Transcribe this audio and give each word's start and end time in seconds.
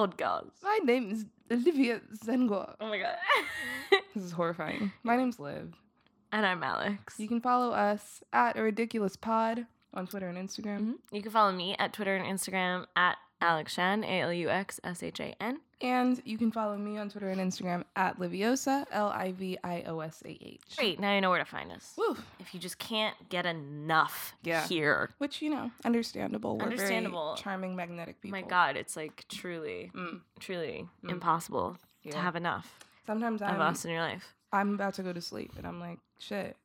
podcast. 0.00 0.50
My 0.62 0.78
name 0.84 1.10
is 1.10 1.24
Olivia 1.50 2.00
Zengor. 2.22 2.74
Oh 2.80 2.88
my 2.88 2.98
god. 2.98 3.16
This 4.14 4.24
is 4.24 4.32
horrifying. 4.32 4.92
My 5.02 5.16
name's 5.16 5.38
Liv. 5.40 5.72
and 6.32 6.44
I'm 6.44 6.62
Alex. 6.62 7.14
You 7.18 7.28
can 7.28 7.40
follow 7.40 7.70
us 7.72 8.22
at 8.32 8.58
a 8.58 8.62
ridiculous 8.62 9.16
pod 9.16 9.66
on 9.94 10.06
Twitter 10.06 10.28
and 10.28 10.36
Instagram. 10.36 10.80
Mhm. 10.80 10.94
You 11.12 11.22
can 11.22 11.32
follow 11.32 11.52
me 11.52 11.76
at 11.78 11.94
Twitter 11.94 12.14
and 12.14 12.26
Instagram 12.26 12.84
at 12.94 13.16
Alex 13.40 13.74
Shan, 13.74 14.02
A 14.04 14.20
L 14.22 14.32
U 14.32 14.48
X 14.48 14.80
S 14.84 15.02
H 15.02 15.20
A 15.20 15.34
N. 15.40 15.60
And 15.82 16.22
you 16.24 16.38
can 16.38 16.50
follow 16.50 16.76
me 16.78 16.96
on 16.96 17.10
Twitter 17.10 17.28
and 17.28 17.38
Instagram 17.38 17.84
at 17.96 18.18
Liviosa, 18.18 18.86
L 18.90 19.08
I 19.08 19.32
V 19.32 19.58
I 19.62 19.82
O 19.82 20.00
S 20.00 20.22
A 20.24 20.30
H. 20.40 20.60
Great, 20.76 20.98
now 20.98 21.14
you 21.14 21.20
know 21.20 21.28
where 21.28 21.38
to 21.38 21.44
find 21.44 21.70
us. 21.70 21.92
Woo. 21.98 22.16
If 22.40 22.54
you 22.54 22.60
just 22.60 22.78
can't 22.78 23.14
get 23.28 23.44
enough 23.44 24.34
Yeah. 24.42 24.66
here. 24.66 25.10
Which, 25.18 25.42
you 25.42 25.50
know, 25.50 25.70
understandable. 25.84 26.56
We're 26.56 26.64
Understandable. 26.64 27.36
Charming, 27.38 27.76
magnetic 27.76 28.20
people. 28.22 28.40
My 28.40 28.46
God, 28.46 28.76
it's 28.76 28.96
like 28.96 29.26
truly, 29.28 29.90
Mm. 29.94 30.20
truly 30.40 30.88
Mm. 31.04 31.10
impossible 31.10 31.76
to 32.10 32.16
have 32.16 32.36
enough 32.36 32.78
Sometimes 33.06 33.42
of 33.42 33.48
I'm, 33.48 33.60
us 33.60 33.84
in 33.84 33.90
your 33.90 34.00
life. 34.00 34.34
I'm 34.52 34.74
about 34.74 34.94
to 34.94 35.02
go 35.02 35.12
to 35.12 35.20
sleep 35.20 35.52
and 35.58 35.66
I'm 35.66 35.78
like, 35.80 35.98
shit. 36.18 36.56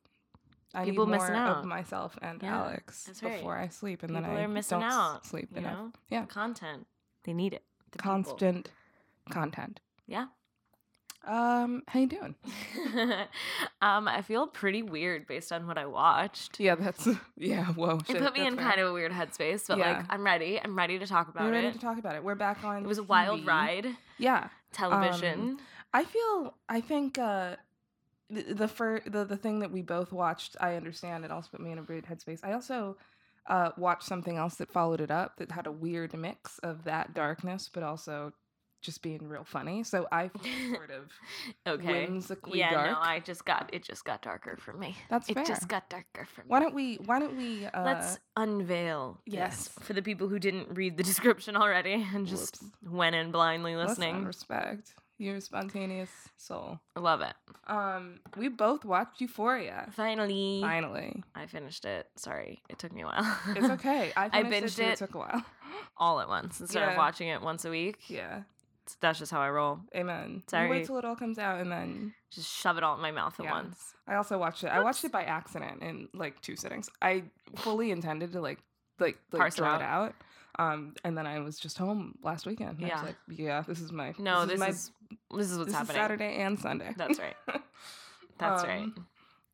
I 0.74 0.84
People 0.84 1.06
need 1.06 1.12
more 1.16 1.20
missing 1.20 1.36
out. 1.36 1.58
of 1.58 1.64
myself 1.66 2.18
and 2.22 2.42
Yeah, 2.42 2.56
Alex 2.58 3.10
right. 3.22 3.36
before 3.36 3.56
I 3.58 3.68
sleep, 3.68 4.02
and 4.02 4.14
then 4.14 4.22
People 4.24 4.38
I 4.38 4.42
are 4.42 4.48
missing 4.48 4.80
don't 4.80 4.90
out, 4.90 5.26
sleep 5.26 5.48
You 5.52 5.58
enough. 5.58 5.78
know? 5.78 5.92
Yeah. 6.08 6.20
The 6.22 6.26
content. 6.28 6.86
They 7.24 7.32
need 7.34 7.52
it. 7.52 7.62
The 7.92 7.98
people. 7.98 8.10
Constant 8.12 8.70
content. 9.30 9.80
Yeah. 10.06 10.26
Um, 11.24 11.84
how 11.86 12.00
you 12.00 12.08
doing? 12.08 12.34
um, 13.80 14.08
I 14.08 14.22
feel 14.22 14.48
pretty 14.48 14.82
weird 14.82 15.26
based 15.28 15.52
on 15.52 15.68
what 15.68 15.78
I 15.78 15.86
watched. 15.86 16.58
Yeah, 16.58 16.74
that's 16.74 17.06
yeah. 17.36 17.66
Whoa, 17.66 18.00
It 18.08 18.18
put 18.18 18.34
me 18.36 18.44
in 18.44 18.56
kind 18.56 18.80
of 18.80 18.88
a 18.88 18.92
weird 18.92 19.12
headspace, 19.12 19.68
but 19.68 19.78
like 19.78 20.04
I'm 20.10 20.24
ready. 20.24 20.60
I'm 20.62 20.76
ready 20.76 20.98
to 20.98 21.06
talk 21.06 21.28
about 21.28 21.44
it. 21.44 21.46
We're 21.46 21.52
ready 21.52 21.70
to 21.72 21.78
talk 21.78 21.98
about 21.98 22.16
it. 22.16 22.24
We're 22.24 22.34
back 22.34 22.64
on. 22.64 22.82
It 22.82 22.88
was 22.88 22.98
a 22.98 23.04
wild 23.04 23.42
TV. 23.42 23.46
ride. 23.46 23.86
Yeah, 24.18 24.48
Television. 24.72 25.58
I 25.94 26.04
feel. 26.04 26.54
I 26.68 26.80
think 26.80 27.18
uh, 27.18 27.54
the 28.32 28.54
the, 28.54 28.68
fir- 28.68 29.02
the 29.06 29.24
the 29.24 29.36
thing 29.36 29.60
that 29.60 29.70
we 29.70 29.82
both 29.82 30.12
watched. 30.12 30.56
I 30.60 30.74
understand. 30.76 31.24
It 31.24 31.30
also 31.30 31.48
put 31.52 31.60
me 31.60 31.70
in 31.72 31.78
a 31.78 31.82
weird 31.82 32.06
headspace. 32.06 32.40
I 32.42 32.52
also 32.52 32.96
uh, 33.46 33.70
watched 33.76 34.04
something 34.04 34.36
else 34.36 34.56
that 34.56 34.70
followed 34.70 35.00
it 35.00 35.10
up 35.10 35.36
that 35.36 35.50
had 35.52 35.66
a 35.66 35.72
weird 35.72 36.14
mix 36.16 36.58
of 36.60 36.84
that 36.84 37.14
darkness, 37.14 37.68
but 37.72 37.82
also 37.82 38.32
just 38.80 39.00
being 39.02 39.28
real 39.28 39.44
funny. 39.44 39.84
So 39.84 40.08
I 40.10 40.28
sort 40.74 40.90
of 40.90 41.10
okay. 41.68 42.06
whimsically 42.06 42.58
Yeah, 42.58 42.72
dark. 42.72 42.90
no, 42.90 42.98
I 43.00 43.20
just 43.20 43.44
got 43.44 43.70
it. 43.72 43.84
Just 43.84 44.04
got 44.04 44.22
darker 44.22 44.56
for 44.58 44.72
me. 44.72 44.96
That's 45.08 45.28
it 45.28 45.34
fair. 45.34 45.44
just 45.44 45.68
got 45.68 45.88
darker 45.88 46.26
for 46.26 46.40
me. 46.40 46.46
Why 46.48 46.58
don't 46.60 46.74
we? 46.74 46.96
Why 47.04 47.20
don't 47.20 47.36
we? 47.36 47.66
Uh, 47.66 47.84
Let's 47.84 48.18
unveil 48.36 49.20
yes. 49.24 49.68
this 49.68 49.84
for 49.86 49.92
the 49.92 50.02
people 50.02 50.26
who 50.28 50.38
didn't 50.40 50.68
read 50.76 50.96
the 50.96 51.02
description 51.12 51.56
already 51.56 52.04
and 52.14 52.26
just 52.26 52.60
Whoops. 52.60 52.74
went 52.90 53.14
in 53.14 53.30
blindly 53.30 53.76
listen, 53.76 53.88
listening. 53.88 54.24
Respect 54.24 54.94
your 55.22 55.40
spontaneous 55.40 56.10
soul. 56.36 56.80
I 56.96 57.00
love 57.00 57.20
it. 57.20 57.34
Um, 57.66 58.20
we 58.36 58.48
both 58.48 58.84
watched 58.84 59.20
Euphoria. 59.20 59.88
Finally, 59.92 60.60
Finally, 60.62 61.22
I 61.34 61.46
finished 61.46 61.84
it. 61.84 62.08
Sorry, 62.16 62.60
it 62.68 62.78
took 62.78 62.92
me 62.92 63.02
a 63.02 63.06
while. 63.06 63.38
it's 63.48 63.68
okay. 63.70 64.12
I, 64.16 64.28
I 64.32 64.42
finished 64.44 64.78
binged 64.78 64.82
it. 64.84 64.92
It 64.92 64.98
took 64.98 65.14
a 65.14 65.18
while. 65.18 65.44
all 65.96 66.20
at 66.20 66.28
once 66.28 66.60
instead 66.60 66.88
of 66.88 66.96
watching 66.96 67.28
it 67.28 67.40
once 67.42 67.64
a 67.64 67.70
week. 67.70 67.98
yeah. 68.08 68.42
That's 69.00 69.18
just 69.20 69.30
how 69.30 69.40
I 69.40 69.48
roll. 69.48 69.78
Amen. 69.94 70.42
Sorry. 70.48 70.64
You 70.66 70.70
wait 70.70 70.86
till 70.86 70.98
it 70.98 71.04
all 71.04 71.14
comes 71.14 71.38
out, 71.38 71.60
and 71.60 71.70
then 71.70 72.12
Just 72.32 72.52
shove 72.52 72.76
it 72.76 72.82
all 72.82 72.96
in 72.96 73.00
my 73.00 73.12
mouth 73.12 73.38
at 73.38 73.44
Yeah. 73.46 73.52
once. 73.52 73.94
I 74.08 74.16
also 74.16 74.36
watched 74.38 74.64
it. 74.64 74.66
I 74.66 74.80
watched 74.80 75.04
it 75.04 75.12
by 75.12 75.22
accident 75.22 75.82
in 75.82 76.08
like 76.12 76.40
two 76.42 76.56
sittings. 76.56 76.90
I 77.00 77.22
fully 77.56 77.92
intended 77.92 78.32
to 78.32 78.40
like 78.40 78.58
like, 78.98 79.18
like 79.30 79.38
Parse 79.40 79.54
it 79.54 79.58
draw 79.58 79.74
out. 79.74 79.80
it 79.80 79.84
out. 79.84 80.14
Um, 80.58 80.94
and 81.04 81.16
then 81.16 81.26
I 81.28 81.38
was 81.40 81.58
just 81.58 81.78
home 81.78 82.18
last 82.22 82.44
weekend. 82.44 82.76
and 82.78 82.84
I 82.84 82.88
Yeah. 82.88 82.94
was 82.96 83.02
like, 83.04 83.16
yeah, 83.38 83.62
this 83.66 83.80
is 83.80 83.92
my 83.92 84.12
No, 84.18 84.44
this, 84.46 84.58
this 84.60 84.68
is 84.68 84.74
is 84.76 84.90
this 85.34 85.50
is 85.50 85.58
what's 85.58 85.68
this 85.70 85.76
happening. 85.76 85.96
is 85.96 86.02
Saturday 86.02 86.36
and 86.42 86.58
Sunday. 86.58 86.92
That's 86.96 87.18
right. 87.18 87.36
That's 88.38 88.64
right. 88.64 88.82
Um, 88.82 89.06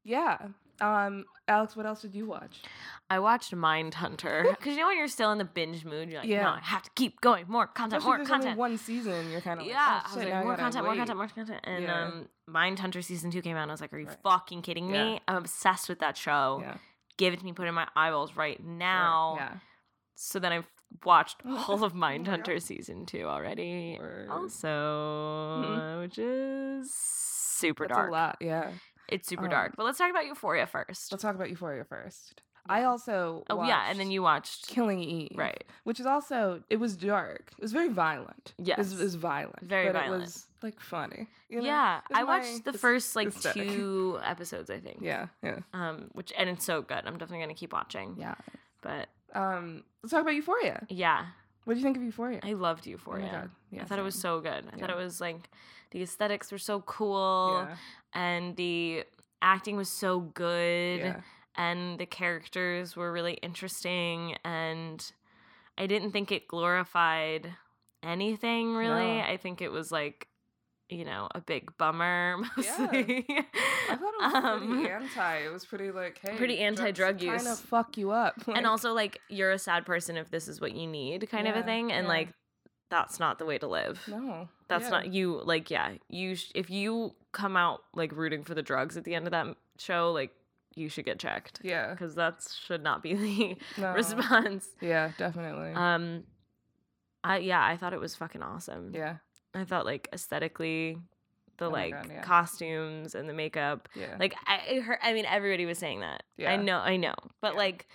Yeah. 0.05 0.39
Um, 0.81 1.25
Alex, 1.49 1.75
what 1.75 1.87
else 1.87 2.03
did 2.03 2.15
you 2.15 2.25
watch? 2.27 2.63
I 3.11 3.19
watched 3.19 3.53
Mindhunter 3.53 4.49
because 4.59 4.75
you 4.75 4.81
know 4.81 4.87
when 4.87 4.97
you're 4.99 5.09
still 5.09 5.33
in 5.33 5.39
the 5.39 5.45
binge 5.45 5.85
mood, 5.85 6.09
you're 6.09 6.21
like, 6.21 6.29
Yeah. 6.29 6.43
no, 6.45 6.49
I 6.51 6.61
have 6.61 6.83
to 6.85 6.91
keep 6.95 7.21
going, 7.21 7.47
more 7.49 7.67
content, 7.67 8.03
Especially 8.03 8.19
more 8.19 8.27
content. 8.27 8.59
one 8.59 8.79
season. 8.79 9.31
You're 9.33 9.41
kind 9.41 9.61
of 9.61 9.67
yeah, 9.67 9.75
like, 9.75 9.89
I 9.89 9.97
oh, 10.13 10.15
was 10.15 10.23
shit, 10.25 10.33
like, 10.33 10.41
I 10.41 10.45
more 10.45 10.57
content, 10.57 10.85
more 10.85 10.95
content, 10.95 11.19
more 11.19 11.29
content. 11.29 11.61
And 11.65 11.83
Yeah. 11.85 12.05
um, 12.05 12.29
Mindhunter 12.49 13.03
season 13.05 13.31
two 13.33 13.43
came 13.43 13.57
out, 13.57 13.63
and 13.63 13.71
I 13.73 13.75
was 13.75 13.81
like, 13.81 13.93
are 13.93 13.99
you 13.99 14.07
Right. 14.07 14.19
fucking 14.23 14.63
kidding 14.63 14.91
me? 14.91 15.15
Yeah. 15.15 15.19
I'm 15.27 15.37
obsessed 15.37 15.89
with 15.89 15.99
that 15.99 16.17
show. 16.17 16.61
Yeah. 16.63 16.77
Give 17.17 17.33
it 17.35 17.41
to 17.41 17.45
me, 17.45 17.53
put 17.53 17.65
it 17.65 17.71
in 17.71 17.75
my 17.75 17.89
eyeballs 17.97 18.37
right 18.37 18.63
now. 18.65 19.35
Yeah. 19.39 19.55
So 20.15 20.39
then 20.39 20.53
I've 20.53 20.65
watched 21.05 21.37
Oh, 21.45 21.65
all 21.69 21.85
of 21.85 21.93
God. 21.93 22.01
Mindhunter 22.01 22.61
season 22.61 23.07
two 23.07 23.25
already. 23.25 23.97
Word. 24.01 24.29
Also, 24.31 26.01
which 26.01 26.19
is 26.19 26.93
super 26.93 27.87
That's 27.87 27.97
dark. 27.97 28.09
a 28.09 28.13
lot. 28.13 28.37
Yeah. 28.41 28.71
It's 29.09 29.27
super 29.29 29.45
Um, 29.45 29.51
dark. 29.51 29.75
But 29.77 29.85
let's 29.85 29.99
talk 29.99 30.11
about 30.11 30.27
Euphoria 30.27 30.67
first. 30.67 31.11
Let's 31.13 31.23
talk 31.23 31.35
about 31.35 31.49
Euphoria 31.51 31.85
first. 31.85 32.43
I 32.71 32.85
also 32.85 33.45
oh 33.49 33.65
yeah, 33.65 33.87
and 33.89 33.99
then 33.99 34.11
you 34.11 34.21
watched 34.23 34.69
Killing 34.69 34.99
Eve, 35.03 35.31
right. 35.37 35.65
Which 35.85 35.99
is 36.01 36.05
also 36.05 36.63
it 36.69 36.77
was 36.77 36.97
dark. 36.99 37.51
It 37.57 37.63
was 37.63 37.73
very 37.73 37.89
violent. 37.89 38.53
it 38.59 38.77
was, 38.77 38.93
it 38.93 39.03
was 39.03 39.15
violent. 39.15 39.63
Very 39.63 39.87
but 39.87 39.95
violent. 39.95 40.23
It 40.23 40.27
was 40.27 40.47
like 40.63 40.79
funny. 40.79 41.29
you 41.49 41.61
know? 41.61 41.65
yeah, 41.65 42.01
I 42.13 42.25
watched 42.25 42.67
the 42.67 42.75
first 42.75 43.17
like 43.17 43.29
aesthetic. 43.29 43.69
two 43.71 44.19
episodes, 44.23 44.69
I 44.69 44.81
think. 44.81 44.99
Yeah, 45.01 45.29
yeah, 45.43 45.61
Um, 45.73 46.11
which 46.13 46.31
and 46.37 46.51
it's 46.51 46.65
so 46.67 46.83
good. 46.83 46.99
I'm 47.07 47.15
definitely 47.17 47.39
gonna 47.41 47.55
keep 47.55 47.73
watching. 47.73 48.17
yeah. 48.19 48.35
But 48.83 49.09
Um, 49.35 49.85
let's 50.03 50.11
talk 50.13 50.23
about 50.23 50.35
Euphoria. 50.35 50.85
yeah, 50.89 51.27
What 51.65 51.75
do 51.75 51.81
you 51.81 51.85
think 51.85 51.97
of 51.97 52.03
Euphoria? 52.03 52.41
I 52.43 52.55
loved 52.55 52.85
oh 52.87 52.91
Euphoria. 52.91 53.27
my 53.27 53.33
god, 53.33 53.51
yeah, 53.71 53.83
I 53.83 53.85
thought 53.85 53.99
it 53.99 54.03
was 54.03 54.19
so 54.19 54.41
good. 54.41 54.65
I 54.73 54.77
thought 54.79 54.91
it 54.91 54.97
was 54.97 55.21
like 55.21 55.51
the 55.91 56.03
aesthetics 56.03 56.51
were 56.53 56.59
so 56.59 56.81
cool 56.83 57.67
Yeah, 57.69 57.77
and 58.15 58.57
the 58.57 59.05
acting 59.43 59.77
was 59.77 59.89
so 59.89 60.21
good 60.21 60.99
yeah. 61.01 61.21
and 61.57 61.99
the 61.99 62.07
characters 62.07 62.97
were 62.97 63.13
really 63.13 63.35
interesting 63.35 64.37
and 64.45 65.13
I 65.77 65.87
didn't 65.87 66.11
think 66.11 66.33
it 66.33 66.49
glorified 66.49 67.53
anything 68.03 68.75
really. 68.75 69.19
No. 69.19 69.21
I 69.21 69.37
think 69.37 69.61
it 69.63 69.71
was 69.71 69.93
like 69.93 70.27
you 70.89 71.05
know, 71.05 71.29
a 71.35 71.41
big 71.41 71.77
bummer 71.77 72.37
Yeah. 72.57 72.77
mostly. 72.79 73.27
I 73.29 73.97
thought 73.97 74.01
it 74.01 74.23
was 74.23 74.35
Um, 74.45 74.69
pretty 74.69 74.91
anti. 74.91 75.37
It 75.39 75.53
was 75.53 75.65
pretty 75.67 75.91
like, 75.91 76.19
hey, 76.23 76.37
pretty 76.37 76.59
anti-drug 76.61 77.21
use. 77.23 77.43
Kind 77.43 77.49
of 77.49 77.59
fuck 77.59 77.97
you 77.99 78.11
up. 78.11 78.35
and 78.55 78.67
also 78.67 78.93
like 78.95 79.21
you're 79.29 79.51
a 79.51 79.59
sad 79.59 79.85
person 79.85 80.17
if 80.17 80.31
this 80.31 80.49
is 80.49 80.61
what 80.61 80.73
you 80.75 80.87
need 80.87 81.29
kind 81.31 81.47
of 81.49 81.57
a 81.57 81.63
thing 81.63 81.93
and 81.93 82.05
yeah. 82.07 82.13
like 82.13 82.29
that's 82.91 83.21
not 83.21 83.39
the 83.39 83.45
way 83.45 83.59
to 83.59 83.67
live. 83.67 84.01
no, 84.09 84.49
That's 84.69 84.85
yeah. 84.85 84.91
not 84.91 85.13
you 85.13 85.43
like 85.45 85.71
yeah, 85.71 85.93
you 86.09 86.35
sh- 86.37 86.53
if 86.55 86.71
you 86.71 87.15
come 87.33 87.55
out 87.55 87.81
like 87.95 88.13
rooting 88.13 88.43
for 88.45 88.55
the 88.55 88.63
drugs 88.63 88.97
at 88.97 89.05
the 89.05 89.15
end 89.15 89.27
of 89.27 89.33
that 89.33 89.47
show 89.79 90.11
like 90.13 90.31
you 90.75 90.89
should 90.89 91.05
get 91.05 91.19
checked 91.19 91.61
Yeah, 91.63 91.91
because 91.91 92.15
that 92.15 92.37
should 92.67 92.83
not 92.83 93.03
be 93.03 93.13
the 93.15 93.57
no. 93.83 93.93
response. 93.95 94.69
Yeah, 94.81 95.11
definitely. 95.19 95.73
Um 95.73 96.25
I 97.23 97.39
yeah, 97.39 97.63
I 97.63 97.77
thought 97.77 97.93
it 97.93 98.01
was 98.01 98.15
fucking 98.15 98.43
awesome. 98.43 98.93
yeah, 98.95 99.17
I 99.55 99.65
thought 99.65 99.85
like 99.87 100.09
aesthetically 100.13 100.99
the 101.59 101.67
Oh 101.67 101.71
like 101.71 101.93
God, 101.93 102.09
yeah. 102.11 102.23
costumes 102.23 103.15
and 103.17 103.29
the 103.29 103.33
makeup 103.35 103.89
yeah. 103.97 104.17
like 104.21 104.35
I 104.47 104.77
I 104.77 104.81
heard 104.81 104.99
I 105.03 105.13
mean 105.13 105.25
everybody 105.27 105.67
was 105.67 105.79
saying 105.79 106.01
that. 106.01 106.23
Yeah. 106.37 106.53
I 106.53 106.57
know, 106.57 106.79
I 106.79 106.97
know. 106.97 107.15
But 107.41 107.55
Yeah. 107.55 107.59
like 107.59 107.87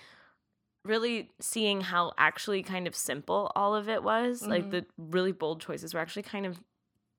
really 0.85 1.29
seeing 1.39 1.79
how 1.81 2.11
actually 2.17 2.61
kind 2.63 2.87
of 2.87 2.95
simple 2.95 3.51
all 3.55 3.73
of 3.73 3.87
it 3.87 4.03
was, 4.03 4.45
like 4.45 4.65
Mhm. 4.65 4.71
the 4.71 4.85
really 4.97 5.31
bold 5.31 5.61
choices 5.61 5.93
were 5.93 5.99
actually 6.01 6.23
kind 6.23 6.45
of 6.45 6.61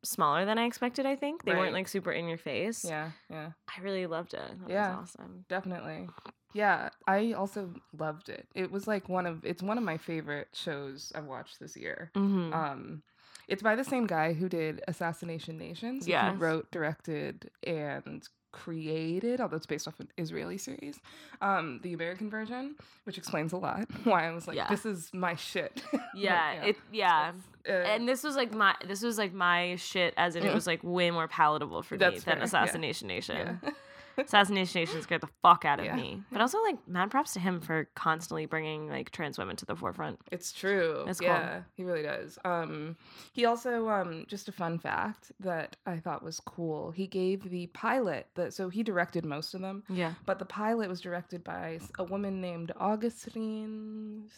smaller 0.03 0.45
than 0.45 0.59
I 0.59 0.67
expected, 0.67 1.07
I 1.07 1.17
think. 1.17 1.45
They 1.45 1.53
Right. 1.53 1.61
weren't 1.61 1.73
like 1.73 1.89
super 1.89 2.13
in 2.13 2.29
your 2.29 2.37
face. 2.37 2.85
yeah, 2.85 3.13
yeah. 3.31 3.53
I 3.75 3.81
really 3.81 4.07
loved 4.07 4.35
it. 4.35 4.43
Thought 4.61 4.69
Yeah. 4.69 5.01
Was 5.01 5.17
awesome. 5.17 5.47
Definitely. 5.49 6.11
Yeah, 6.53 6.91
I 7.07 7.33
also 7.33 7.73
loved 7.99 8.29
it. 8.29 8.47
It 8.55 8.71
was 8.71 8.87
like 8.87 9.09
one 9.09 9.25
of 9.27 9.45
it's 9.47 9.63
one 9.63 9.79
of 9.79 9.83
my 9.85 9.97
favorite 9.97 10.49
shows 10.53 11.11
I've 11.15 11.25
watched 11.25 11.59
this 11.59 11.75
year. 11.75 12.11
Mm-hmm. 12.15 12.53
Um 12.53 13.03
it's 13.49 13.63
by 13.63 13.75
the 13.77 13.85
same 13.85 14.07
guy 14.07 14.33
who 14.33 14.49
did 14.49 14.83
Assassination 14.89 15.59
Nation. 15.59 16.01
So 16.01 16.09
Yes. 16.09 16.33
He 16.33 16.39
wrote, 16.39 16.71
directed, 16.71 17.51
and 17.67 18.27
created, 18.53 19.41
although 19.41 19.57
it's 19.57 19.67
based 19.67 19.89
off 19.89 19.99
an 19.99 20.09
Israeli 20.17 20.57
series, 20.59 21.01
um, 21.41 21.81
the 21.83 21.93
American 21.93 22.31
version, 22.31 22.77
which 23.03 23.19
explains 23.19 23.53
a 23.53 23.57
lot 23.57 23.87
why 24.05 24.29
I 24.29 24.33
was 24.33 24.47
like, 24.47 24.57
Yeah. 24.57 24.69
this 24.69 24.87
is 24.87 25.11
my 25.13 25.35
shit. 25.35 25.83
Like, 25.93 26.03
yeah, 26.15 26.53
it 26.63 26.77
yeah. 26.93 27.33
uh, 27.69 27.73
and 27.73 28.09
this 28.09 28.23
was 28.23 28.37
like 28.37 28.53
my 28.55 28.77
this 28.87 29.03
was 29.03 29.19
like 29.19 29.33
my 29.33 29.75
shit 29.77 30.15
as 30.17 30.37
in 30.37 30.45
it 30.45 30.55
was 30.55 30.65
like 30.67 30.79
way 30.85 31.11
more 31.11 31.27
palatable 31.27 31.83
for 31.83 31.95
me 31.95 31.99
than 31.99 32.21
fair, 32.21 32.37
yeah. 32.39 32.45
Assassination 32.45 33.09
Nation. 33.09 33.61
Assassination 34.19 34.81
Nation 34.81 35.03
scared 35.03 35.21
the 35.21 35.29
fuck 35.43 35.65
out 35.65 35.79
of 35.81 35.87
Yeah. 35.87 35.97
me. 35.97 36.23
But 36.31 36.41
also, 36.41 36.61
like, 36.63 36.77
mad 36.89 37.11
props 37.11 37.33
to 37.35 37.41
him 37.41 37.61
for 37.61 37.89
constantly 37.95 38.47
bringing 38.47 38.89
like 38.89 39.11
trans 39.11 39.39
women 39.39 39.57
to 39.57 39.67
the 39.67 39.75
forefront. 39.77 40.21
It's 40.31 40.53
true. 40.53 41.03
That's 41.07 41.21
cool. 41.21 41.29
yeah, 41.29 41.63
he 41.75 41.85
really 41.85 42.03
does. 42.03 42.39
Um, 42.45 42.97
he 43.33 43.45
also 43.45 43.89
um, 43.89 44.25
just 44.29 44.49
a 44.49 44.53
fun 44.53 44.79
fact 44.79 45.33
that 45.41 45.77
I 45.87 45.99
thought 45.99 46.23
was 46.23 46.41
cool. 46.41 46.91
He 46.91 47.07
gave 47.07 47.49
the 47.51 47.67
pilot 47.69 48.29
that 48.35 48.55
so 48.55 48.69
he 48.69 48.83
directed 48.83 49.25
most 49.25 49.55
of 49.55 49.61
them, 49.61 49.83
Yeah. 49.89 50.15
but 50.27 50.39
the 50.39 50.45
pilot 50.45 50.89
was 50.89 51.01
directed 51.01 51.43
by 51.45 51.81
a 51.99 52.05
woman 52.05 52.41
named 52.41 52.73
Augustine. 52.79 54.29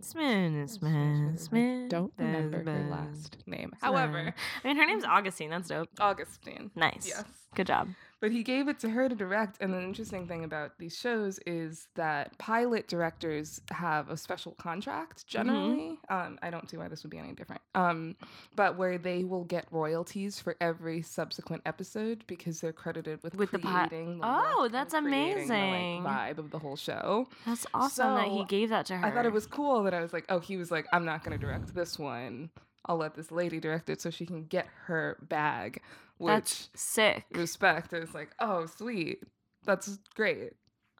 Smith, 0.00 0.70
Smith, 0.70 1.40
Smith. 1.40 1.88
Don't 1.88 2.12
remember 2.18 2.64
her 2.64 2.88
last 2.90 3.36
name. 3.46 3.72
However, 3.80 4.34
I 4.64 4.66
mean, 4.66 4.76
her 4.76 4.84
name's 4.86 5.04
Augustine. 5.04 5.50
That's 5.50 5.68
dope. 5.68 5.88
Augustine. 6.00 6.70
Nice. 6.74 7.06
Yes. 7.06 7.24
Good 7.54 7.68
job. 7.68 7.88
But 8.22 8.30
he 8.30 8.44
gave 8.44 8.68
it 8.68 8.78
to 8.78 8.88
her 8.90 9.08
to 9.08 9.16
direct. 9.16 9.58
And 9.60 9.74
the 9.74 9.82
interesting 9.82 10.28
thing 10.28 10.44
about 10.44 10.78
these 10.78 10.96
shows 10.96 11.40
is 11.44 11.88
that 11.96 12.38
pilot 12.38 12.86
directors 12.86 13.60
have 13.72 14.08
a 14.10 14.16
special 14.16 14.52
contract 14.52 15.26
generally. 15.26 15.98
Um, 16.08 16.38
I 16.40 16.50
don't 16.50 16.70
see 16.70 16.76
why 16.76 16.86
this 16.86 17.02
would 17.02 17.10
be 17.10 17.18
any 17.18 17.32
different. 17.32 17.60
Um, 17.74 18.14
but 18.54 18.76
where 18.78 18.96
they 18.96 19.24
will 19.24 19.42
get 19.42 19.66
royalties 19.72 20.38
for 20.38 20.54
every 20.60 21.02
subsequent 21.02 21.62
episode 21.66 22.22
because 22.28 22.60
they're 22.60 22.72
credited 22.72 23.20
with, 23.24 23.34
With 23.34 23.50
the 23.50 23.58
pi- 23.58 23.88
creating 23.88 24.20
the 24.20 24.24
Oh, 24.24 24.68
that's 24.70 24.94
creating 24.94 25.48
the, 25.48 25.54
like, 25.54 25.62
amazing. 25.72 26.02
vibe 26.04 26.38
of 26.38 26.52
the 26.52 26.60
whole 26.60 26.76
show. 26.76 27.26
That's 27.44 27.66
awesome 27.74 28.14
that 28.14 28.28
he 28.28 28.44
gave 28.44 28.68
that 28.68 28.86
to 28.86 28.98
her. 28.98 29.04
I 29.04 29.10
thought 29.10 29.26
it 29.26 29.32
was 29.32 29.46
cool 29.48 29.82
that 29.82 29.94
I 29.94 30.00
was 30.00 30.12
like, 30.12 30.26
oh, 30.28 30.38
he 30.38 30.56
was 30.56 30.70
like, 30.70 30.86
I'm 30.92 31.04
not 31.04 31.24
going 31.24 31.36
to 31.36 31.44
direct 31.44 31.74
this 31.74 31.98
one. 31.98 32.50
I'll 32.86 32.96
let 32.96 33.14
this 33.14 33.30
lady 33.30 33.60
direct 33.60 33.88
it 33.90 34.00
so 34.00 34.10
she 34.10 34.26
can 34.26 34.44
get 34.44 34.66
her 34.86 35.18
bag. 35.28 35.80
Which 36.18 36.30
That's 36.30 36.70
sick. 36.74 37.24
respect. 37.32 37.94
I 37.94 38.00
was 38.00 38.14
like, 38.14 38.30
oh, 38.38 38.66
sweet. 38.66 39.22
That's 39.64 39.98
great. 40.14 40.52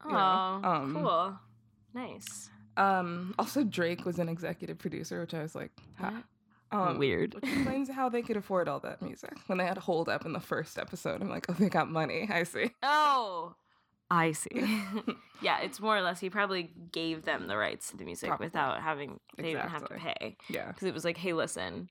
Oh, 0.03 0.09
you 0.09 0.13
know, 0.13 0.69
um, 0.69 0.93
cool. 0.93 1.39
Nice. 1.93 2.49
Um, 2.75 3.35
also, 3.37 3.63
Drake 3.63 4.05
was 4.05 4.19
an 4.19 4.27
executive 4.29 4.77
producer, 4.79 5.21
which 5.21 5.33
I 5.33 5.41
was 5.41 5.55
like, 5.55 5.71
ha. 5.97 6.23
Um, 6.71 6.97
Weird. 6.97 7.35
Which 7.35 7.43
explains 7.43 7.89
how 7.89 8.09
they 8.09 8.23
could 8.23 8.35
afford 8.35 8.67
all 8.67 8.79
that 8.79 9.01
music 9.01 9.37
when 9.45 9.59
they 9.59 9.65
had 9.65 9.77
Hold 9.77 10.09
Up 10.09 10.25
in 10.25 10.33
the 10.33 10.39
first 10.39 10.79
episode. 10.79 11.21
I'm 11.21 11.29
like, 11.29 11.45
oh, 11.47 11.53
they 11.53 11.69
got 11.69 11.87
money. 11.89 12.27
I 12.31 12.43
see. 12.43 12.71
Oh, 12.81 13.53
I 14.15 14.31
see. 14.33 14.49
yeah, 15.41 15.59
it's 15.61 15.79
more 15.79 15.97
or 15.97 16.01
less 16.01 16.19
he 16.19 16.29
probably 16.29 16.71
gave 16.91 17.23
them 17.25 17.47
the 17.47 17.57
rights 17.57 17.89
to 17.91 17.97
the 17.97 18.05
music 18.05 18.27
Probably. 18.29 18.45
without 18.47 18.81
having 18.81 19.19
they 19.37 19.43
didn't 19.53 19.69
have 19.69 19.87
to 19.87 19.95
pay 19.95 20.37
Yeah. 20.49 20.67
because 20.67 20.87
it 20.87 20.93
was 20.93 21.03
like, 21.03 21.17
hey, 21.17 21.33
listen, 21.33 21.89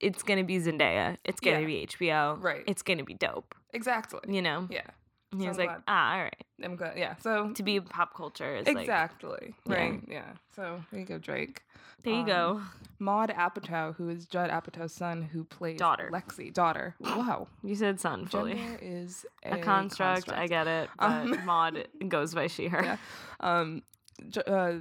it's 0.00 0.22
gonna 0.22 0.44
be 0.44 0.58
Zendaya, 0.58 1.16
it's 1.24 1.40
gonna 1.40 1.60
Yeah. 1.60 1.66
be 1.66 1.86
HBO, 1.86 2.42
Right. 2.42 2.64
It's 2.66 2.82
gonna 2.82 3.04
be 3.04 3.14
dope, 3.14 3.54
Exactly. 3.72 4.20
you 4.28 4.42
know. 4.42 4.66
Yeah. 4.70 4.86
And 5.34 5.40
he 5.42 5.46
So 5.46 5.50
was 5.50 5.58
I'm 5.58 5.66
like, 5.66 5.76
glad. 5.76 5.82
ah, 5.88 6.12
all 6.14 6.22
right. 6.22 6.44
I'm 6.62 6.76
glad. 6.76 6.96
Yeah. 6.96 7.16
So 7.16 7.50
To 7.52 7.62
be 7.62 7.80
pop 7.80 8.14
culture 8.14 8.56
is 8.56 8.66
like, 8.66 8.76
exactly. 8.78 9.54
Yeah. 9.68 9.74
Right. 9.74 10.00
Yeah. 10.08 10.24
So 10.54 10.82
there 10.90 11.00
you 11.00 11.06
go, 11.06 11.18
Drake. 11.18 11.62
there 12.04 12.14
you 12.14 12.20
Um, 12.20 12.26
go. 12.26 12.60
Maud 13.00 13.30
Apatow, 13.30 13.94
who 13.96 14.08
is 14.08 14.26
Judd 14.26 14.50
Apatow's 14.50 14.92
son, 14.94 15.22
who 15.22 15.44
plays 15.44 15.78
Daughter. 15.78 16.08
Lexi. 16.12 16.52
Daughter. 16.54 16.94
Wow. 17.00 17.48
You 17.62 17.74
said 17.74 17.98
son 18.00 18.26
fully. 18.26 18.54
Gender 18.54 18.78
is 18.80 19.26
A 19.44 19.58
construct, 19.58 20.32
I 20.32 20.46
get 20.46 20.66
it, 20.68 20.88
but 20.98 21.10
Um, 21.10 21.44
Maud 21.44 21.88
goes 22.08 22.34
by 22.34 22.46
she, 22.46 22.68
her. 22.68 22.82
yeah. 22.84 22.96
Um, 23.40 23.82
J- 24.28 24.42
uh, 24.46 24.74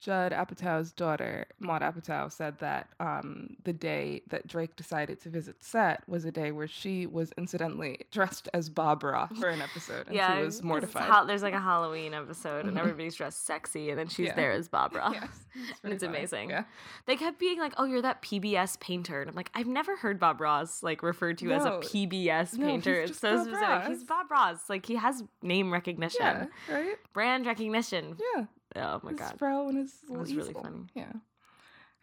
Judd 0.00 0.32
Apatow's 0.32 0.92
daughter, 0.92 1.44
Maud 1.58 1.82
Apatow, 1.82 2.32
said 2.32 2.58
that 2.60 2.88
um, 3.00 3.56
the 3.64 3.72
day 3.74 4.22
that 4.28 4.46
Drake 4.46 4.74
decided 4.74 5.20
to 5.20 5.28
visit 5.28 5.62
set 5.62 6.02
was 6.08 6.24
a 6.24 6.32
day 6.32 6.52
where 6.52 6.66
she 6.66 7.06
was 7.06 7.32
incidentally 7.36 8.00
dressed 8.10 8.48
as 8.54 8.70
Bob 8.70 9.02
Ross 9.04 9.30
for 9.38 9.48
an 9.48 9.60
episode, 9.60 10.06
and 10.06 10.16
yeah, 10.16 10.38
she 10.38 10.42
was 10.44 10.62
mortified. 10.62 11.02
ha- 11.04 11.24
there's 11.24 11.42
like 11.42 11.52
a 11.54 11.60
Halloween 11.60 12.14
episode, 12.14 12.64
and 12.64 12.76
Mhm. 12.76 12.80
everybody's 12.80 13.14
dressed 13.14 13.44
sexy, 13.44 13.90
and 13.90 13.98
then 13.98 14.08
she's 14.08 14.28
Yeah. 14.28 14.34
there 14.36 14.52
as 14.52 14.68
Bob 14.68 14.94
Ross. 14.96 15.12
Yes, 15.14 15.28
it's, 15.54 15.80
And 15.84 15.92
it's 15.92 16.02
funny. 16.02 16.16
amazing. 16.16 16.50
Yeah. 16.50 16.64
They 17.04 17.16
kept 17.16 17.38
being 17.38 17.58
like, 17.58 17.74
"Oh, 17.76 17.84
you're 17.84 18.00
that 18.02 18.22
PBS 18.22 18.78
painter," 18.80 19.20
and 19.20 19.28
I'm 19.28 19.36
like, 19.36 19.50
"I've 19.54 19.66
never 19.66 19.96
heard 19.96 20.18
Bob 20.18 20.40
Ross 20.40 20.82
like 20.82 21.02
referred 21.02 21.36
to 21.38 21.52
as 21.52 21.64
a 21.66 21.72
PBS 21.80 22.54
No, 22.56 22.66
painter. 22.66 22.94
It's 23.02 23.18
so 23.18 23.36
Bob 23.36 23.46
specific. 23.48 23.88
He's 23.88 24.04
Bob 24.04 24.30
Ross. 24.30 24.70
Like 24.70 24.86
he 24.86 24.94
has 24.96 25.22
name 25.42 25.70
recognition, 25.70 26.20
Yeah, 26.20 26.46
right? 26.74 26.96
brand 27.12 27.44
recognition. 27.46 28.16
Yeah. 28.36 28.44
Oh 28.76 29.00
my 29.02 29.10
his 29.10 29.18
god, 29.20 29.38
fro 29.38 29.68
and 29.68 29.78
his 29.78 29.92
little 30.08 30.20
was 30.22 30.34
really 30.34 30.50
easel. 30.50 30.62
funny. 30.62 30.86
Yeah. 30.94 31.12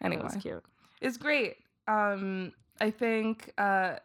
Anyway, 0.02 0.22
was 0.22 0.36
cute. 0.36 0.62
it's 1.00 1.16
great. 1.16 1.56
Um, 1.86 2.52
I 2.80 2.90
think 2.90 3.52
uh, 3.58 3.96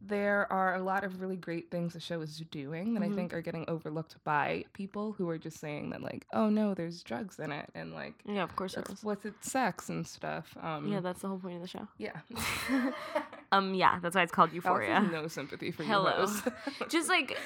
there 0.00 0.50
are 0.50 0.76
a 0.76 0.82
lot 0.82 1.04
of 1.04 1.20
really 1.20 1.36
great 1.36 1.70
things 1.70 1.92
the 1.92 2.00
show 2.00 2.22
is 2.22 2.38
doing 2.50 2.94
that 2.94 3.02
Mhm. 3.02 3.12
I 3.12 3.14
think 3.14 3.34
are 3.34 3.42
getting 3.42 3.66
overlooked 3.68 4.16
by 4.24 4.64
people 4.72 5.12
who 5.12 5.28
are 5.28 5.36
just 5.36 5.58
saying 5.60 5.90
that 5.90 6.00
like, 6.02 6.24
oh 6.32 6.48
no, 6.48 6.72
there's 6.72 7.02
drugs 7.02 7.38
in 7.38 7.52
it 7.52 7.68
and 7.74 7.92
like 7.92 8.14
Yeah, 8.24 8.44
of 8.44 8.56
course 8.56 8.76
it 8.78 8.88
was. 8.88 9.04
what's 9.04 9.26
it 9.26 9.34
sex 9.44 9.90
and 9.90 10.06
stuff. 10.06 10.56
Um, 10.62 10.88
Yeah, 10.90 11.00
that's 11.00 11.20
the 11.20 11.28
whole 11.28 11.38
point 11.38 11.56
of 11.56 11.60
the 11.62 11.68
show. 11.68 11.86
yeah. 11.98 12.12
Um, 13.52 13.72
yeah, 13.74 14.00
that's 14.00 14.16
why 14.16 14.22
it's 14.22 14.32
called 14.32 14.52
Euphoria. 14.52 15.00
no 15.12 15.28
sympathy 15.28 15.70
for 15.70 15.84
you. 15.84 15.88
Hello. 15.88 16.26
Just 16.88 17.08
like 17.08 17.36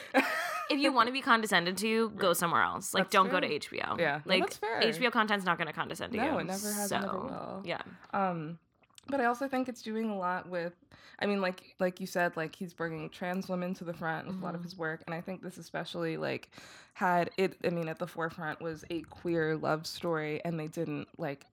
if 0.71 0.79
you 0.79 0.93
want 0.93 1.07
to 1.09 1.13
be 1.13 1.21
condescended 1.21 1.77
to, 1.79 2.11
go 2.11 2.33
somewhere 2.33 2.63
else. 2.63 2.95
Like, 2.95 3.05
That's 3.05 3.13
don't 3.13 3.31
go 3.31 3.41
to. 3.41 3.49
HBO. 3.49 3.99
Yeah, 3.99 4.21
no, 4.25 4.31
like 4.31 4.43
that's 4.43 4.57
fair. 4.59 4.81
HBO 4.81 5.11
content's 5.11 5.45
not 5.45 5.59
going 5.59 5.67
to 5.67 5.73
condescend 5.73 6.13
to 6.13 6.19
you. 6.19 6.25
no, 6.25 6.39
it 6.39 6.45
never 6.45 6.73
has, 6.73 6.93
and 6.93 7.05
never 7.05 7.19
will. 7.19 7.63
Yeah. 7.65 7.81
Um, 8.13 8.59
but 9.09 9.21
I 9.21 9.25
also 9.25 9.49
think 9.49 9.69
it's 9.69 9.83
doing 9.83 10.11
a 10.11 10.17
lot 10.17 10.49
with. 10.49 10.75
I 11.21 11.27
mean, 11.27 11.41
like 11.41 11.75
like 11.81 12.01
you 12.01 12.07
said, 12.07 12.37
like 12.37 12.55
he's 12.55 12.73
bringing 12.73 13.09
trans 13.11 13.49
women 13.49 13.75
to 13.75 13.85
the 13.85 13.95
front 13.95 14.27
with 14.29 14.41
a 14.41 14.45
lot 14.45 14.55
of 14.55 14.63
his 14.63 14.77
work, 14.77 15.03
and 15.07 15.15
I 15.15 15.21
think 15.21 15.43
this 15.43 15.57
especially 15.57 16.17
like 16.17 16.51
had 16.93 17.31
it. 17.37 17.57
I 17.65 17.71
mean, 17.71 17.89
at 17.89 17.99
the 17.99 18.07
forefront 18.07 18.61
was 18.61 18.85
a 18.91 19.01
queer 19.03 19.57
love 19.57 19.87
story, 19.87 20.41
and 20.45 20.61
they 20.61 20.69
didn't 20.69 21.09
like 21.17 21.47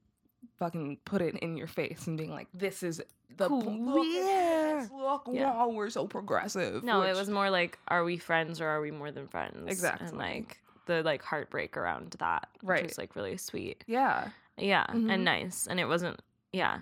fucking 0.60 0.98
put 1.06 1.22
it 1.22 1.36
in 1.38 1.58
your 1.58 1.68
face 1.68 2.06
and 2.08 2.18
being 2.18 2.30
like, 2.32 2.48
"This 2.54 2.84
is 2.84 3.02
the 3.38 3.48
Cool. 3.48 3.64
look 3.64 4.04
this, 4.06 4.90
look, 4.92 5.28
Yeah. 5.32 5.52
wow, 5.54 5.70
we're 5.70 5.90
so 5.90 6.08
progressive." 6.08 6.84
No, 6.84 7.02
it 7.02 7.16
was 7.16 7.30
more 7.30 7.50
like, 7.50 7.80
are 7.88 8.04
we 8.04 8.18
friends 8.18 8.62
or 8.62 8.68
are 8.68 8.82
we 8.82 8.92
more 8.92 9.12
than 9.12 9.28
friends? 9.28 9.68
Exactly. 9.68 10.08
And 10.08 10.18
like 10.18 10.62
the 10.86 11.02
like 11.04 11.22
heartbreak 11.24 11.76
around 11.78 12.12
that, 12.20 12.48
which 12.62 12.68
Right. 12.70 12.84
was 12.84 12.98
like 12.98 13.16
really 13.16 13.38
sweet. 13.38 13.84
yeah, 13.88 14.30
Yeah, 14.58 14.86
Mhm. 14.88 15.12
and 15.12 15.26
nice, 15.26 15.68
and 15.68 15.80
it 15.80 15.86
wasn't. 15.86 16.20
Yeah, 16.54 16.82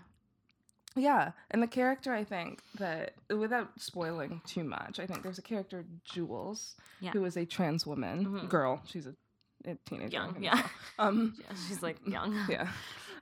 Yeah, 0.95 1.31
and 1.49 1.63
the 1.63 1.67
character 1.67 2.13
I 2.13 2.23
think 2.23 2.61
that 2.75 3.15
without 3.29 3.79
spoiling 3.81 4.41
too 4.45 4.63
much, 4.63 4.99
I 4.99 5.07
think 5.07 5.23
there's 5.23 5.39
a 5.39 5.41
character 5.41 5.85
Jules 6.03 6.75
Yeah. 6.99 7.11
who 7.13 7.25
is 7.25 7.35
a 7.35 7.45
trans 7.47 7.87
woman 7.87 8.25
Mhm. 8.27 8.47
girl. 8.49 8.83
She's 8.85 9.07
a, 9.07 9.15
a 9.65 9.73
teenager. 9.85 10.09
young. 10.13 10.43
Yeah. 10.43 10.67
Um. 10.99 11.33
yeah, 11.39 11.55
she's 11.67 11.81
like 11.81 11.97
young. 12.05 12.35
Yeah. 12.49 12.67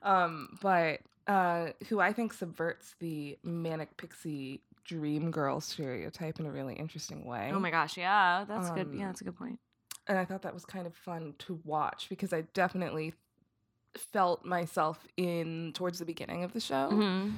Um. 0.02 0.58
But 0.60 1.00
uh, 1.26 1.68
who 1.88 2.00
I 2.00 2.12
think 2.12 2.32
subverts 2.32 2.94
the 2.98 3.38
manic 3.44 3.96
pixie 3.96 4.60
dream 4.84 5.30
girl 5.30 5.60
stereotype 5.60 6.40
in 6.40 6.46
a 6.46 6.50
really 6.50 6.74
interesting 6.74 7.24
way. 7.24 7.50
Oh 7.52 7.60
my 7.60 7.70
gosh, 7.70 7.96
yeah, 7.96 8.44
that's 8.46 8.70
good. 8.70 8.86
Um, 8.88 8.94
Yeah, 8.98 9.06
that's 9.06 9.20
a 9.20 9.24
good 9.24 9.36
point. 9.36 9.58
and 10.08 10.18
I 10.18 10.24
thought 10.24 10.42
that 10.42 10.52
was 10.54 10.64
kind 10.64 10.86
of 10.86 10.94
fun 10.94 11.34
to 11.40 11.60
watch 11.64 12.08
because 12.08 12.32
I 12.32 12.40
definitely 12.52 13.14
felt 13.94 14.44
myself 14.44 15.06
in 15.16 15.72
towards 15.74 15.98
the 16.00 16.04
beginning 16.04 16.42
of 16.44 16.52
the 16.52 16.60
show. 16.60 16.88
Mhm. 16.90 17.34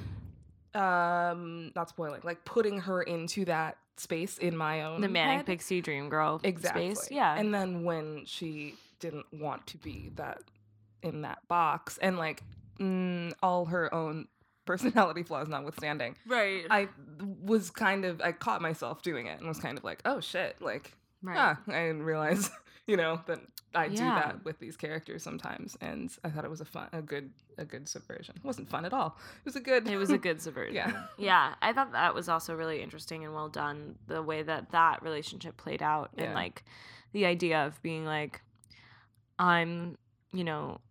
um 0.73 1.71
not 1.75 1.87
spoiling 1.89 2.19
like 2.25 2.43
putting 2.43 2.79
her 2.81 3.01
into 3.03 3.45
that 3.45 3.77
space 3.95 4.37
in 4.39 4.57
my 4.57 4.81
own 4.83 4.99
The 4.99 5.07
manic 5.07 5.37
head. 5.37 5.45
pixie 5.45 5.79
dream 5.79 6.09
girl 6.09 6.41
exactly 6.43 6.93
space. 6.95 7.11
Yeah, 7.11 7.33
and 7.35 7.53
then 7.53 7.83
when 7.85 8.25
she 8.25 8.75
didn't 8.99 9.25
want 9.31 9.65
to 9.67 9.77
be 9.77 10.11
that 10.15 10.41
in 11.01 11.21
that 11.21 11.47
box 11.47 11.97
and 11.99 12.17
like 12.17 12.43
mm, 12.79 13.33
all 13.41 13.65
her 13.65 13.93
own 13.93 14.27
personality 14.65 15.23
flaws 15.23 15.47
notwithstanding 15.47 16.15
right. 16.27 16.65
i 16.69 16.87
was 17.43 17.69
kind 17.69 18.03
of 18.03 18.19
i 18.21 18.31
caught 18.31 18.61
myself 18.61 19.01
doing 19.03 19.27
it 19.27 19.39
and 19.39 19.47
was 19.47 19.59
kind 19.59 19.77
of 19.77 19.83
like 19.83 20.01
oh 20.05 20.19
shit 20.19 20.55
like 20.59 20.93
right. 21.21 21.37
ah 21.37 21.59
i 21.67 21.71
didn't 21.71 22.03
realize 22.03 22.49
you 22.87 22.97
know 22.97 23.21
that 23.27 23.39
i 23.75 23.87
do 23.87 23.97
that 23.97 24.43
with 24.43 24.57
these 24.59 24.75
characters 24.75 25.21
sometimes 25.21 25.77
and 25.81 26.11
i 26.23 26.29
thought 26.29 26.43
it 26.43 26.49
was 26.49 26.61
a 26.61 26.65
fun 26.65 26.87
a 26.93 27.01
good 27.01 27.29
a 27.57 27.65
good 27.65 27.87
subversion 27.87 28.33
it 28.35 28.43
wasn't 28.43 28.67
fun 28.67 28.85
at 28.85 28.93
all 28.93 29.17
it 29.39 29.45
was 29.45 29.55
a 29.55 29.59
good 29.59 29.87
It 29.87 29.97
was 29.97 30.09
a 30.09 30.17
good 30.17 30.41
subversion. 30.45 30.75
Yeah. 30.75 31.03
Yeah. 31.17 31.55
I 31.61 31.73
thought 31.73 31.91
that 31.93 32.13
was 32.13 32.29
also 32.29 32.55
really 32.55 32.81
interesting 32.81 33.23
and 33.23 33.33
well 33.33 33.49
done. 33.49 33.95
The 34.07 34.21
way 34.21 34.43
that 34.43 34.71
that 34.71 35.01
relationship 35.03 35.57
played 35.57 35.81
out 35.81 36.11
and 36.17 36.33
like 36.33 36.63
the 37.13 37.25
idea 37.25 37.65
of 37.65 37.81
being 37.81 38.05
like, 38.05 38.41
I'm, 39.39 39.97
you 40.33 40.43
know, 40.43 40.81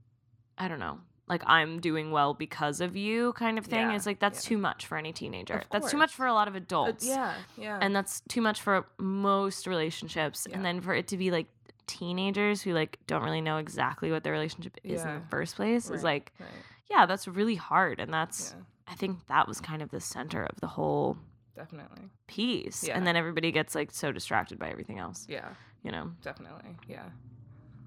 I 0.57 0.69
don't 0.69 0.79
know, 0.79 0.99
like 1.28 1.43
I'm 1.47 1.81
doing 1.81 2.11
well 2.11 2.35
because 2.35 2.81
of 2.81 2.97
you 2.97 3.33
kind 3.35 3.59
of 3.59 3.66
thing. 3.66 3.90
Yeah, 3.90 3.97
It's 3.97 4.07
like 4.07 4.19
that's 4.21 4.45
yeah. 4.45 4.49
too 4.50 4.59
much 4.59 4.87
for 4.87 4.99
any 4.99 5.12
teenager. 5.12 5.62
That's 5.73 5.90
too 5.90 5.97
much 5.97 6.12
for 6.12 6.26
a 6.26 6.35
lot 6.35 6.49
of 6.49 6.54
adults. 6.54 7.07
yeah 7.07 7.35
yeah 7.57 7.78
And 7.81 7.95
that's 7.97 8.21
too 8.28 8.43
much 8.43 8.61
for 8.61 8.87
most 8.99 9.66
relationships. 9.66 10.47
Yeah. 10.49 10.57
And 10.57 10.64
then 10.64 10.81
for 10.81 10.95
it 10.95 11.09
to 11.09 11.16
be 11.16 11.31
like 11.31 11.47
teenagers 11.87 12.62
who 12.62 12.73
like 12.73 12.99
don't 13.07 13.23
really 13.23 13.40
know 13.40 13.57
exactly 13.59 14.11
what 14.11 14.23
their 14.25 14.33
relationship 14.33 14.76
is 14.85 15.02
in 15.02 15.09
the 15.14 15.23
first 15.31 15.57
place 15.57 15.88
Right, 15.90 15.97
is 15.97 16.04
like, 16.04 16.33
right. 16.40 16.49
yeah, 16.90 17.07
that's 17.07 17.26
really 17.28 17.57
hard. 17.57 18.00
And 18.00 18.12
that's. 18.12 18.54
I 18.87 18.95
think 18.95 19.26
that 19.28 19.49
was 19.49 19.61
kind 19.62 19.81
of 19.81 19.90
the 19.90 20.00
center 20.00 20.45
of 20.45 20.61
the 20.61 20.66
whole 20.66 21.16
definitely. 21.57 22.11
piece. 22.26 22.87
And 22.87 23.07
then 23.07 23.16
everybody 23.16 23.50
gets 23.50 23.75
like 23.75 23.90
so 23.93 24.12
distracted 24.12 24.59
by 24.59 24.69
everything 24.69 24.99
else, 24.99 25.26
Yeah, 25.28 25.49
you 25.83 25.90
know? 25.90 26.11
definitely. 26.23 26.76
Yeah. 26.87 27.04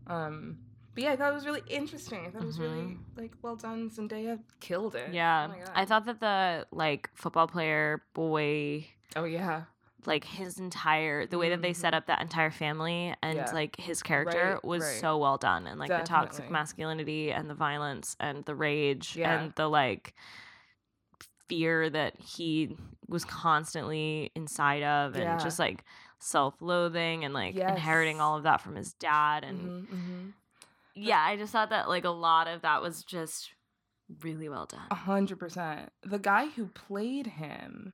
Um, 0.08 0.58
but 0.98 1.04
yeah, 1.04 1.12
I 1.12 1.16
thought 1.16 1.32
it 1.32 1.36
was 1.36 1.46
really 1.46 1.62
interesting. 1.68 2.26
I 2.26 2.32
thought 2.32 2.42
it 2.42 2.46
was 2.48 2.60
really 2.60 2.82
Mhm. 2.82 2.98
like 3.16 3.32
well 3.44 3.56
done. 3.56 3.92
Zendaya 3.92 4.40
killed 4.60 4.96
it. 4.96 5.14
Yeah. 5.14 5.46
Oh 5.46 5.52
my 5.52 5.60
God. 5.60 5.70
I 5.76 5.86
thought 5.86 6.06
that 6.06 6.20
the 6.20 6.66
like 6.72 7.12
football 7.14 7.48
player 7.48 8.02
boy 8.16 8.88
Oh 9.16 9.26
yeah. 9.26 9.66
like 10.08 10.24
his 10.24 10.58
entire 10.58 11.28
the 11.28 11.38
way 11.38 11.50
that 11.50 11.62
they 11.62 11.74
set 11.74 11.94
up 11.94 12.08
that 12.08 12.20
entire 12.22 12.50
family 12.50 13.14
and 13.22 13.38
Yeah. 13.38 13.52
like 13.54 13.76
his 13.76 14.02
character 14.02 14.54
Right, 14.54 14.66
was 14.66 14.82
right. 14.84 15.00
so 15.02 15.20
well 15.20 15.38
done 15.38 15.68
and 15.68 15.80
like 15.80 15.90
the 15.90 16.02
toxic 16.02 16.50
masculinity 16.50 17.32
and 17.32 17.48
the 17.48 17.54
violence 17.56 18.16
and 18.20 18.44
the 18.46 18.56
rage 18.56 19.16
Yeah. 19.16 19.32
and 19.40 19.54
the 19.54 19.68
like 19.68 20.16
fear 21.48 21.90
that 21.92 22.20
he 22.20 22.76
was 23.08 23.24
constantly 23.24 24.32
inside 24.36 24.82
of 24.84 25.14
and 25.14 25.24
Yeah. 25.24 25.38
just 25.38 25.60
like 25.60 25.84
self-loathing 26.20 27.24
and 27.24 27.34
like 27.34 27.56
inheriting 27.56 28.20
all 28.20 28.36
of 28.38 28.44
that 28.44 28.60
from 28.62 28.76
his 28.76 28.94
dad 28.94 29.44
and 29.44 29.60
Mhm, 29.70 29.88
mhm. 29.88 30.17
Yeah 30.98 31.22
i 31.26 31.38
just 31.38 31.52
thought 31.52 31.70
that 31.70 31.88
like 31.88 32.06
a 32.06 32.10
lot 32.10 32.48
of 32.48 32.62
that 32.62 32.82
was 32.82 33.04
just 33.04 33.52
really 34.24 34.48
well 34.50 34.66
done 34.66 34.88
A 34.90 34.96
hundred 34.96 35.38
percent. 35.38 35.90
The 36.04 36.20
guy 36.20 36.48
who 36.48 36.68
played 36.68 37.28
him, 37.28 37.92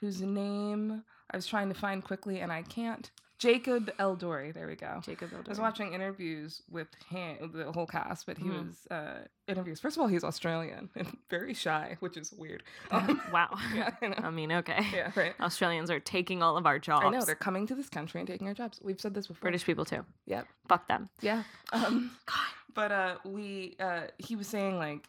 whose 0.00 0.22
name 0.22 1.02
I 1.30 1.36
was 1.36 1.46
trying 1.46 1.68
to 1.68 1.74
find 1.74 2.04
quickly 2.04 2.38
and 2.38 2.52
I 2.52 2.62
can't. 2.62 3.10
Jacob 3.38 3.90
Elordi. 3.98 4.52
There 4.54 4.66
we 4.66 4.76
go. 4.76 5.00
jacob 5.04 5.30
I 5.34 5.48
was 5.48 5.60
watching 5.60 5.92
interviews 5.92 6.62
with 6.70 6.88
him, 7.08 7.50
the 7.52 7.70
whole 7.72 7.86
cast, 7.86 8.26
but 8.26 8.38
he 8.38 8.44
Mhm. 8.46 8.66
was 8.68 8.86
uh, 8.90 9.18
interviews. 9.46 9.78
First 9.78 9.96
of 9.96 10.00
all, 10.02 10.06
he's 10.08 10.24
Australian 10.24 10.88
and 10.96 11.16
very 11.28 11.52
shy, 11.54 11.96
which 12.00 12.16
is 12.16 12.32
weird. 12.32 12.62
Um, 12.90 13.20
wow 13.32 13.56
yeah, 13.74 13.90
I 14.00 14.26
i 14.26 14.30
mean 14.30 14.52
okay 14.52 14.86
yeah, 14.92 15.10
right. 15.14 15.34
australians 15.40 15.90
are 15.90 16.00
taking 16.00 16.42
all 16.42 16.56
of 16.56 16.66
our 16.66 16.78
jobs 16.78 17.04
I 17.04 17.10
know 17.10 17.24
they're 17.24 17.34
coming 17.34 17.66
to 17.66 17.74
this 17.74 17.88
country 17.88 18.20
and 18.20 18.26
taking 18.28 18.46
our 18.48 18.54
jobs. 18.54 18.80
We've 18.82 19.00
said 19.00 19.12
this 19.14 19.26
before. 19.26 19.42
british 19.42 19.64
people 19.64 19.84
too 19.84 20.04
Yep. 20.26 20.46
fuck 20.68 20.88
them 20.88 21.08
Yeah. 21.20 21.42
Um, 21.72 22.12
god 22.26 22.36
but 22.74 22.92
uh, 22.92 23.16
we 23.24 23.76
uh, 23.80 24.02
he 24.18 24.36
was 24.36 24.46
saying 24.48 24.76
like 24.78 25.08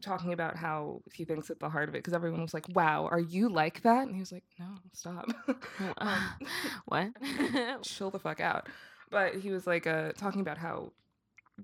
talking 0.00 0.32
about 0.32 0.56
how 0.56 1.02
he 1.12 1.24
thinks 1.24 1.50
at 1.50 1.60
the 1.60 1.68
heart 1.68 1.88
of 1.88 1.94
it 1.94 1.98
because 1.98 2.14
everyone 2.14 2.42
was 2.42 2.54
like, 2.54 2.66
"Wow, 2.74 3.08
are 3.10 3.20
you 3.20 3.48
like 3.48 3.82
that?" 3.82 4.06
And 4.06 4.14
he 4.14 4.20
was 4.20 4.32
like, 4.32 4.44
"No, 4.58 4.66
stop." 4.92 5.26
um, 5.98 6.18
what 6.86 7.08
chill 7.82 8.10
the 8.10 8.18
fuck 8.18 8.40
out. 8.40 8.68
But 9.10 9.36
he 9.36 9.50
was 9.50 9.66
like 9.66 9.86
uh 9.86 10.12
talking 10.12 10.40
about 10.40 10.58
how 10.58 10.92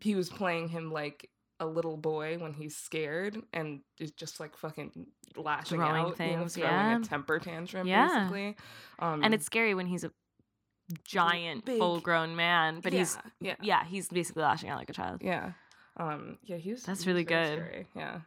he 0.00 0.14
was 0.14 0.28
playing 0.28 0.68
him 0.68 0.90
like 0.90 1.30
a 1.60 1.66
little 1.66 1.96
boy 1.96 2.36
when 2.38 2.52
he's 2.52 2.76
scared 2.76 3.40
and 3.52 3.80
is 4.00 4.10
just 4.10 4.40
like 4.40 4.56
fucking 4.56 5.06
lashing 5.36 5.78
Throwing 5.78 5.92
out, 5.92 5.96
you 5.96 6.10
know, 6.10 6.14
things, 6.14 6.54
throwing 6.54 6.70
yeah. 6.70 6.98
a 6.98 7.00
temper 7.00 7.38
tantrum 7.38 7.86
Yeah. 7.86 8.08
basically. 8.08 8.56
Um, 8.98 9.22
and 9.22 9.32
it's 9.32 9.46
scary 9.46 9.74
when 9.74 9.86
he's 9.86 10.04
a 10.04 10.10
giant 11.02 11.66
full-grown 11.66 12.36
man 12.36 12.80
but 12.80 12.92
he's 12.92 13.16
yeah, 13.40 13.54
yeah 13.62 13.84
he's 13.84 14.08
basically 14.08 14.42
lashing 14.42 14.68
out 14.68 14.78
like 14.78 14.90
a 14.90 14.92
child 14.92 15.22
yeah, 15.22 15.52
um, 15.96 16.38
yeah. 16.42 16.56
He 16.56 16.70
was 16.72 16.82
That's 16.84 17.04
he 17.04 17.10
really 17.10 17.24
very 17.24 17.46
good. 17.48 17.58
scary, 17.66 17.86
Yeah. 17.94 18.20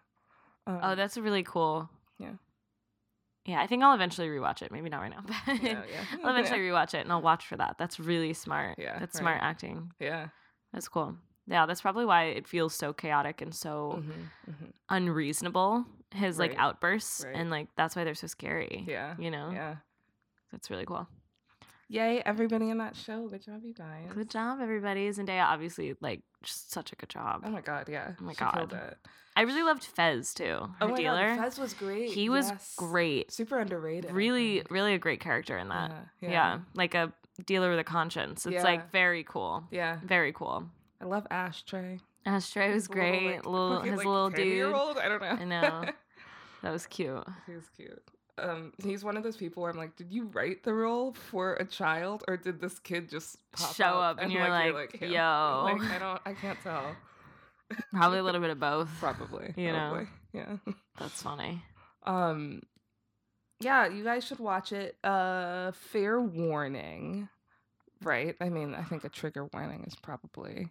Um, 0.68 0.80
oh 0.84 0.96
that's 0.96 1.18
really 1.18 1.44
cool 1.44 1.90
Yeah. 2.20 2.34
yeah 3.46 3.62
i 3.62 3.68
think 3.68 3.82
i'll 3.84 3.94
eventually 3.96 4.28
rewatch 4.28 4.62
it 4.62 4.70
maybe 4.70 4.90
not 4.90 5.00
right 5.00 5.12
now 5.12 5.24
but 5.46 5.64
yeah, 5.64 5.84
yeah. 5.90 6.04
i'll 6.26 6.32
eventually 6.32 6.60
rewatch 6.60 6.94
it 6.94 7.00
and 7.06 7.12
i'll 7.12 7.22
watch 7.22 7.46
for 7.48 7.56
that 7.56 7.78
that's 7.80 8.00
really 8.02 8.34
smart 8.34 8.78
Yeah, 8.78 9.00
that's 9.00 9.16
right. 9.16 9.22
smart 9.22 9.40
acting 9.42 9.94
yeah. 10.00 10.28
that's 10.74 10.90
cool 10.90 11.16
yeah 11.48 11.66
that's 11.66 11.80
probably 11.82 12.04
why 12.04 12.26
it 12.26 12.48
feels 12.50 12.74
so 12.76 12.92
chaotic 12.92 13.42
and 13.42 13.56
so 13.56 14.04
Mhm, 14.04 14.52
mhm. 14.52 14.72
unreasonable 14.90 15.86
his 16.14 16.38
like 16.38 16.54
outbursts 16.58 17.24
Right. 17.26 17.36
and 17.36 17.50
like 17.50 17.68
that's 17.78 17.96
why 17.96 18.04
they're 18.04 18.14
so 18.16 18.28
scary 18.28 18.84
Yeah. 18.88 19.16
you 19.18 19.32
know 19.32 19.52
Yeah. 19.54 19.76
that's 20.52 20.70
really 20.70 20.86
cool 20.86 21.08
Yay, 21.90 22.22
everybody 22.26 22.70
in 22.70 22.80
that 22.80 22.96
show. 22.98 23.28
Good 23.30 23.44
job, 23.44 23.62
you 23.64 23.74
guys. 23.74 24.10
good 24.14 24.30
job 24.30 24.60
everybody 24.62 25.10
zendaya 25.10 25.46
obviously 25.46 25.96
like 26.02 26.22
just 26.44 26.72
such 26.72 26.92
a 26.92 26.96
good 26.96 27.10
job 27.10 27.42
Oh 27.46 27.50
my 27.50 27.62
god, 27.62 27.88
yeah. 27.90 28.12
Oh 28.20 28.24
my 28.24 28.34
she 28.34 28.40
God. 28.40 28.96
i 29.36 29.42
really 29.42 29.64
loved 29.64 29.84
fez 29.84 30.34
too 30.34 30.44
her 30.44 30.70
Oh 30.82 30.88
my 30.90 30.98
dealer 30.98 31.36
god, 31.36 31.44
Fez 31.44 31.60
was 31.60 31.74
great. 31.74 32.10
he 32.12 32.28
was 32.30 32.50
yes. 32.50 32.74
great 32.78 33.32
Super 33.32 33.60
underrated. 33.60 34.12
Really 34.12 34.64
really 34.70 34.94
a 34.96 35.00
great 35.00 35.20
character 35.22 35.58
in 35.58 35.70
that 35.70 35.92
Yeah, 36.22 36.30
yeah. 36.30 36.60
like 36.74 36.94
a 36.94 37.14
dealer 37.46 37.70
with 37.70 37.80
a 37.80 37.84
conscience 37.84 38.46
it's 38.46 38.56
Yeah. 38.56 38.64
like 38.64 38.92
very 38.92 39.24
cool 39.24 39.64
Yeah. 39.72 40.00
very 40.04 40.34
cool 40.34 40.66
I 41.00 41.06
love 41.06 41.26
Ashtray. 41.32 42.00
ashtray 42.26 42.74
was 42.74 42.88
His 42.88 42.90
little, 42.90 43.04
great 43.12 43.36
like, 43.36 43.46
little 43.46 43.80
his 43.82 43.98
like, 43.98 44.06
little 44.06 44.30
dude 44.30 44.40
10-year-old? 44.48 44.98
I 44.98 45.08
don't 45.08 45.22
know. 45.22 45.28
I 45.28 45.44
know. 45.46 45.86
that 46.64 46.72
was 46.72 46.86
cute 46.88 47.24
he 47.46 47.54
was 47.54 47.70
cute. 47.78 48.04
Um, 48.38 48.74
he's 48.84 49.04
one 49.04 49.18
of 49.18 49.24
those 49.24 49.38
people 49.38 49.64
where 49.64 49.72
I'm 49.72 49.78
like, 49.78 49.96
did 49.96 50.12
you 50.12 50.26
write 50.34 50.64
the 50.64 50.74
role 50.74 51.14
for 51.14 51.56
a 51.56 51.66
child, 51.66 52.24
or 52.28 52.38
did 52.38 52.60
this 52.62 52.78
kid 52.80 53.10
just 53.10 53.38
pop 53.52 53.76
Show 53.76 53.84
up 53.86 54.20
and 54.22 54.32
you're 54.32 54.48
like, 54.48 54.94
him? 54.96 55.12
yo. 55.12 55.62
Like, 55.80 55.82
I 55.92 56.00
don't, 56.00 56.22
I 56.26 56.34
can't 56.34 56.60
tell. 56.64 56.96
probably 57.92 58.20
a 58.20 58.24
little 58.24 58.40
bit 58.42 58.50
of 58.52 58.60
both 58.60 58.90
Probably. 59.00 59.54
You 59.58 59.72
know. 59.74 60.08
Yeah. 60.34 60.56
that's 61.00 61.22
funny 61.22 61.62
Um 62.06 62.62
yeah, 63.60 63.88
you 63.88 64.04
guys 64.04 64.24
should 64.24 64.40
watch 64.40 64.72
it. 64.72 64.96
Uh 65.04 65.72
fair 65.74 66.22
warning. 66.22 67.28
Right? 68.04 68.36
I 68.40 68.50
mean, 68.50 68.74
I 68.76 68.84
think 68.84 69.04
a 69.04 69.10
trigger 69.10 69.50
warning 69.52 69.84
is 69.88 69.96
probably 69.96 70.70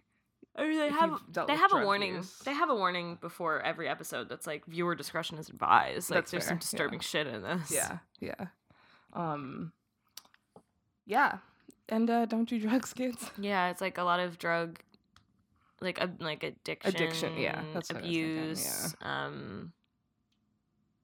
Mean, 0.57 0.77
they 0.79 0.87
If 0.87 0.93
have 0.95 1.19
they 1.47 1.55
have 1.55 1.73
a 1.73 1.83
warning. 1.85 2.15
use. 2.15 2.39
They 2.39 2.53
have 2.53 2.69
a 2.69 2.75
warning 2.75 3.17
before 3.21 3.61
every 3.61 3.87
episode 3.87 4.27
that's 4.29 4.47
like 4.47 4.65
viewer 4.65 4.95
discretion 4.95 5.37
is 5.37 5.49
advised. 5.49 6.09
Like 6.09 6.17
That's 6.17 6.31
there's 6.31 6.43
fair, 6.43 6.49
some 6.49 6.55
yeah. 6.57 6.61
disturbing 6.61 6.99
shit 6.99 7.27
in 7.27 7.41
this. 7.43 7.71
yeah, 7.71 7.97
yeah. 8.19 8.45
Um 9.13 9.71
yeah. 11.05 11.37
And 11.89 12.09
uh 12.09 12.25
don't 12.25 12.49
do 12.49 12.59
drugs, 12.59 12.93
kids. 12.99 13.29
yeah. 13.37 13.69
It's 13.69 13.81
like 13.81 13.97
a 13.97 14.03
lot 14.03 14.19
of 14.19 14.37
drug, 14.39 14.79
like 15.79 15.99
a 16.01 16.09
like 16.19 16.43
addiction, 16.43 16.95
addiction, 16.95 17.37
yeah, 17.37 17.61
that's 17.73 17.89
what 17.91 17.99
I 17.99 18.01
was 18.01 18.07
thinking, 18.09 18.39
abuse, 18.41 18.95
um, 19.03 19.73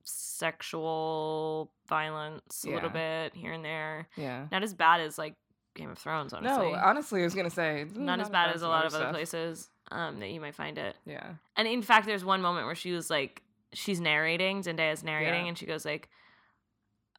sexual 0.03 1.71
violence 1.87 2.65
a 2.65 2.69
little 2.71 2.89
bit 2.89 3.35
here 3.35 3.53
and 3.53 3.63
there. 3.63 4.07
Yeah. 4.17 4.47
Not 4.51 4.63
as 4.63 4.73
bad 4.73 4.99
as 5.01 5.17
like 5.17 5.35
Game 5.75 5.89
of 5.89 5.97
Thrones, 5.97 6.33
honestly. 6.33 6.71
No, 6.71 6.75
honestly, 6.75 7.21
I 7.21 7.23
was 7.25 7.33
gonna 7.35 7.49
say 7.49 7.85
mm, 7.87 7.97
not 7.97 8.19
as 8.19 8.29
bad 8.29 8.55
as 8.55 8.61
a 8.61 8.67
lot 8.67 8.85
of 8.85 8.93
other 8.93 9.03
stuff. 9.05 9.13
places 9.13 9.69
um, 9.91 10.19
that 10.19 10.29
you 10.29 10.39
might 10.41 10.55
find 10.55 10.77
it. 10.77 10.95
Yeah. 11.05 11.33
And 11.55 11.67
in 11.67 11.81
fact, 11.81 12.05
there's 12.05 12.23
one 12.25 12.41
moment 12.41 12.65
where 12.67 12.75
she 12.75 12.91
was 12.91 13.09
like, 13.09 13.41
she's 13.73 13.99
narrating, 13.99 14.61
Zendaya's 14.63 15.03
narrating, 15.03 15.43
Yeah. 15.43 15.47
and 15.49 15.57
she 15.57 15.65
goes 15.65 15.83
like, 15.85 16.09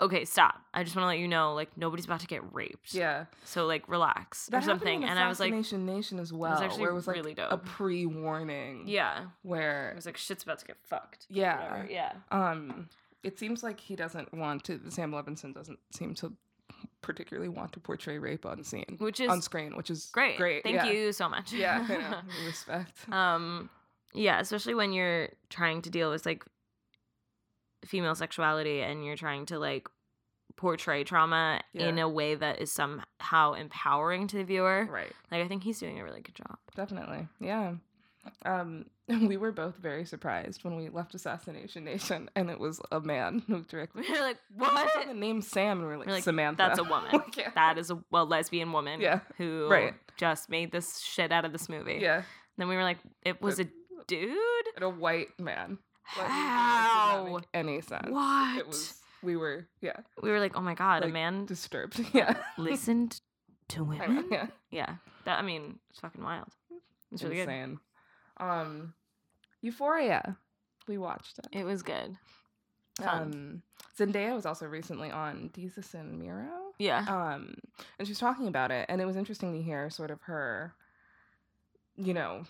"Okay, 0.01 0.25
stop. 0.25 0.61
I 0.73 0.83
just 0.85 0.95
want 0.97 1.05
to 1.05 1.09
let 1.09 1.19
you 1.19 1.29
know, 1.29 1.55
like, 1.55 1.77
nobody's 1.77 2.05
about 2.05 2.21
to 2.21 2.27
get 2.27 2.43
raped. 2.55 2.95
Yeah. 2.95 3.27
So 3.45 3.67
like, 3.67 3.89
relax 3.89 4.47
That 4.47 4.63
or 4.63 4.67
something." 4.67 5.03
in 5.03 5.09
And 5.09 5.19
I 5.19 5.29
was 5.29 5.41
like, 5.41 5.53
"Nation 5.53 5.85
Nation 5.87 6.19
as 6.19 6.33
well, 6.33 6.53
actually 6.63 6.83
where 6.83 6.91
it 6.91 6.95
was 6.95 7.07
like 7.07 7.17
really 7.17 7.35
a 7.39 7.57
pre-warning. 7.59 8.85
"Yeah." 8.87 9.27
Where 9.43 9.93
was 9.97 10.07
like, 10.07 10.17
"Shit's 10.17 10.43
about 10.45 10.59
to 10.61 10.65
get 10.67 10.77
fucked." 10.83 11.27
Yeah. 11.29 11.57
Whatever. 11.71 11.89
Yeah. 11.91 12.13
Um, 12.31 12.89
it 13.23 13.39
seems 13.39 13.63
like 13.63 13.81
he 13.81 13.97
doesn't 13.97 14.33
want 14.35 14.65
to. 14.65 14.81
Sam 14.91 15.11
Levinson 15.13 15.55
doesn't 15.55 15.79
seem 15.93 16.15
to 16.17 16.33
particularly 17.03 17.49
want 17.49 17.73
to 17.73 17.81
portray 17.81 18.19
rape 18.19 18.47
on 18.47 18.63
scene, 18.65 18.97
Which 18.99 19.21
is 19.21 19.29
on 19.31 19.43
screen, 19.43 19.77
which 19.77 19.91
is 19.91 20.11
great. 20.13 20.37
Great, 20.37 20.63
Thank 20.63 20.77
yeah. 20.77 20.91
you 20.91 21.13
so 21.13 21.29
much. 21.29 21.53
Yeah, 21.53 22.21
respect. 22.47 23.09
um 23.11 23.71
yeah 24.17 24.39
especially 24.39 24.75
when 24.75 24.93
you're 24.93 25.29
trying 25.51 25.83
to 25.83 25.91
deal 25.91 26.09
with 26.11 26.25
like 26.25 26.45
female 27.85 28.15
sexuality 28.15 28.81
and 28.81 29.05
you're 29.05 29.17
trying 29.17 29.45
to 29.45 29.59
like 29.59 29.89
portray 30.57 31.03
trauma 31.03 31.61
in 31.75 31.99
a 31.99 32.09
way 32.09 32.37
that 32.37 32.61
is 32.61 32.71
somehow 32.71 33.55
empowering 33.55 34.29
to 34.29 34.37
the 34.37 34.45
viewer 34.45 34.87
right, 34.89 35.13
like 35.33 35.43
i 35.43 35.49
think 35.49 35.65
he's 35.65 35.81
doing 35.81 35.99
a 35.99 36.05
really 36.05 36.21
good 36.21 36.37
job 36.37 36.57
definitely, 36.77 37.27
yeah. 37.41 37.75
Um, 38.47 38.87
we 39.09 39.37
were 39.37 39.53
both 39.53 39.77
very 39.77 40.05
surprised 40.05 40.65
when 40.65 40.77
we 40.77 40.89
left 40.89 41.15
Assassination 41.15 41.85
Nation, 41.85 42.31
and 42.35 42.49
it 42.49 42.59
was 42.59 42.81
a 42.91 43.01
man 43.01 43.43
who 43.47 43.63
directly. 43.63 44.05
we're 44.11 44.21
like 44.21 44.39
what 44.57 44.89
the 45.07 45.15
name 45.15 45.43
Sam, 45.43 45.79
and 45.79 45.83
we 45.83 45.87
were 45.89 45.99
like, 45.99 46.09
like, 46.09 46.25
Samantha. 46.25 46.57
that's 46.57 46.79
a 46.79 46.85
woman 46.85 47.23
yeah. 47.37 47.51
that 47.55 47.77
is 47.77 47.91
a 47.91 48.03
well 48.11 48.27
lesbian 48.27 48.73
woman 48.73 49.01
Yeah, 49.01 49.21
who 49.37 49.69
right. 49.69 49.95
just 50.17 50.49
made 50.49 50.73
this 50.73 51.01
shit 51.01 51.33
out 51.33 51.45
of 51.45 51.53
this 51.53 51.69
movie 51.69 51.99
yeah, 52.01 52.23
then 52.57 52.69
we 52.69 52.77
were 52.77 52.83
like 52.83 52.99
it 53.23 53.43
was 53.43 53.61
a 53.61 53.67
dude 54.07 54.37
and 54.75 54.85
a 54.85 54.91
white 54.91 55.39
man. 55.39 55.79
Like, 56.19 56.29
not 56.29 56.37
how 56.37 57.41
any 57.53 57.81
sense? 57.81 58.09
what 58.09 58.59
It 58.59 58.67
was. 58.67 58.95
We 59.23 59.37
were, 59.37 59.67
yeah, 59.81 59.97
we 60.23 60.31
were 60.31 60.41
like 60.41 60.53
oh 60.55 60.61
my 60.61 60.75
god 60.75 61.03
a 61.03 61.09
man 61.09 61.45
disturbed. 61.45 62.01
Yeah. 62.15 62.37
listened 62.57 63.21
to 63.69 63.85
women 63.85 64.29
yeah. 64.31 64.47
Yeah, 64.71 64.95
that 65.25 65.39
I 65.39 65.43
mean, 65.43 65.79
it's 65.91 66.01
fucking 66.01 66.23
wild. 66.23 66.49
It's 67.13 67.23
really 67.23 67.37
good. 67.37 67.79
Um, 68.39 68.95
Euphoria. 69.63 70.37
We 70.87 70.99
watched 70.99 71.39
it. 71.39 71.47
It 71.53 71.65
was 71.65 71.83
good. 71.83 72.17
Um, 73.03 73.63
Zendaya 73.99 74.35
was 74.35 74.47
also 74.47 74.67
recently 74.67 75.11
on 75.11 75.51
Jesus 75.55 75.95
and 75.95 76.19
Miro. 76.19 76.73
Yeah, 76.79 77.05
Um, 77.09 77.55
and 77.99 78.07
she 78.07 78.11
was 78.13 78.19
talking 78.19 78.49
about 78.49 78.71
it, 78.71 78.87
and 78.89 79.01
it 79.01 79.05
was 79.07 79.17
interesting 79.17 79.53
to 79.55 79.63
hear 79.63 79.89
sort 79.91 80.11
of 80.11 80.21
her, 80.23 80.75
you 81.97 82.13
know, 82.15 82.45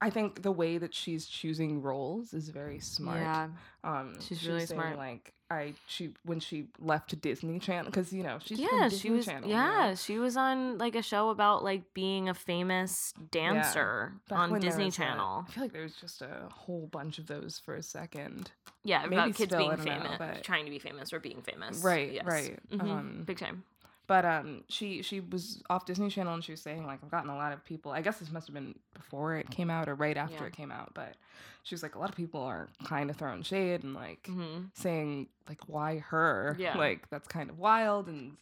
I 0.00 0.10
think 0.10 0.42
the 0.42 0.52
way 0.52 0.76
that 0.78 0.94
she's 0.94 1.26
choosing 1.26 1.80
roles 1.80 2.34
is 2.34 2.50
very 2.50 2.78
smart. 2.80 3.20
yeah, 3.20 3.48
Um, 3.82 4.20
She's 4.20 4.40
she 4.40 4.48
really 4.48 4.66
smart. 4.66 4.98
Like 4.98 5.32
I 5.54 5.74
she 5.86 6.10
when 6.24 6.40
she 6.40 6.66
left 6.80 7.20
Disney 7.20 7.58
Channel 7.58 7.86
because 7.86 8.12
you 8.12 8.22
know 8.22 8.38
she's 8.44 8.58
from 8.58 8.68
yeah, 8.72 8.88
Disney 8.88 8.98
she 8.98 9.10
was. 9.10 9.24
Channel, 9.26 9.48
you 9.48 9.54
know? 9.54 9.60
yeah, 9.62 9.94
she 9.94 10.18
was 10.18 10.36
on 10.36 10.78
like 10.78 10.94
a 10.94 11.02
show 11.02 11.30
about 11.30 11.62
like 11.64 11.94
being 11.94 12.28
a 12.28 12.34
famous 12.34 13.14
dancer 13.30 14.12
Back 14.28 14.38
on 14.38 14.60
Disney 14.60 14.90
Channel. 14.90 15.44
I 15.48 15.50
feel 15.50 15.62
like 15.64 15.72
there 15.72 15.82
was 15.82 15.94
just 15.96 16.22
a 16.22 16.48
whole 16.52 16.86
bunch 16.92 17.18
of 17.18 17.26
those 17.26 17.58
for 17.64 17.74
a 17.74 17.82
second. 17.82 18.50
yeah, 18.84 19.02
maybe 19.02 19.14
about 19.16 19.34
kids 19.34 19.50
still, 19.50 19.58
being 19.58 19.70
don't 19.70 19.84
know, 19.84 19.92
famous, 19.92 20.18
but- 20.18 20.42
trying 20.44 20.64
to 20.64 20.70
be 20.70 20.78
famous 20.78 21.12
or 21.12 21.20
being 21.20 21.42
famous. 21.42 21.82
Right, 21.82 22.12
Yes. 22.12 22.24
right, 22.26 22.58
Mhm, 22.70 22.80
um, 22.82 23.22
Big 23.26 23.38
time. 23.38 23.64
But 24.06 24.24
um, 24.26 24.64
she 24.68 25.00
she 25.02 25.20
was 25.20 25.62
off 25.70 25.86
Disney 25.86 26.10
Channel 26.10 26.34
and 26.34 26.44
she 26.44 26.52
was 26.52 26.60
saying 26.60 26.86
like 26.86 27.00
I've 27.02 27.10
gotten 27.10 27.30
a 27.30 27.36
lot 27.36 27.52
of 27.54 27.64
people. 27.64 27.90
I 27.92 28.02
guess 28.02 28.18
this 28.18 28.30
must 28.30 28.46
have 28.48 28.54
been 28.54 28.74
before 28.92 29.36
it 29.36 29.48
came 29.50 29.70
out 29.70 29.88
or 29.88 29.94
right 29.94 30.16
after 30.16 30.34
Yeah. 30.42 30.44
it 30.48 30.52
came 30.52 30.70
out. 30.70 30.92
But 30.94 31.14
she 31.62 31.74
was 31.74 31.82
like 31.82 31.94
a 31.94 31.98
lot 31.98 32.10
of 32.10 32.14
people 32.16 32.42
are 32.42 32.68
kind 32.84 33.08
of 33.08 33.16
throwing 33.16 33.42
shade 33.42 33.82
and 33.82 33.94
like 33.94 34.26
hmm 34.26 34.64
saying 34.74 35.28
like 35.48 35.60
why 35.68 35.98
her? 35.98 36.56
Yeah. 36.58 36.76
like 36.76 37.08
that's 37.08 37.26
kind 37.28 37.48
of 37.48 37.58
wild. 37.58 38.08
And 38.08 38.36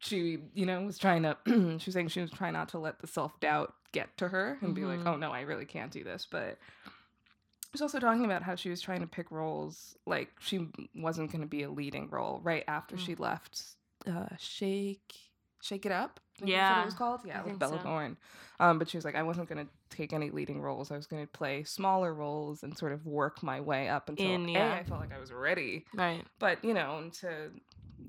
she 0.00 0.38
you 0.52 0.66
know 0.66 0.82
was 0.82 0.98
trying 0.98 1.22
to 1.22 1.36
she 1.78 1.86
was 1.86 1.94
saying 1.94 2.08
she 2.08 2.20
was 2.20 2.30
trying 2.32 2.54
not 2.54 2.68
to 2.70 2.78
let 2.80 2.98
the 2.98 3.06
self 3.06 3.38
doubt 3.38 3.72
get 3.92 4.16
to 4.16 4.26
her 4.28 4.58
and 4.62 4.74
be 4.74 4.84
like 4.84 4.98
Mhm. 5.00 5.06
oh 5.06 5.16
no 5.16 5.30
I 5.30 5.42
really 5.42 5.64
can't 5.66 5.92
do 5.92 6.02
this. 6.02 6.26
But 6.28 6.58
she 6.86 7.70
was 7.74 7.82
also 7.82 8.00
talking 8.00 8.24
about 8.24 8.42
how 8.42 8.54
she 8.56 8.70
was 8.70 8.80
trying 8.80 9.00
to 9.00 9.06
pick 9.06 9.30
roles 9.30 9.96
like 10.06 10.30
she 10.40 10.66
wasn't 10.94 11.30
going 11.30 11.40
to 11.42 11.46
be 11.46 11.62
a 11.62 11.70
leading 11.70 12.08
role 12.10 12.40
right 12.42 12.64
after 12.66 12.96
Mm. 12.96 13.00
she 13.00 13.14
left 13.14 13.62
uh 14.06 14.26
shake 14.38 15.14
shake 15.62 15.86
it 15.86 15.92
up 15.92 16.20
that's 16.38 16.42
what 16.42 16.48
Yeah, 16.50 16.82
it 16.82 16.84
was 16.86 16.94
called 16.94 17.20
yeah 17.24 17.40
I 17.40 17.44
with 17.46 17.58
bella 17.58 17.78
so. 17.78 17.82
thorne 17.84 18.16
um 18.60 18.78
but 18.78 18.88
she 18.88 18.96
was 18.98 19.04
like 19.04 19.14
i 19.14 19.22
wasn't 19.22 19.48
going 19.48 19.64
to 19.64 19.70
take 19.96 20.12
any 20.12 20.30
leading 20.30 20.60
roles 20.60 20.90
i 20.90 20.96
was 20.96 21.06
going 21.06 21.22
to 21.24 21.30
play 21.32 21.62
smaller 21.64 22.12
roles 22.12 22.62
and 22.62 22.76
sort 22.76 22.92
of 22.92 23.06
work 23.06 23.42
my 23.42 23.60
way 23.60 23.88
up 23.88 24.08
until 24.08 24.26
In, 24.30 24.48
yeah. 24.48 24.74
i 24.74 24.82
felt 24.84 25.00
like 25.00 25.12
i 25.14 25.18
was 25.18 25.32
ready 25.32 25.84
Right. 25.94 26.24
but 26.38 26.62
you 26.64 26.74
know 26.74 26.98
and 26.98 27.12
to 27.14 27.50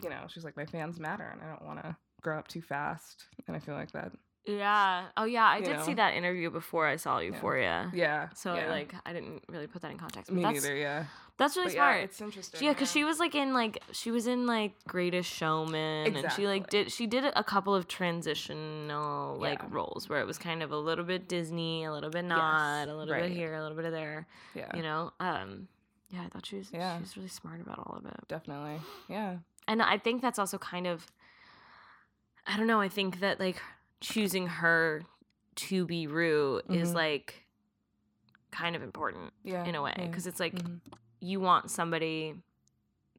you 0.03 0.09
know 0.09 0.25
she's 0.27 0.43
like 0.43 0.57
my 0.57 0.65
fans 0.65 0.99
matter 0.99 1.23
and 1.31 1.41
i 1.41 1.47
don't 1.47 1.63
want 1.65 1.81
to 1.81 1.95
grow 2.21 2.37
up 2.39 2.47
too 2.47 2.61
fast 2.61 3.25
and 3.47 3.55
i 3.55 3.59
feel 3.59 3.75
like 3.75 3.91
that 3.91 4.11
Yeah. 4.47 5.05
Oh 5.17 5.25
yeah, 5.25 5.45
I 5.45 5.57
You 5.57 5.65
did 5.65 5.81
see 5.83 5.93
that 5.95 6.13
interview 6.15 6.49
before 6.51 6.85
I 6.87 6.97
saw 6.97 7.19
Euphoria. 7.19 7.91
yeah 7.93 8.29
So 8.35 8.53
yeah. 8.55 8.69
like 8.69 8.93
I 9.05 9.13
didn't 9.13 9.43
really 9.49 9.67
put 9.67 9.81
that 9.81 9.91
in 9.91 9.97
context. 9.97 10.27
But 10.29 10.35
me 10.35 10.43
that's, 10.43 10.53
neither 10.63 10.75
yeah 10.75 11.05
That's 11.37 11.55
really 11.57 11.69
but 11.69 11.73
smart. 11.73 11.95
yeah 11.97 12.03
it's 12.03 12.21
interesting 12.21 12.63
yeah, 12.63 12.73
because 12.73 12.91
she 12.91 13.03
was 13.03 13.19
like 13.19 13.33
in 13.35 13.53
like 13.53 13.81
she 13.91 14.11
was 14.11 14.27
in 14.27 14.45
like 14.45 14.73
Greatest 14.87 15.29
Showman, 15.31 16.15
and 16.15 16.31
she 16.33 16.47
like 16.47 16.69
did 16.69 16.91
she 16.91 17.07
did 17.07 17.25
a 17.25 17.43
couple 17.43 17.73
of 17.73 17.87
transitional 17.87 19.37
like 19.39 19.59
Yeah. 19.61 19.67
roles 19.71 20.07
where 20.09 20.19
it 20.21 20.27
was 20.27 20.37
kind 20.37 20.61
of 20.63 20.71
a 20.71 20.77
little 20.77 21.05
bit 21.05 21.27
Disney, 21.27 21.83
a 21.85 21.91
little 21.91 22.09
bit 22.09 22.25
not, 22.25 22.81
Yes, 22.81 22.89
a 22.89 22.95
little 22.95 23.13
right. 23.13 23.23
bit 23.23 23.31
here, 23.31 23.55
a 23.55 23.61
little 23.61 23.75
bit 23.77 23.85
of 23.85 23.91
there. 23.91 24.27
yeah 24.53 24.75
You 24.75 24.83
know, 24.83 25.11
um, 25.19 25.67
yeah, 26.09 26.21
I 26.23 26.27
thought 26.29 26.45
she 26.45 26.57
was 26.57 26.69
Yeah. 26.71 26.97
she 26.97 27.01
was 27.01 27.17
really 27.17 27.29
smart 27.29 27.61
about 27.61 27.79
all 27.79 27.97
of 27.97 28.05
it, 28.05 28.15
definitely 28.27 28.79
yeah 29.09 29.37
and 29.67 29.81
I 29.81 29.97
think 29.97 30.21
that's 30.21 30.37
also 30.39 30.57
kind 30.59 30.85
of 30.87 31.07
I 32.47 32.57
don't 32.57 32.67
know. 32.67 32.79
I 32.79 32.89
think 32.89 33.21
that 33.21 33.39
like 33.39 33.59
choosing 34.01 34.47
her 34.47 35.03
to 35.55 35.85
be 35.85 36.07
Rue 36.07 36.61
is 36.69 36.91
Mhm. 36.91 36.95
like 36.95 37.45
kind 38.51 38.75
of 38.75 38.83
important 38.83 39.33
yeah 39.43 39.65
in 39.65 39.75
a 39.75 39.81
way 39.81 39.93
yeah. 39.97 40.05
because 40.07 40.27
it's 40.27 40.39
like 40.39 40.53
Mhm. 40.55 40.79
you 41.19 41.39
want 41.39 41.69
somebody 41.71 42.35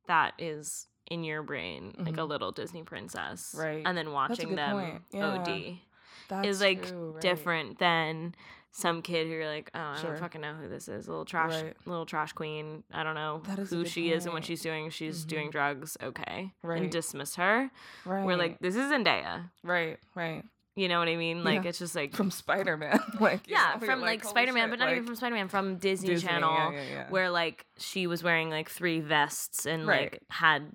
that 0.07 0.35
is 0.39 0.89
in 1.11 1.25
your 1.25 1.43
brain 1.43 1.95
like 1.99 2.17
a 2.17 2.21
Mhm. 2.21 2.29
little 2.29 2.53
Disney 2.53 2.83
princess, 2.83 3.55
Right. 3.57 3.83
And 3.87 3.97
then 3.97 4.11
watching 4.13 4.57
them. 4.57 5.05
Yeah. 5.13 5.35
OD 5.35 5.81
That's 6.29 6.49
is 6.49 6.61
like 6.61 6.87
true, 6.89 7.13
right. 7.13 7.21
different 7.23 7.79
than 7.79 8.35
some 8.73 9.01
kid 9.03 9.27
who 9.29 9.33
you're 9.35 9.47
like, 9.47 9.71
oh, 9.75 9.79
I 9.81 9.97
Sure. 10.01 10.11
don't 10.11 10.21
fucking 10.21 10.41
know 10.41 10.55
who 10.55 10.69
this 10.69 10.89
is, 10.89 11.07
a 11.07 11.11
little 11.11 11.25
trash, 11.25 11.63
Right. 11.63 11.77
little 11.87 12.05
trash 12.07 12.33
queen. 12.33 12.83
I 12.93 13.03
don't 13.05 13.15
know 13.15 13.41
is 13.57 13.71
who 13.71 13.85
she 13.87 14.11
is 14.13 14.25
and 14.27 14.35
what 14.35 14.45
she's 14.45 14.61
doing. 14.63 14.91
She's 14.91 15.25
doing 15.25 15.49
Mhm. 15.49 15.53
drugs, 15.53 15.97
okay, 16.03 16.53
Right. 16.63 16.83
and 16.83 16.91
dismiss 16.93 17.37
her. 17.37 17.71
right 18.05 18.25
We're 18.27 18.37
like, 18.37 18.59
this 18.59 18.75
is 18.77 18.91
Zendaya. 18.91 19.51
right 19.63 19.99
right 20.15 20.45
You 20.77 20.89
know 20.89 20.99
what 20.99 21.09
I 21.09 21.17
mean? 21.17 21.43
Like 21.43 21.63
Yeah. 21.65 21.71
it's 21.71 21.79
just 21.79 21.95
like 21.97 22.15
from 22.15 22.31
Spider-Man 22.31 23.01
like 23.21 23.49
yeah, 23.49 23.73
oh, 23.75 23.79
know, 23.81 23.87
from 23.87 24.01
like, 24.03 24.23
holy 24.23 24.31
Spider 24.31 24.53
Man, 24.53 24.69
but 24.71 24.79
not 24.79 24.91
even 24.93 25.07
from 25.07 25.17
Spider 25.17 25.35
Man, 25.35 25.49
from 25.49 25.79
Disney, 25.79 26.11
Disney, 26.11 26.29
Channel, 26.29 26.51
yeah, 26.55 26.71
yeah, 26.73 26.83
yeah. 26.91 27.11
where 27.11 27.31
like 27.31 27.65
she 27.79 28.07
was 28.07 28.23
wearing 28.23 28.51
like 28.51 28.69
three 28.71 29.01
vests 29.01 29.65
and 29.67 29.87
Right. 29.87 30.13
like 30.13 30.23
had 30.31 30.71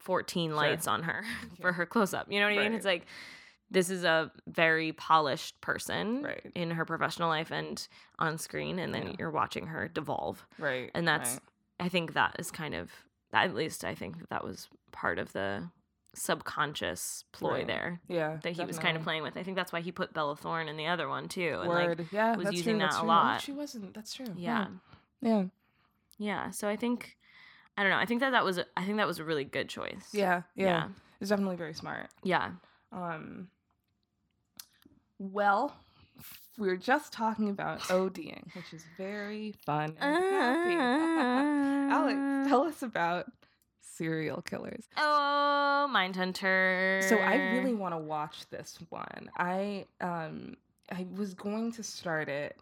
14 0.00 0.50
Sure. 0.50 0.56
lights 0.56 0.86
on 0.86 1.02
her 1.04 1.24
for 1.60 1.72
her 1.72 1.86
close 1.86 2.12
up. 2.14 2.30
You 2.30 2.38
know 2.40 2.46
what 2.48 2.58
I 2.58 2.62
mean? 2.64 2.74
It's 2.74 2.84
like 2.84 3.06
this 3.70 3.88
is 3.88 4.02
a 4.04 4.30
very 4.46 4.92
polished 4.92 5.60
person 5.60 6.22
Right. 6.24 6.52
in 6.54 6.72
her 6.72 6.84
professional 6.84 7.28
life 7.28 7.50
and 7.52 7.86
on 8.18 8.36
screen, 8.36 8.78
and 8.78 8.92
then 8.94 9.14
you're 9.18 9.30
watching 9.30 9.68
her 9.68 9.88
devolve. 9.88 10.46
right 10.58 10.90
And 10.94 11.06
that's. 11.08 11.40
I 11.78 11.88
think 11.88 12.12
that 12.12 12.36
is 12.38 12.50
kind 12.50 12.74
of, 12.74 12.90
at 13.32 13.54
least 13.54 13.84
I 13.86 13.94
think 13.94 14.18
that 14.18 14.28
that 14.28 14.44
was 14.44 14.68
part 14.92 15.18
of 15.18 15.32
the 15.32 15.70
subconscious 16.12 17.24
ploy 17.32 17.50
Right. 17.58 17.66
there 17.66 18.00
yeah 18.08 18.38
that 18.42 18.52
he 18.52 18.64
was 18.64 18.78
kind 18.78 18.96
of 18.96 19.02
playing 19.04 19.22
with. 19.22 19.36
I 19.36 19.42
think 19.44 19.56
that's 19.56 19.72
why 19.72 19.80
he 19.80 19.92
put 19.92 20.12
Bella 20.12 20.34
Thorne 20.36 20.68
in 20.68 20.76
the 20.76 20.86
other 20.86 21.08
one 21.08 21.28
too. 21.28 21.58
And 21.60 21.68
word 21.68 21.98
like, 22.00 22.12
yeah 22.12 22.36
was 22.36 22.50
using 22.52 22.78
true, 22.78 22.78
that 22.80 22.94
a 22.94 22.98
true. 22.98 23.08
Lot. 23.08 23.40
she 23.42 23.52
wasn't 23.52 23.94
that's 23.94 24.12
true 24.14 24.26
yeah. 24.36 24.66
yeah 25.22 25.44
Yeah, 26.18 26.50
so 26.50 26.68
I 26.68 26.76
think 26.76 27.16
I 27.78 27.82
don't 27.82 27.90
know. 27.92 27.98
I 27.98 28.04
think 28.06 28.20
that 28.20 28.30
that 28.30 28.44
was 28.44 28.58
I 28.76 28.84
think 28.84 28.96
that 28.96 29.06
was 29.06 29.18
a 29.20 29.24
really 29.24 29.44
good 29.44 29.68
choice. 29.68 30.08
yeah 30.12 30.42
yeah, 30.56 30.66
Yeah. 30.66 30.88
it's 31.20 31.30
definitely 31.30 31.56
very 31.56 31.74
smart 31.74 32.08
Yeah. 32.24 32.50
um 32.92 33.48
well 35.18 35.76
we 36.58 36.66
were 36.68 36.76
just 36.76 37.10
talking 37.12 37.48
about 37.48 37.80
ODing, 37.84 38.54
which 38.54 38.74
is 38.74 38.84
very 38.98 39.54
fun 39.64 39.96
and 39.98 40.24
happy. 40.24 40.74
Alex, 41.94 42.48
tell 42.50 42.64
us 42.64 42.82
about 42.82 43.26
serial 44.04 44.40
killers. 44.42 44.88
Oh, 44.96 45.86
Mindhunter. 45.94 47.02
So 47.08 47.16
I 47.16 47.34
really 47.52 47.74
want 47.74 47.92
to 47.94 47.98
watch 47.98 48.48
this 48.50 48.78
one. 48.88 49.30
I 49.36 49.84
um 50.00 50.56
I 50.90 51.06
was 51.14 51.34
going 51.34 51.70
to 51.72 51.82
start 51.82 52.28
it, 52.28 52.56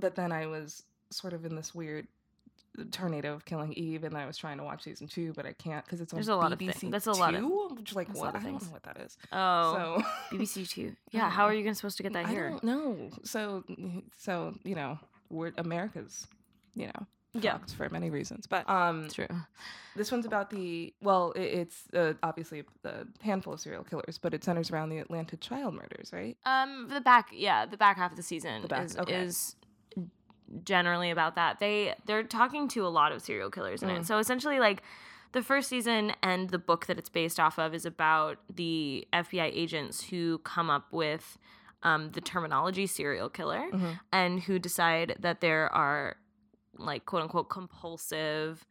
but 0.00 0.14
then 0.16 0.32
I 0.32 0.46
was 0.46 0.82
sort 1.10 1.32
of 1.32 1.44
in 1.46 1.54
this 1.54 1.74
weird 1.74 2.06
tornado 2.90 3.34
of 3.34 3.44
Killing 3.44 3.72
Eve, 3.74 4.02
and 4.04 4.16
I 4.16 4.26
was 4.26 4.36
trying 4.36 4.56
to 4.58 4.64
watch 4.64 4.82
season 4.82 5.06
two, 5.06 5.32
but 5.36 5.46
I 5.46 5.52
can't 5.52 5.84
because 5.84 6.00
it's 6.00 6.12
on 6.12 6.16
There's 6.16 6.28
a 6.28 6.34
lot 6.36 6.52
of 6.52 6.58
BBC 6.58 6.74
things. 6.74 6.92
That's 6.92 7.06
a 7.06 7.12
lot 7.12 7.34
of- 7.34 7.40
Two, 7.40 7.68
which 7.78 7.94
like 7.94 8.08
a 8.08 8.12
what 8.12 8.18
lot 8.26 8.36
of 8.36 8.42
I 8.42 8.50
don't 8.50 8.62
know 8.62 8.68
what 8.70 8.82
that 8.82 8.98
is. 8.98 9.16
Oh, 9.30 10.02
So 10.02 10.04
BBC 10.36 10.68
Two. 10.68 10.96
Yeah, 11.12 11.30
how 11.30 11.44
are 11.44 11.54
you 11.54 11.62
gonna 11.62 11.74
supposed 11.76 11.98
to 11.98 12.02
get 12.02 12.12
that 12.14 12.26
I 12.26 12.30
here? 12.30 12.50
don't 12.50 12.64
know. 12.64 13.10
So 13.22 13.62
so 14.18 14.54
you 14.64 14.74
know, 14.74 14.98
we're 15.30 15.52
America's, 15.56 16.26
you 16.74 16.86
know. 16.86 17.06
Yeah. 17.34 17.58
for 17.76 17.88
many 17.88 18.10
reasons, 18.10 18.46
but 18.46 18.68
um, 18.68 19.08
True. 19.08 19.26
this 19.96 20.12
one's 20.12 20.26
about 20.26 20.50
the 20.50 20.92
well, 21.00 21.32
it, 21.32 21.40
it's 21.42 21.84
uh, 21.94 22.12
obviously 22.22 22.62
a 22.84 23.06
handful 23.22 23.54
of 23.54 23.60
serial 23.60 23.84
killers, 23.84 24.18
but 24.18 24.34
it 24.34 24.44
centers 24.44 24.70
around 24.70 24.90
the 24.90 24.98
Atlanta 24.98 25.36
child 25.38 25.74
murders, 25.74 26.10
right? 26.12 26.36
Um, 26.44 26.88
the 26.88 27.00
back, 27.00 27.28
yeah, 27.32 27.64
the 27.66 27.76
back 27.78 27.96
half 27.96 28.10
of 28.10 28.16
the 28.16 28.22
season 28.22 28.62
The 28.62 28.68
back, 28.68 28.84
is 28.84 28.98
okay. 28.98 29.14
is 29.22 29.56
generally 30.64 31.10
about 31.10 31.34
that. 31.36 31.58
They 31.58 31.94
they're 32.06 32.22
talking 32.22 32.68
to 32.68 32.86
a 32.86 32.88
lot 32.88 33.12
of 33.12 33.22
serial 33.22 33.50
killers 33.50 33.82
in 33.82 33.88
Mm. 33.88 34.00
it. 34.00 34.06
So 34.06 34.18
essentially, 34.18 34.60
like 34.60 34.82
the 35.32 35.42
first 35.42 35.68
season 35.70 36.12
and 36.22 36.50
the 36.50 36.58
book 36.58 36.86
that 36.86 36.98
it's 36.98 37.08
based 37.08 37.40
off 37.40 37.58
of 37.58 37.72
is 37.74 37.86
about 37.86 38.38
the 38.54 39.06
FBI 39.14 39.50
agents 39.54 40.02
who 40.04 40.38
come 40.44 40.68
up 40.68 40.92
with 40.92 41.38
um, 41.84 42.10
the 42.12 42.20
terminology 42.20 42.86
serial 42.86 43.28
killer 43.28 43.62
Mhm. 43.72 43.98
and 44.12 44.40
who 44.42 44.58
decide 44.58 45.16
that 45.18 45.40
there 45.40 45.72
are 45.74 46.16
like 46.78 47.04
quote 47.06 47.22
unquote 47.22 47.48
compulsive 47.50 48.64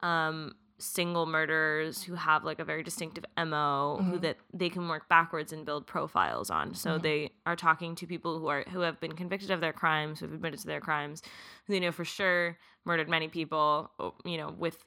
um 0.00 0.54
single 0.78 1.24
murderers 1.24 2.02
who 2.02 2.14
have 2.14 2.42
like 2.44 2.58
a 2.58 2.64
very 2.64 2.82
distinctive 2.82 3.24
mo 3.38 3.96
who 4.04 4.18
Mhm. 4.18 4.22
that 4.22 4.36
they 4.52 4.68
can 4.68 4.88
work 4.88 5.08
backwards 5.08 5.52
and 5.52 5.64
build 5.64 5.86
profiles 5.86 6.50
on 6.50 6.74
so 6.74 6.98
Mhm. 6.98 7.02
they 7.02 7.30
are 7.46 7.54
talking 7.56 7.94
to 7.94 8.06
people 8.08 8.40
who 8.40 8.48
are 8.48 8.64
who 8.70 8.80
have 8.80 8.98
been 9.00 9.12
convicted 9.12 9.50
of 9.52 9.60
their 9.60 9.72
crimes 9.72 10.18
who 10.18 10.26
have 10.26 10.34
admitted 10.34 10.58
to 10.60 10.66
their 10.66 10.80
crimes 10.80 11.22
who 11.66 11.72
they 11.74 11.80
know 11.80 11.92
for 11.92 12.04
sure 12.04 12.58
murdered 12.84 13.08
many 13.08 13.28
people 13.28 13.90
you 14.24 14.36
know 14.36 14.50
with 14.50 14.84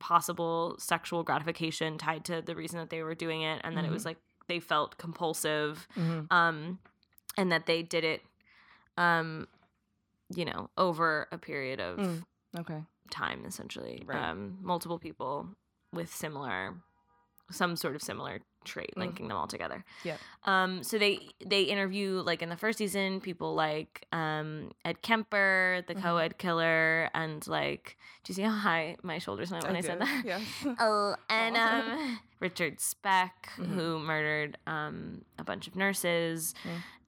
possible 0.00 0.74
sexual 0.78 1.22
gratification 1.22 1.96
tied 1.96 2.24
to 2.24 2.42
the 2.42 2.56
reason 2.56 2.78
that 2.80 2.90
they 2.90 3.02
were 3.04 3.14
doing 3.14 3.42
it 3.42 3.60
and 3.62 3.76
then 3.76 3.84
it 3.84 3.90
was 3.92 4.04
like 4.04 4.16
they 4.48 4.58
felt 4.58 4.98
compulsive 4.98 5.86
Mm-hmm. 5.96 6.34
um 6.34 6.78
and 7.38 7.52
that 7.52 7.66
they 7.66 7.82
did 7.82 8.02
it 8.02 8.22
um 8.98 9.46
you 10.36 10.44
know 10.44 10.70
over 10.76 11.28
a 11.32 11.38
period 11.38 11.80
of 11.80 11.98
Mm. 11.98 12.22
Okay. 12.58 12.82
time 13.10 13.44
essentially 13.46 14.02
Right. 14.06 14.18
um 14.30 14.58
multiple 14.60 14.98
people 14.98 15.48
with 15.92 16.12
similar 16.14 16.74
some 17.50 17.76
sort 17.76 17.94
of 17.94 18.02
similar 18.02 18.40
trait 18.64 18.90
Mm. 18.96 19.00
linking 19.00 19.28
them 19.28 19.36
all 19.36 19.46
together 19.46 19.84
yeah 20.04 20.16
um 20.44 20.82
so 20.82 20.98
they 20.98 21.20
they 21.44 21.62
interview 21.62 22.22
like 22.24 22.42
in 22.42 22.48
the 22.48 22.56
first 22.56 22.78
season 22.78 23.20
people 23.20 23.54
like 23.54 24.06
um 24.12 24.70
ed 24.84 25.02
kemper 25.02 25.82
the 25.86 25.94
Mhm. 25.94 26.02
co-ed 26.02 26.38
killer 26.38 27.08
and 27.14 27.46
like 27.48 27.96
do 28.24 28.30
you 28.30 28.34
see 28.34 28.42
how 28.42 28.50
high 28.52 28.96
my 29.02 29.18
shoulders 29.18 29.50
went 29.50 29.64
when 29.66 29.76
i, 29.76 29.80
said 29.80 30.00
that 30.00 30.22
Yes. 30.24 30.42
Oh, 30.80 31.14
and 31.28 31.56
Awesome. 31.56 31.90
um, 31.98 32.18
Richard 32.40 32.80
Speck, 32.80 33.50
Mhm. 33.56 33.66
who 33.74 33.98
murdered 34.00 34.58
um, 34.66 35.24
a 35.38 35.44
bunch 35.44 35.68
of 35.68 35.76
nurses, 35.76 36.54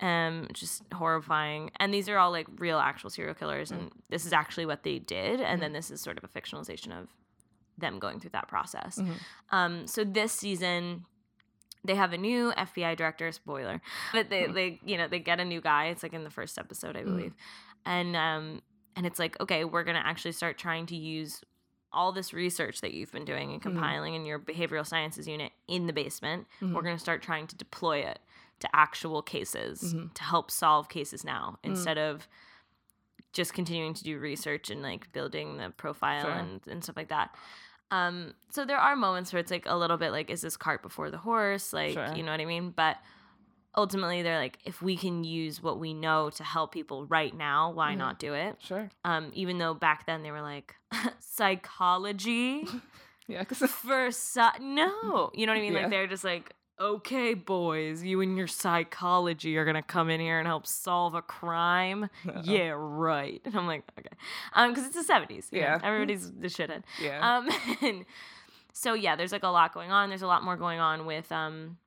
Mm. 0.01 0.05
um, 0.07 0.49
just 0.53 0.83
horrifying. 0.93 1.73
And 1.81 1.93
these 1.93 2.09
are 2.09 2.19
all 2.19 2.31
like 2.31 2.47
real, 2.59 2.79
actual 2.79 3.11
serial 3.11 3.35
killers, 3.35 3.73
Mm. 3.73 3.79
and 3.79 3.93
this 4.11 4.25
is 4.27 4.33
actually 4.33 4.65
what 4.67 4.85
they 4.85 5.01
did. 5.01 5.41
And 5.41 5.61
then 5.61 5.73
this 5.73 5.91
is 5.91 6.01
sort 6.01 6.19
of 6.19 6.25
a 6.25 6.29
fictionalization 6.29 6.93
of 6.97 7.09
them 7.77 7.99
going 7.99 8.21
through 8.21 8.31
that 8.31 8.47
process. 8.47 8.99
Mhm. 9.01 9.17
Um, 9.51 9.87
so 9.89 10.05
this 10.05 10.31
season, 10.33 11.05
they 11.85 11.95
have 11.95 12.13
a 12.13 12.19
new 12.19 12.53
FBI 12.53 12.97
director. 12.97 13.31
Spoiler, 13.33 13.81
but 14.13 14.31
they 14.31 14.45
Mhm. 14.45 14.55
they 14.55 14.81
you 14.85 14.97
know 14.97 15.07
they 15.09 15.19
get 15.21 15.41
a 15.41 15.45
new 15.45 15.61
guy. 15.61 15.87
It's 15.87 16.03
like 16.03 16.13
in 16.15 16.25
the 16.25 16.31
first 16.31 16.59
episode, 16.59 16.97
I 16.97 17.03
Mhm. 17.03 17.05
believe, 17.05 17.35
and 17.85 18.17
um 18.17 18.63
and 18.97 19.07
it's 19.07 19.19
like 19.19 19.39
okay, 19.41 19.65
we're 19.65 19.85
gonna 19.85 20.03
actually 20.05 20.33
start 20.33 20.59
trying 20.59 20.87
to 20.87 20.97
use 20.97 21.43
all 21.93 22.11
this 22.11 22.33
research 22.33 22.81
that 22.81 22.93
you've 22.93 23.13
been 23.13 23.25
doing 23.25 23.53
and 23.53 23.61
Mhm. 23.61 23.63
compiling 23.63 24.15
in 24.15 24.27
your 24.27 24.39
behavioral 24.39 24.85
sciences 24.85 25.29
unit 25.29 25.53
in 25.69 25.87
the 25.87 25.93
basement. 25.93 26.49
We're 26.61 26.69
Mhm. 26.69 26.83
going 26.83 26.97
to 26.97 26.99
start 26.99 27.23
trying 27.23 27.47
to 27.47 27.55
deploy 27.57 27.99
it 27.99 28.19
to 28.59 28.69
actual 28.75 29.23
cases 29.23 29.95
Mhm. 29.95 30.13
to 30.15 30.25
help 30.25 30.51
solve 30.51 30.89
cases 30.89 31.23
now 31.25 31.59
Mm. 31.63 31.69
instead 31.71 31.97
of 31.97 32.27
just 33.33 33.55
continuing 33.55 33.95
to 33.95 34.03
do 34.03 34.19
research 34.19 34.71
and 34.71 34.83
like 34.83 35.13
building 35.13 35.57
the 35.59 35.71
profile 35.71 36.23
Sure. 36.23 36.33
and, 36.33 36.67
and 36.67 36.83
stuff 36.83 36.97
like 36.97 37.09
that. 37.11 37.33
Um, 37.95 38.35
so 38.51 38.65
there 38.65 38.79
are 38.79 38.97
moments 38.97 39.33
where 39.33 39.41
it's 39.41 39.51
like 39.51 39.67
a 39.67 39.77
little 39.77 39.97
bit 39.97 40.11
like, 40.11 40.31
is 40.31 40.41
this 40.41 40.57
cart 40.57 40.83
before 40.83 41.11
the 41.11 41.19
horse? 41.19 41.73
Like, 41.73 41.93
Sure. 41.95 42.15
you 42.17 42.23
know 42.23 42.33
what 42.33 42.41
I 42.41 42.45
mean? 42.45 42.71
But 42.75 42.97
ultimately, 43.77 44.23
they're 44.23 44.39
like, 44.39 44.59
if 44.65 44.81
we 44.83 44.97
can 44.97 45.25
use 45.25 45.63
what 45.63 45.79
we 45.79 45.95
know 45.95 46.31
to 46.31 46.45
help 46.45 46.73
people 46.73 47.07
right 47.07 47.35
now, 47.37 47.71
why 47.71 47.93
Mhm. 47.95 47.99
not 47.99 48.19
do 48.19 48.35
it? 48.35 48.57
Sure. 48.61 48.91
Um, 49.05 49.31
even 49.35 49.59
though 49.59 49.75
back 49.75 50.07
then 50.07 50.23
they 50.23 50.31
were 50.31 50.43
like, 50.43 50.75
psychology 51.21 52.67
Yeah. 53.29 53.45
for 53.45 54.09
sci- 54.09 54.59
no, 54.61 55.31
you 55.35 55.47
know 55.47 55.53
what 55.53 55.59
I 55.59 55.63
mean? 55.63 55.73
Yeah. 55.75 55.81
Like 55.83 55.91
they're 55.91 56.07
just 56.07 56.25
like, 56.25 56.53
okay, 56.81 57.35
boys, 57.35 58.03
you 58.03 58.21
and 58.21 58.37
your 58.37 58.47
psychology 58.47 59.57
are 59.57 59.65
gonna 59.65 59.83
come 59.83 60.11
in 60.11 60.21
here 60.21 60.39
and 60.39 60.47
help 60.47 60.67
solve 60.67 61.15
a 61.15 61.23
crime. 61.23 62.09
Yeah, 62.43 62.73
right. 62.77 63.41
And 63.45 63.55
I'm 63.59 63.67
like, 63.67 63.85
okay, 63.99 64.09
um, 64.55 64.71
because 64.73 64.87
it's 64.87 65.07
the 65.07 65.13
'70s. 65.13 65.47
you 65.53 65.61
know, 65.61 65.67
Yeah. 65.67 65.79
everybody's 65.83 66.31
the 66.33 66.49
shithead. 66.49 66.83
yeah. 67.01 67.37
Um, 67.39 67.49
and 67.83 68.05
so 68.73 68.95
yeah, 68.95 69.15
there's 69.17 69.33
like 69.33 69.43
a 69.45 69.49
lot 69.49 69.73
going 69.73 69.91
on. 69.93 70.09
There's 70.09 70.23
a 70.23 70.27
lot 70.27 70.43
more 70.43 70.57
going 70.57 70.81
on 70.81 71.07
with 71.07 71.31
um, 71.31 71.79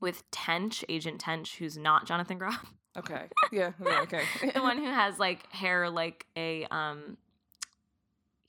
with 0.00 0.28
Tench, 0.32 0.84
Agent 0.88 1.20
Tench, 1.20 1.56
who's 1.58 1.76
not 1.78 2.06
Jonathan 2.06 2.38
Groff, 2.38 2.66
okay. 2.98 3.26
Yeah. 3.52 3.72
yeah, 3.84 4.00
Okay. 4.00 4.22
the 4.54 4.60
one 4.62 4.78
who 4.78 4.86
has 4.86 5.18
like 5.18 5.50
hair 5.52 5.88
like 5.90 6.26
a 6.36 6.66
um. 6.70 7.16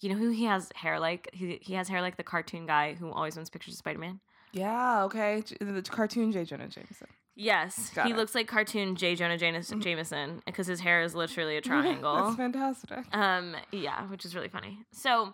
You 0.01 0.09
know 0.09 0.15
who 0.17 0.31
he 0.31 0.43
has 0.45 0.69
hair 0.75 0.99
like? 0.99 1.29
He, 1.31 1.59
he 1.61 1.75
has 1.75 1.87
hair 1.87 2.01
like 2.01 2.17
the 2.17 2.23
cartoon 2.23 2.65
guy 2.65 2.93
who 2.95 3.09
always 3.09 3.37
wants 3.37 3.49
pictures 3.49 3.75
of 3.75 3.77
Spider 3.77 3.99
Man. 3.99 4.19
Yeah. 4.53 5.03
Okay. 5.03 5.41
J- 5.45 5.57
The 5.59 5.81
cartoon 5.81 6.31
J. 6.31 6.45
Jonah 6.45 6.67
Jameson. 6.69 7.07
Yes, 7.35 7.89
Got 7.95 8.05
he 8.05 8.11
it. 8.11 8.15
looks 8.15 8.35
like 8.35 8.47
cartoon 8.47 8.95
J. 8.95 9.15
Jonah 9.15 9.37
James- 9.37 9.69
Mhm. 9.71 9.81
Jameson 9.81 10.41
because 10.45 10.67
his 10.67 10.79
hair 10.79 11.01
is 11.01 11.15
literally 11.15 11.57
a 11.57 11.61
triangle. 11.69 12.15
That's 12.25 12.35
fantastic. 12.37 12.99
um, 13.11 13.55
yeah, 13.71 14.03
which 14.07 14.23
is 14.23 14.35
really 14.35 14.49
funny. 14.49 14.77
So 14.93 15.33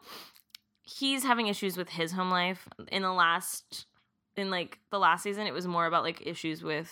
he's 0.82 1.24
having 1.24 1.48
issues 1.48 1.76
with 1.78 1.90
his 1.90 2.14
home 2.14 2.32
life. 2.32 2.68
In 2.92 3.02
the 3.02 3.12
last, 3.14 3.86
in 4.38 4.50
like 4.50 4.80
the 4.92 5.00
last 5.00 5.24
season, 5.24 5.46
it 5.46 5.54
was 5.54 5.68
more 5.68 5.86
about 5.86 6.04
like 6.04 6.26
issues 6.26 6.64
with 6.64 6.90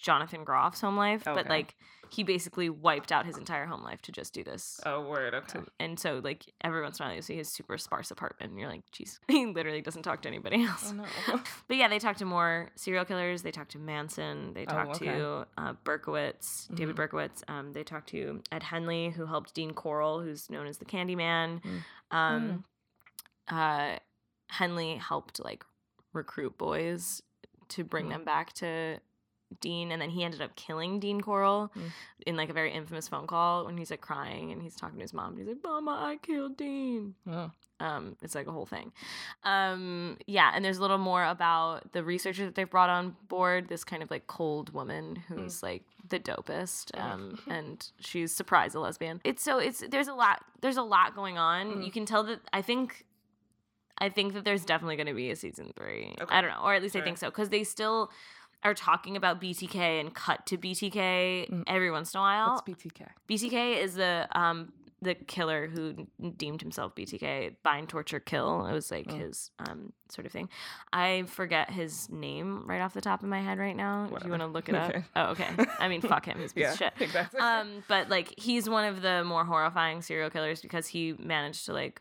Jonathan 0.00 0.44
Groff's 0.44 0.80
home 0.80 0.96
life, 0.96 1.22
but 1.24 1.48
like 1.48 1.74
he 2.10 2.22
basically 2.22 2.68
wiped 2.70 3.12
out 3.12 3.26
his 3.26 3.36
entire 3.36 3.66
home 3.66 3.82
life 3.82 4.00
to 4.02 4.12
just 4.12 4.32
do 4.34 4.42
this. 4.44 4.80
Oh, 4.86 5.02
word. 5.02 5.34
Okay. 5.34 5.60
And 5.80 5.98
so, 5.98 6.20
like 6.22 6.44
every 6.62 6.82
once 6.82 6.98
in 6.98 7.04
a 7.04 7.08
while, 7.08 7.16
you 7.16 7.22
see 7.22 7.36
his 7.36 7.48
super 7.48 7.76
sparse 7.78 8.10
apartment, 8.10 8.52
and 8.52 8.60
you're 8.60 8.68
like, 8.70 8.82
"Jeez, 8.92 9.18
he 9.28 9.46
literally 9.46 9.80
doesn't 9.82 10.02
talk 10.02 10.22
to 10.22 10.28
anybody 10.28 10.64
else." 10.64 10.92
Oh 10.92 10.94
no. 11.32 11.40
But 11.68 11.76
yeah, 11.76 11.88
they 11.88 11.98
talk 11.98 12.16
to 12.18 12.24
more 12.24 12.70
serial 12.76 13.04
killers. 13.04 13.42
They 13.42 13.50
talk 13.50 13.68
to 13.70 13.78
Manson. 13.78 14.52
They 14.54 14.62
Oh, 14.66 14.72
talk 14.72 14.88
okay. 14.96 15.06
to 15.06 15.46
uh, 15.58 15.72
Berkowitz, 15.84 16.74
David 16.74 16.96
Mhm. 16.96 17.08
Berkowitz. 17.08 17.42
Um, 17.48 17.72
they 17.72 17.82
talk 17.84 18.06
to 18.08 18.42
Ed 18.52 18.62
Henley, 18.62 19.10
who 19.10 19.26
helped 19.26 19.54
Dean 19.54 19.72
Corll, 19.74 20.20
who's 20.22 20.48
known 20.50 20.66
as 20.66 20.78
the 20.78 20.84
Candyman. 20.84 21.60
Mm. 21.62 22.16
Um, 22.16 22.64
uh, 23.48 23.96
Henley 24.48 24.96
helped 24.96 25.42
like 25.44 25.64
recruit 26.12 26.56
boys 26.58 27.22
to 27.68 27.84
bring 27.84 28.06
Mm. 28.06 28.10
them 28.10 28.24
back 28.24 28.52
to 28.54 29.00
Dean, 29.60 29.92
and 29.92 30.02
then 30.02 30.10
he 30.10 30.24
ended 30.24 30.42
up 30.42 30.56
killing 30.56 30.98
Dean 31.00 31.20
Corll 31.20 31.70
Mm. 31.76 31.92
in 32.26 32.36
like 32.36 32.50
a 32.50 32.52
very 32.52 32.72
infamous 32.72 33.06
phone 33.08 33.26
call 33.26 33.64
when 33.66 33.76
he's 33.78 33.90
like 33.90 34.00
crying 34.00 34.50
and 34.52 34.60
he's 34.62 34.74
talking 34.76 34.96
to 34.98 35.02
his 35.02 35.12
mom. 35.14 35.30
And 35.30 35.38
he's 35.38 35.48
like, 35.48 35.62
"Mama, 35.62 35.92
I 35.92 36.16
killed 36.16 36.56
Dean." 36.56 37.14
Oh. 37.30 37.50
Um, 37.78 38.16
it's 38.22 38.34
like 38.34 38.46
a 38.46 38.52
whole 38.52 38.64
thing. 38.66 38.90
Um, 39.44 40.16
yeah, 40.26 40.50
and 40.54 40.64
there's 40.64 40.78
a 40.78 40.80
little 40.80 40.98
more 40.98 41.24
about 41.24 41.92
the 41.92 42.02
researcher 42.02 42.44
that 42.46 42.54
they've 42.54 42.68
brought 42.70 42.88
on 42.90 43.16
board. 43.28 43.68
This 43.68 43.84
kind 43.84 44.02
of 44.02 44.10
like 44.10 44.26
cold 44.26 44.72
woman 44.72 45.16
who's 45.28 45.62
like 45.62 45.84
the 46.08 46.18
dopest, 46.18 46.98
um, 46.98 47.38
and 47.48 47.86
she's 48.00 48.34
surprised 48.34 48.74
a 48.74 48.80
lesbian. 48.80 49.20
It's 49.24 49.42
so 49.44 49.58
it's 49.58 49.84
there's 49.90 50.08
a 50.08 50.14
lot 50.14 50.42
there's 50.62 50.78
a 50.78 50.82
lot 50.82 51.14
going 51.14 51.38
on. 51.38 51.76
Mm. 51.76 51.84
You 51.84 51.90
can 51.92 52.06
tell 52.06 52.24
that 52.24 52.40
I 52.52 52.62
think. 52.62 53.04
I 53.98 54.10
think 54.10 54.34
that 54.34 54.44
there's 54.44 54.62
definitely 54.66 54.96
going 54.96 55.06
to 55.06 55.14
be 55.14 55.30
a 55.30 55.36
season 55.36 55.72
three. 55.74 56.14
Okay. 56.20 56.34
I 56.34 56.42
don't 56.42 56.50
know, 56.50 56.60
or 56.62 56.74
at 56.74 56.82
least 56.82 56.96
I 56.96 57.00
think 57.00 57.16
so, 57.16 57.28
because 57.28 57.48
they 57.48 57.64
still 57.64 58.10
are 58.66 58.74
talking 58.74 59.16
about 59.16 59.40
BTK 59.40 60.00
and 60.00 60.14
cut 60.14 60.44
to 60.46 60.58
BTK 60.58 61.48
Mm. 61.50 61.64
every 61.66 61.90
once 61.90 62.12
in 62.14 62.18
a 62.18 62.20
while. 62.20 62.50
What's 62.50 62.62
BTK? 62.62 63.06
BTK 63.28 63.78
is 63.78 63.94
the 63.94 64.28
um 64.32 64.72
the 65.02 65.14
killer 65.14 65.68
who 65.68 66.06
deemed 66.38 66.62
himself 66.62 66.94
BTK, 66.94 67.56
bind, 67.62 67.88
torture, 67.88 68.18
kill. 68.18 68.66
It 68.66 68.72
was 68.72 68.90
like 68.90 69.06
Oh. 69.10 69.14
his 69.16 69.50
um 69.58 69.92
sort 70.08 70.26
of 70.26 70.32
thing. 70.32 70.48
I 70.92 71.24
forget 71.28 71.70
his 71.70 72.08
name 72.08 72.66
right 72.66 72.80
off 72.80 72.94
the 72.94 73.02
top 73.02 73.22
of 73.22 73.28
my 73.28 73.40
head 73.40 73.58
right 73.58 73.76
now. 73.76 74.08
If 74.10 74.24
you 74.24 74.30
want 74.30 74.40
to 74.42 74.46
look 74.48 74.68
it 74.70 74.74
Okay. 74.74 74.98
up. 74.98 75.04
Oh, 75.14 75.24
okay. 75.32 75.48
I 75.78 75.88
mean, 75.88 76.00
fuck 76.00 76.24
him. 76.24 76.38
He's 76.40 76.52
piece 76.54 76.62
Yeah. 76.64 76.72
of 76.72 76.78
shit. 76.78 76.92
Exactly. 77.00 77.40
Um, 77.40 77.84
but 77.88 78.08
like 78.08 78.32
he's 78.38 78.68
one 78.70 78.84
of 78.86 79.02
the 79.02 79.22
more 79.22 79.44
horrifying 79.44 80.00
serial 80.02 80.30
killers 80.30 80.60
because 80.62 80.86
he 80.88 81.14
managed 81.18 81.66
to 81.66 81.72
like, 81.74 82.00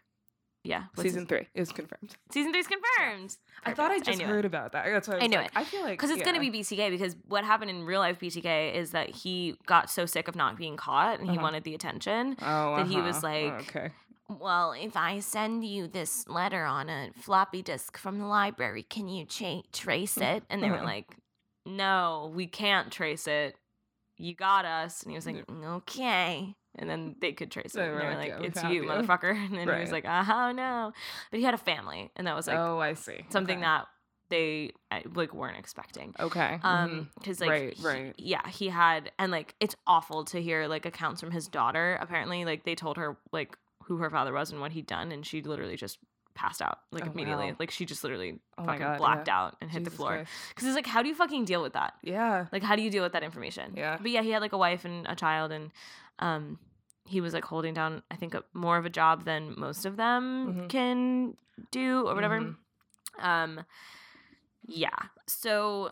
yeah. 0.66 0.84
Season 1.00 1.26
three 1.26 1.48
is 1.54 1.72
confirmed. 1.72 2.16
season 2.32 2.52
three 2.52 2.60
is 2.62 2.68
confirmed. 2.68 3.38
I 3.64 3.74
thought 3.74 3.92
I 3.92 4.00
just 4.00 4.20
it. 4.20 4.26
heard 4.28 4.46
about 4.46 4.72
that. 4.74 4.86
That's 4.86 5.08
what 5.08 5.22
I, 5.22 5.26
I 5.26 5.28
knew 5.28 5.38
like, 5.38 5.46
it. 5.48 5.52
I 5.56 5.64
feel 5.64 5.82
like 5.82 5.92
because 5.98 6.10
it's 6.12 6.24
gonna 6.24 6.40
be 6.40 6.52
BTK. 6.52 6.90
Because 6.90 7.16
what 7.28 7.44
happened 7.46 7.70
in 7.70 7.86
real 7.86 8.00
life 8.00 8.20
BTK 8.20 8.74
is 8.76 8.92
that 8.92 9.10
he 9.10 9.56
got 9.66 9.90
so 9.90 10.06
sick 10.06 10.28
of 10.28 10.36
not 10.36 10.58
being 10.58 10.76
caught 10.78 11.20
and 11.20 11.30
he 11.30 11.36
Uh-huh. 11.38 11.44
wanted 11.44 11.64
the 11.64 11.74
attention. 11.76 12.36
Oh, 12.42 12.76
that 12.78 12.88
he 12.88 13.00
was 13.00 13.18
uh-huh. 13.24 13.28
like- 13.28 13.76
okay. 13.76 13.92
Well, 14.28 14.72
if 14.72 14.98
I 14.98 15.20
send 15.20 15.64
you 15.66 15.88
this 15.88 16.28
letter 16.28 16.66
on 16.66 16.90
a 16.90 17.12
floppy 17.16 17.62
disk 17.62 17.96
from 17.96 18.18
the 18.18 18.26
library, 18.26 18.82
can 18.82 19.08
you 19.08 19.24
cha- 19.26 19.62
trace 19.72 20.18
it? 20.18 20.44
And 20.50 20.64
they 20.64 20.70
were 20.72 20.78
Uh-huh. 20.78 20.86
like, 20.86 21.16
No, 21.68 22.32
we 22.34 22.48
can't 22.48 22.92
trace 22.92 23.28
it. 23.28 23.56
You 24.18 24.34
got 24.34 24.66
us. 24.66 25.04
And 25.04 25.12
he 25.12 25.16
was 25.16 25.26
like, 25.28 25.44
Okay. 25.50 26.56
And 26.78 26.90
then 26.90 27.16
they 27.22 27.32
could 27.32 27.52
trace 27.52 27.74
it. 27.74 27.78
They 27.78 27.84
And 27.88 28.00
they 28.00 28.06
were 28.06 28.16
like, 28.16 28.40
like, 28.40 28.48
It's 28.50 28.64
you, 28.64 28.70
you." 28.70 28.84
motherfucker. 28.84 29.32
And 29.46 29.54
then 29.58 29.68
he 29.68 29.80
was 29.82 29.92
Right. 29.92 30.04
like, 30.04 30.28
Oh 30.28 30.52
no. 30.52 30.92
But 31.32 31.40
he 31.40 31.46
had 31.46 31.54
a 31.54 31.58
family, 31.60 32.12
and 32.16 32.28
that 32.28 32.36
was 32.36 32.48
like 32.48 32.58
oh, 32.58 32.80
I 32.80 32.94
see. 32.94 33.26
something 33.30 33.58
okay. 33.58 33.66
that 33.66 33.88
they 34.30 34.72
like 35.14 35.34
weren't 35.36 35.58
expecting 35.60 36.16
Okay. 36.20 36.60
um 36.64 37.10
because 37.20 37.40
like 37.40 37.50
Right, 37.52 37.74
he- 37.76 37.84
right. 37.86 38.16
yeah 38.18 38.48
he 38.50 38.70
had 38.70 39.12
and 39.20 39.32
like 39.32 39.54
it's 39.60 39.76
awful 39.86 40.26
to 40.26 40.42
hear 40.42 40.68
like 40.68 40.88
accounts 40.88 41.22
from 41.22 41.30
his 41.30 41.48
daughter 41.48 42.00
apparently 42.02 42.44
like 42.44 42.64
they 42.66 42.74
told 42.74 42.98
her 42.98 43.18
like 43.32 43.56
who 43.84 43.98
her 43.98 44.10
father 44.10 44.34
was 44.34 44.52
and 44.52 44.60
what 44.60 44.72
he'd 44.72 44.88
done 44.88 45.12
and 45.12 45.28
she 45.28 45.44
literally 45.44 45.76
just 45.78 46.00
passed 46.34 46.60
out 46.60 46.80
like 46.92 47.06
Oh, 47.08 47.12
immediately 47.12 47.52
wow. 47.52 47.56
like 47.60 47.70
she 47.70 47.86
just 47.86 48.04
literally 48.04 48.40
Oh 48.58 48.66
fucking 48.66 48.82
God, 48.82 48.98
blacked 48.98 49.28
yeah. 49.28 49.40
out 49.42 49.58
and 49.62 49.70
hit 49.70 49.84
the 49.84 49.92
floor 49.92 50.26
because 50.50 50.68
it's 50.68 50.76
like 50.76 50.88
how 50.88 51.04
do 51.04 51.08
you 51.08 51.14
fucking 51.16 51.46
deal 51.46 51.62
with 51.62 51.74
that 51.74 51.94
Yeah. 52.02 52.48
like 52.52 52.64
how 52.64 52.76
do 52.76 52.82
you 52.82 52.90
deal 52.90 53.04
with 53.04 53.14
that 53.14 53.24
information 53.24 53.74
Yeah. 53.78 53.98
but 54.02 54.10
yeah 54.10 54.24
he 54.24 54.32
had 54.32 54.42
like 54.42 54.54
a 54.54 54.58
wife 54.58 54.86
and 54.86 55.06
a 55.08 55.14
child 55.16 55.52
and 55.52 55.70
um 56.20 56.58
he 57.08 57.22
was 57.22 57.34
like 57.34 57.46
holding 57.46 57.74
down 57.74 58.02
i 58.10 58.16
think 58.16 58.34
a, 58.34 58.44
more 58.54 58.78
of 58.78 58.86
a 58.86 58.90
job 58.90 59.26
than 59.26 59.54
most 59.58 59.86
of 59.86 59.96
them 59.98 60.54
Mhm. 60.54 60.70
can 60.70 61.38
do 61.72 62.08
or 62.08 62.16
whatever 62.16 62.40
Mhm. 62.42 62.56
um 63.20 63.66
yeah 64.68 64.90
so 65.28 65.92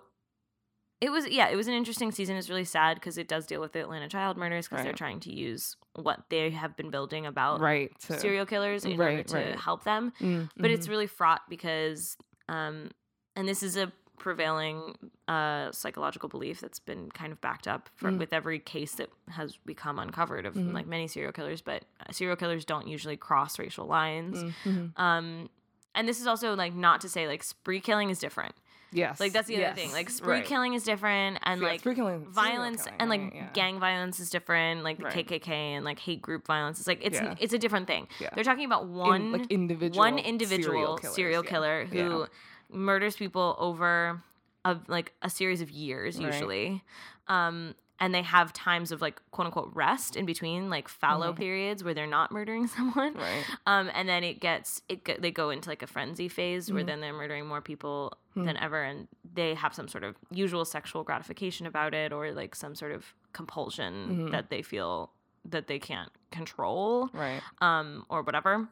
it 1.02 1.12
was 1.12 1.28
yeah 1.30 1.50
it 1.50 1.56
was 1.56 1.68
an 1.68 1.74
interesting 1.74 2.12
season 2.12 2.36
it's 2.38 2.50
really 2.50 2.64
sad 2.64 2.96
because 2.96 3.18
it 3.18 3.28
does 3.28 3.46
deal 3.46 3.62
with 3.62 3.74
the 3.74 3.80
atlanta 3.82 4.08
child 4.08 4.38
murders 4.38 4.68
because 4.68 4.84
they're 4.84 4.94
trying 4.94 5.20
to 5.20 5.34
use 5.34 5.76
what 5.96 6.24
they 6.30 6.50
have 6.50 6.76
been 6.76 6.90
building 6.90 7.26
about 7.26 7.60
Right. 7.60 7.92
to- 8.08 8.20
serial 8.20 8.46
killers 8.46 8.86
in 8.86 8.94
order 8.94 9.04
Right, 9.18 9.28
to 9.28 9.36
right. 9.36 9.56
help 9.56 9.84
them 9.84 10.14
Mm, 10.20 10.50
but 10.58 10.72
it's 10.72 10.88
really 10.88 11.08
fraught 11.08 11.42
because 11.50 12.18
um 12.50 12.90
and 13.36 13.48
this 13.48 13.64
is 13.64 13.78
a 13.78 13.92
prevailing 14.24 14.96
uh 15.28 15.70
psychological 15.74 16.30
belief 16.30 16.62
that's 16.62 16.80
been 16.80 17.12
kind 17.12 17.34
of 17.34 17.42
backed 17.42 17.68
up 17.68 17.90
for, 17.96 18.10
Mm. 18.10 18.20
with 18.20 18.32
every 18.32 18.58
case 18.58 18.96
that 18.96 19.10
has 19.32 19.58
become 19.66 20.00
uncovered 20.00 20.46
of 20.46 20.54
Mhm. 20.56 20.74
like 20.74 20.88
many 20.88 21.08
serial 21.10 21.34
killers 21.34 21.62
but 21.62 21.84
serial 22.12 22.38
killers 22.38 22.64
don't 22.64 22.88
usually 22.88 23.18
cross 23.18 23.60
racial 23.60 23.86
lines 23.86 24.42
Mm, 24.42 24.54
mhm. 24.64 25.00
um 25.00 25.50
and 25.94 26.08
this 26.08 26.22
is 26.22 26.26
also 26.28 26.56
like 26.56 26.74
not 26.74 27.02
to 27.02 27.10
say 27.10 27.28
like 27.28 27.44
spree 27.44 27.82
killing 27.82 28.10
is 28.10 28.18
different 28.20 28.56
Yes. 28.96 29.20
like 29.20 29.34
that's 29.34 29.48
the 29.48 29.58
other 29.66 29.76
thing 29.76 29.92
like 29.92 30.10
spree 30.10 30.34
right. 30.36 30.46
killing 30.46 30.74
is 30.76 30.84
different 30.84 31.40
and 31.44 31.62
Yeah, 31.62 31.68
like 31.68 31.80
spree 31.82 31.96
killing, 31.96 32.26
violence 32.26 32.84
killing, 32.84 32.98
and 33.02 33.10
like 33.10 33.34
yeah. 33.34 33.50
gang 33.52 33.80
violence 33.80 34.20
is 34.22 34.30
different 34.30 34.84
like 34.84 35.00
the 35.00 35.06
Right. 35.06 35.28
kkk 35.28 35.50
and 35.50 35.84
like 35.84 36.00
hate 36.00 36.22
group 36.22 36.46
violence 36.48 36.78
it's 36.80 36.88
like 36.88 37.00
it's 37.04 37.20
Yeah. 37.20 37.36
it's 37.40 37.54
a 37.54 37.58
different 37.60 37.88
thing 37.88 38.08
Yeah. 38.20 38.30
they're 38.36 38.44
talking 38.46 38.66
about 38.66 38.84
In- 38.84 38.94
one 38.94 39.32
like 39.34 39.48
individual 39.52 39.98
one 40.00 40.18
individual 40.20 40.98
killers, 40.98 41.16
serial 41.16 41.44
yeah. 41.44 41.50
killer 41.50 41.86
who. 41.86 42.28
Murders 42.74 43.16
people 43.16 43.56
over 43.60 44.22
of 44.66 44.88
like 44.90 45.14
a 45.22 45.30
series 45.30 45.62
of 45.62 45.70
years 45.70 46.18
Right. 46.18 46.26
usually 46.34 46.84
um 47.28 47.76
and 48.00 48.14
they 48.14 48.22
have 48.24 48.52
times 48.54 48.92
of 48.92 49.02
like 49.02 49.22
quote 49.32 49.46
unquote 49.46 49.70
rest 49.74 50.16
in 50.16 50.26
between 50.26 50.70
like 50.70 50.88
fallow 50.88 51.32
Mhm. 51.32 51.38
periods 51.38 51.84
where 51.84 51.94
they're 51.94 52.08
not 52.08 52.32
murdering 52.32 52.68
someone 52.76 53.14
Right. 53.14 53.44
um 53.68 53.90
and 53.94 54.08
then 54.10 54.24
it 54.24 54.40
gets 54.40 54.82
it 54.90 55.04
go- 55.04 55.18
they 55.20 55.32
go 55.32 55.50
into 55.52 55.70
like 55.70 55.82
a 55.84 55.88
frenzy 55.88 56.28
phase 56.28 56.72
where 56.72 56.84
Mhm. 56.84 56.88
then 56.88 57.02
they're 57.02 57.14
murdering 57.14 57.46
more 57.48 57.62
people 57.62 58.18
Hmm. 58.34 58.44
than 58.46 58.58
ever 58.58 58.82
and 58.82 59.08
they 59.34 59.54
have 59.54 59.74
some 59.76 59.88
sort 59.88 60.04
of 60.04 60.16
usual 60.32 60.66
sexual 60.66 61.04
gratification 61.04 61.68
about 61.68 61.94
it 61.94 62.12
or 62.12 62.32
like 62.32 62.56
some 62.56 62.74
sort 62.76 62.92
of 62.94 63.14
compulsion 63.32 63.94
Mhm. 64.28 64.32
that 64.32 64.50
they 64.50 64.62
feel 64.64 65.12
that 65.46 65.68
they 65.68 65.78
can't 65.80 66.12
control 66.32 67.10
Right. 67.14 67.42
um 67.62 68.06
or 68.10 68.22
whatever 68.24 68.68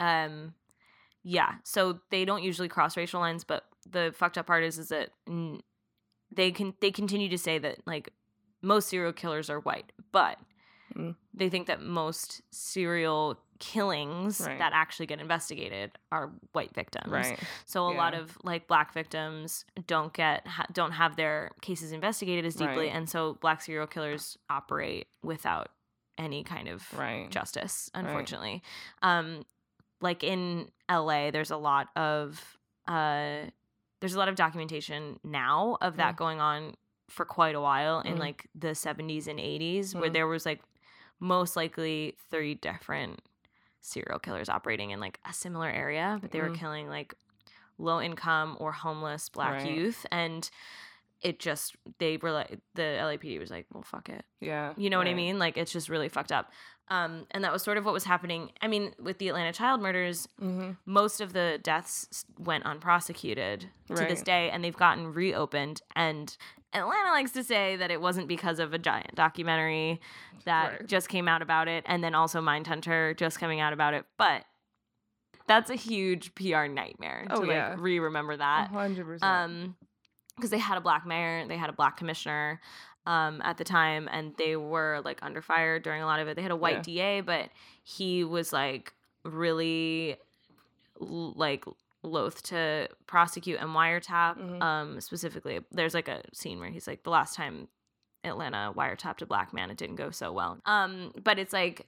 um 0.00 0.54
yeah 1.30 1.54
so 1.64 1.98
they 2.10 2.24
don't 2.24 2.42
usually 2.42 2.68
cross 2.68 2.96
racial 2.96 3.20
lines 3.20 3.44
but 3.44 3.64
the 3.90 4.12
fucked 4.16 4.38
up 4.38 4.46
part 4.46 4.64
is 4.64 4.78
is 4.78 4.88
that 4.88 5.10
they 6.34 6.50
can 6.50 6.74
they 6.80 6.90
continue 6.90 7.28
to 7.28 7.38
say 7.38 7.58
that 7.58 7.78
like 7.86 8.10
most 8.62 8.88
serial 8.88 9.12
killers 9.12 9.50
are 9.50 9.60
white 9.60 9.92
but 10.12 10.38
Mm. 10.96 11.16
they 11.34 11.50
think 11.50 11.66
that 11.66 11.82
most 11.82 12.40
serial 12.50 13.38
killings 13.60 14.40
Right. 14.40 14.58
that 14.58 14.72
actually 14.72 15.04
get 15.04 15.20
investigated 15.20 15.92
are 16.10 16.32
white 16.52 16.72
victims 16.74 17.08
Right. 17.12 17.38
so 17.66 17.86
a 17.86 17.92
lot 17.92 18.14
of 18.14 18.38
like 18.42 18.66
black 18.66 18.94
victims 18.94 19.66
don't 19.86 20.14
get 20.14 20.46
ha- 20.46 20.64
don't 20.72 20.92
have 20.92 21.16
their 21.16 21.50
cases 21.60 21.92
investigated 21.92 22.46
as 22.46 22.54
deeply 22.54 22.86
Right. 22.86 22.94
and 22.94 23.06
so 23.08 23.34
black 23.42 23.60
serial 23.60 23.86
killers 23.86 24.38
operate 24.48 25.08
without 25.22 25.68
any 26.16 26.42
kind 26.42 26.68
of 26.68 26.90
Right. 26.98 27.30
justice 27.30 27.90
unfortunately 27.92 28.62
um 29.02 29.44
like 30.00 30.22
in 30.22 30.70
LA 30.90 31.30
there's 31.30 31.50
a 31.50 31.56
lot 31.56 31.88
of 31.96 32.56
uh 32.86 33.42
there's 34.00 34.14
a 34.14 34.18
lot 34.18 34.28
of 34.28 34.36
documentation 34.36 35.18
now 35.24 35.76
of 35.80 35.96
that 35.96 36.14
Mm. 36.14 36.18
going 36.18 36.40
on 36.40 36.74
for 37.10 37.24
quite 37.24 37.54
a 37.54 37.60
while 37.60 38.00
in 38.00 38.16
Mm. 38.16 38.20
like 38.20 38.46
the 38.54 38.74
70s 38.74 39.26
and 39.26 39.40
80s 39.40 39.94
where 39.94 40.10
Mm. 40.10 40.12
there 40.12 40.26
was 40.26 40.46
like 40.46 40.62
most 41.20 41.56
likely 41.56 42.16
three 42.30 42.54
different 42.54 43.20
serial 43.80 44.18
killers 44.18 44.48
operating 44.48 44.90
in 44.90 45.00
like 45.00 45.18
a 45.24 45.32
similar 45.32 45.68
area 45.68 46.18
but 46.20 46.30
they 46.30 46.40
were 46.40 46.50
Mm. 46.50 46.54
killing 46.58 46.88
like 46.88 47.14
low 47.78 48.00
income 48.00 48.56
or 48.60 48.72
homeless 48.72 49.28
black 49.28 49.64
Right. 49.64 49.66
youth 49.66 50.04
and 50.10 50.50
it 51.22 51.38
just 51.40 51.74
they 51.98 52.16
were 52.16 52.30
like 52.32 52.58
the 52.74 52.82
LAPD 52.82 53.38
was 53.40 53.50
like 53.50 53.66
well 53.72 53.82
fuck 53.82 54.08
it 54.08 54.24
Yeah. 54.40 54.72
you 54.76 54.88
know 54.90 54.98
what 54.98 55.08
I 55.08 55.14
mean? 55.14 55.38
Like 55.38 55.56
it's 55.56 55.72
just 55.72 55.88
really 55.88 56.08
fucked 56.08 56.32
up. 56.32 56.50
Um, 56.90 57.26
and 57.32 57.44
that 57.44 57.52
was 57.52 57.62
sort 57.62 57.76
of 57.76 57.84
what 57.84 57.92
was 57.92 58.04
happening. 58.04 58.50
I 58.62 58.66
mean, 58.68 58.94
with 58.98 59.18
the 59.18 59.28
Atlanta 59.28 59.52
child 59.52 59.82
murders, 59.82 60.26
Mhm. 60.40 60.78
most 60.86 61.20
of 61.20 61.34
the 61.34 61.58
deaths 61.62 62.24
went 62.38 62.64
unprosecuted 62.64 63.68
to 63.88 63.94
this 63.94 64.22
day, 64.22 64.48
and 64.50 64.64
they've 64.64 64.74
gotten 64.76 65.12
reopened. 65.12 65.82
And 65.94 66.34
Atlanta 66.72 67.10
likes 67.10 67.32
to 67.32 67.44
say 67.44 67.76
that 67.76 67.90
it 67.90 68.00
wasn't 68.00 68.26
because 68.26 68.58
of 68.58 68.72
a 68.72 68.78
giant 68.78 69.14
documentary 69.14 70.00
that 70.46 70.70
Right. 70.80 70.86
just 70.86 71.10
came 71.10 71.28
out 71.28 71.42
about 71.42 71.68
it, 71.68 71.84
and 71.86 72.02
then 72.02 72.14
also 72.14 72.40
Mindhunter 72.40 73.14
just 73.18 73.38
coming 73.38 73.60
out 73.60 73.74
about 73.74 73.92
it. 73.92 74.06
But 74.16 74.46
that's 75.46 75.70
a 75.70 75.74
huge 75.76 76.34
PR 76.34 76.68
nightmare 76.68 77.24
to 77.28 77.34
Oh, 77.36 77.40
like 77.40 77.50
yeah. 77.50 77.74
re-remember 77.78 78.36
that 78.36 78.68
hundred 78.70 79.04
percent. 79.04 79.24
um 79.30 79.76
because 80.38 80.50
they 80.50 80.58
had 80.58 80.78
a 80.78 80.80
black 80.80 81.04
mayor 81.06 81.46
they 81.46 81.56
had 81.58 81.68
a 81.68 81.72
black 81.72 81.96
commissioner 81.96 82.60
um 83.06 83.40
at 83.42 83.56
the 83.58 83.64
time 83.64 84.08
and 84.12 84.34
they 84.38 84.56
were 84.56 85.00
like 85.04 85.18
under 85.22 85.42
fire 85.42 85.78
during 85.78 86.02
a 86.02 86.06
lot 86.06 86.20
of 86.20 86.28
it. 86.28 86.36
They 86.36 86.42
had 86.42 86.50
a 86.50 86.56
white 86.56 86.82
da 86.82 87.20
but 87.22 87.50
he 87.82 88.24
was 88.24 88.52
like 88.52 88.92
really 89.24 90.16
like 91.00 91.64
loath 92.02 92.42
to 92.44 92.88
prosecute 93.06 93.58
and 93.60 93.70
wiretap 93.70 94.36
Mhm. 94.38 94.62
um 94.62 95.00
specifically. 95.00 95.60
There's 95.72 95.94
like 95.94 96.08
a 96.08 96.22
scene 96.32 96.58
where 96.60 96.70
he's 96.70 96.86
like 96.86 97.02
the 97.02 97.10
last 97.10 97.34
time 97.36 97.68
atlanta 98.24 98.72
wiretapped 98.76 99.22
a 99.22 99.26
black 99.26 99.52
man 99.54 99.70
it 99.70 99.76
didn't 99.76 99.96
go 99.96 100.10
so 100.10 100.32
well. 100.32 100.58
Um 100.66 101.12
but 101.22 101.38
it's 101.38 101.52
like 101.52 101.86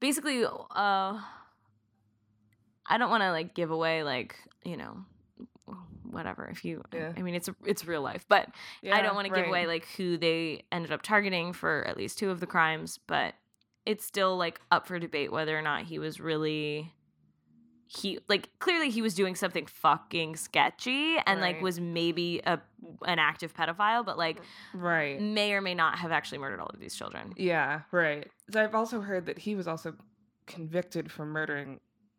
basically 0.00 0.44
uh 0.44 1.20
i 2.88 2.98
don't 2.98 3.10
want 3.10 3.22
to 3.22 3.30
like 3.32 3.54
give 3.54 3.70
away 3.70 4.02
like 4.02 4.36
you 4.64 4.76
know 4.76 5.04
whatever 6.10 6.46
if 6.46 6.64
you 6.64 6.82
Yeah. 6.92 7.12
i 7.16 7.22
mean 7.22 7.34
it's 7.34 7.48
it's 7.64 7.84
real 7.84 8.02
life 8.02 8.24
but 8.28 8.48
i 8.92 9.02
don't 9.02 9.14
want 9.14 9.26
to 9.26 9.32
give 9.34 9.46
away 9.48 9.66
like 9.66 9.86
who 9.96 10.16
they 10.16 10.64
ended 10.72 10.92
up 10.92 11.02
targeting 11.02 11.52
for 11.52 11.84
at 11.86 11.96
least 11.96 12.18
two 12.18 12.30
of 12.30 12.40
the 12.40 12.46
crimes 12.46 12.98
but 13.06 13.34
it's 13.84 14.04
still 14.04 14.36
like 14.36 14.60
up 14.70 14.86
for 14.86 14.98
debate 14.98 15.30
whether 15.32 15.56
or 15.56 15.62
not 15.62 15.82
he 15.84 15.98
was 15.98 16.18
really 16.20 16.92
he 17.88 18.18
like 18.28 18.48
clearly 18.58 18.90
he 18.90 19.00
was 19.00 19.14
doing 19.14 19.36
something 19.36 19.64
fucking 19.66 20.34
sketchy 20.34 21.16
and 21.24 21.40
like 21.40 21.60
was 21.60 21.78
maybe 21.78 22.40
a 22.44 22.60
an 23.06 23.20
active 23.20 23.54
pedophile 23.54 24.04
but 24.04 24.18
like 24.18 24.38
Right. 24.74 25.20
may 25.20 25.52
or 25.52 25.60
may 25.60 25.74
not 25.74 25.98
have 25.98 26.10
actually 26.10 26.38
murdered 26.38 26.58
all 26.58 26.66
of 26.66 26.80
these 26.80 26.96
children 26.96 27.32
Yeah, 27.36 27.82
right. 27.92 28.28
So 28.52 28.60
I've 28.62 28.74
also 28.74 29.00
heard 29.00 29.26
that 29.26 29.38
he 29.38 29.54
was 29.54 29.68
also 29.68 29.94
convicted 30.46 31.10
for 31.12 31.24
murdering 31.24 31.78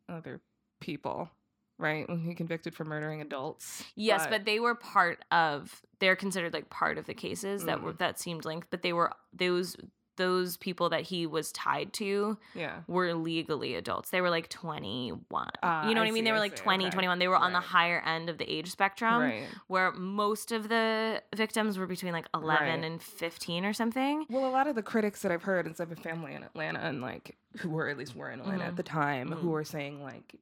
other 0.09 0.39
people, 0.79 1.29
right? 1.77 2.07
When 2.09 2.19
he 2.21 2.33
convicted 2.33 2.75
for 2.75 2.83
murdering 2.85 3.21
adults. 3.21 3.83
Yes, 3.95 4.25
but 4.29 4.45
they 4.45 4.59
were 4.59 4.75
part 4.75 5.23
of. 5.31 5.81
They're 5.99 6.15
considered 6.15 6.53
like 6.53 6.69
part 6.69 6.97
of 6.97 7.05
the 7.05 7.13
cases 7.13 7.65
that 7.65 7.79
Mm. 7.79 7.83
were 7.83 7.93
that 7.93 8.19
seemed 8.19 8.45
linked, 8.45 8.69
but 8.69 8.81
they 8.81 8.93
were 8.93 9.11
those 9.33 9.75
those 10.17 10.57
people 10.57 10.89
that 10.89 11.01
he 11.03 11.27
was 11.27 11.51
tied 11.51 11.93
to 11.93 12.39
yeah, 12.55 12.79
were 12.87 13.13
legally 13.13 13.75
adults. 13.75 14.09
They 14.09 14.19
were 14.19 14.31
like 14.31 14.49
21. 14.49 15.47
Ah, 15.61 15.87
you 15.87 15.93
know 15.93 16.01
what 16.01 16.05
I 16.05 16.09
I 16.09 16.11
mean? 16.11 16.21
see, 16.23 16.25
they 16.25 16.31
were 16.31 16.37
I 16.37 16.39
like 16.39 16.57
see, 16.57 16.63
20, 16.63 16.85
okay. 16.85 16.91
21. 16.91 17.19
They 17.19 17.27
were 17.27 17.35
on 17.35 17.53
the 17.53 17.59
higher 17.59 17.99
end 18.03 18.27
of 18.27 18.39
the 18.39 18.51
age 18.51 18.71
spectrum 18.71 19.21
right. 19.21 19.43
where 19.67 19.91
most 19.91 20.51
of 20.51 20.69
the 20.69 21.21
victims 21.35 21.77
were 21.77 21.85
between 21.85 22.13
like 22.13 22.25
11 22.33 22.67
Right. 22.67 22.83
and 22.83 22.99
15 22.99 23.63
or 23.63 23.73
something. 23.73 24.25
Well, 24.27 24.47
a 24.47 24.49
lot 24.49 24.65
of 24.65 24.73
the 24.73 24.81
critics 24.81 25.21
that 25.21 25.31
I've 25.31 25.43
heard, 25.43 25.67
and 25.67 25.77
so 25.77 25.83
I 25.83 25.87
have 25.87 25.95
a 25.95 26.01
family 26.01 26.33
in 26.33 26.41
Atlanta, 26.41 26.79
and 26.79 26.99
like 26.99 27.37
who 27.57 27.69
were 27.69 27.87
at 27.87 27.95
least 27.99 28.15
were 28.15 28.31
in 28.31 28.39
Atlanta 28.39 28.63
Mhm. 28.63 28.67
at 28.69 28.75
the 28.75 28.81
time, 28.83 29.29
Mhm. 29.29 29.39
who 29.39 29.49
were 29.49 29.63
saying 29.63 30.01
like 30.01 30.35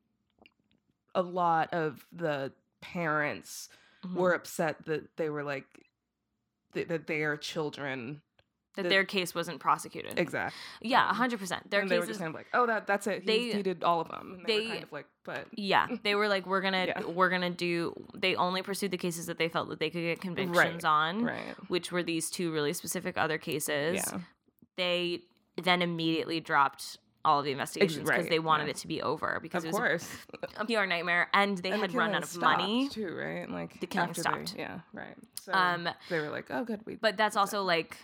a 1.15 1.21
lot 1.23 1.73
of 1.73 2.06
the 2.12 2.51
parents 2.82 3.69
Mhm. 4.06 4.13
were 4.15 4.34
upset 4.34 4.86
that 4.86 5.15
they 5.17 5.30
were 5.32 5.43
like 5.43 5.65
th- 6.73 6.88
that 6.89 7.08
their 7.08 7.36
children 7.38 8.21
that 8.75 8.84
the- 8.84 8.89
their 8.89 9.06
case 9.06 9.34
wasn't 9.34 9.58
prosecuted. 9.62 10.19
Exactly. 10.19 10.60
yeah, 10.82 11.08
um, 11.08 11.15
100%. 11.15 11.71
Their 11.71 11.80
and 11.82 11.89
they 11.89 11.97
were 11.97 12.06
just 12.06 12.19
kind 12.19 12.28
of 12.30 12.36
like, 12.36 12.47
oh, 12.54 12.65
that 12.65 12.86
that's 12.86 13.08
it. 13.08 13.21
He, 13.21 13.25
They- 13.25 13.54
he 13.58 13.63
did 13.63 13.84
all 13.86 14.01
of 14.01 14.10
them. 14.10 14.36
And 14.39 14.45
they, 14.45 14.58
they- 14.60 14.63
were 14.65 14.71
kind 14.73 14.84
of 14.84 14.91
like, 14.91 15.06
but 15.23 15.47
Yeah, 15.54 15.88
they 16.04 16.13
were 16.13 16.28
like, 16.28 16.45
we're 16.45 16.60
gonna, 16.62 16.86
Yeah. 16.88 17.06
we're 17.06 17.30
gonna 17.30 17.49
do. 17.49 17.93
They 18.13 18.36
only 18.36 18.62
pursued 18.62 18.91
the 18.91 18.97
cases 18.97 19.25
that 19.28 19.38
they 19.38 19.47
felt 19.47 19.69
that 19.69 19.80
they 19.80 19.89
could 19.89 20.01
get 20.01 20.19
convictions 20.19 20.84
on, 20.84 21.23
right, 21.23 21.56
which 21.69 21.91
were 21.93 22.04
these 22.04 22.30
two 22.30 22.51
really 22.51 22.73
specific 22.73 23.17
other 23.17 23.38
cases. 23.38 24.04
yeah, 24.12 24.19
They 24.75 25.21
then 25.56 25.82
immediately 25.82 26.41
dropped 26.41 26.97
all 27.25 27.39
of 27.39 27.45
the 27.45 27.51
investigations 27.51 27.99
because 28.07 28.21
right, 28.23 28.29
they 28.29 28.39
wanted 28.39 28.65
yeah. 28.65 28.69
it 28.71 28.75
to 28.77 28.88
be 28.88 29.01
over 29.01 29.39
because 29.41 29.63
of 29.63 29.69
it 29.69 29.71
was 29.73 29.77
course. 29.79 30.09
a 30.57 30.65
PR 30.65 30.85
nightmare, 30.85 31.27
and 31.33 31.57
they 31.57 31.71
And 31.71 31.81
the 31.81 31.88
had 31.88 31.93
run 31.93 32.13
out 32.13 32.23
of 32.23 32.38
money. 32.38 32.88
too, 32.89 33.13
right? 33.15 33.49
Like 33.49 33.79
The 33.79 33.88
killing 33.88 34.13
stopped. 34.13 34.55
They, 34.55 34.61
yeah, 34.61 34.79
right. 34.93 35.15
So 35.41 35.51
Um, 35.53 35.89
they 36.09 36.19
were 36.19 36.29
like, 36.29 36.45
oh, 36.49 36.63
good. 36.63 36.81
We 36.85 36.95
But 36.95 37.17
that's 37.17 37.35
also 37.35 37.63
like, 37.63 37.97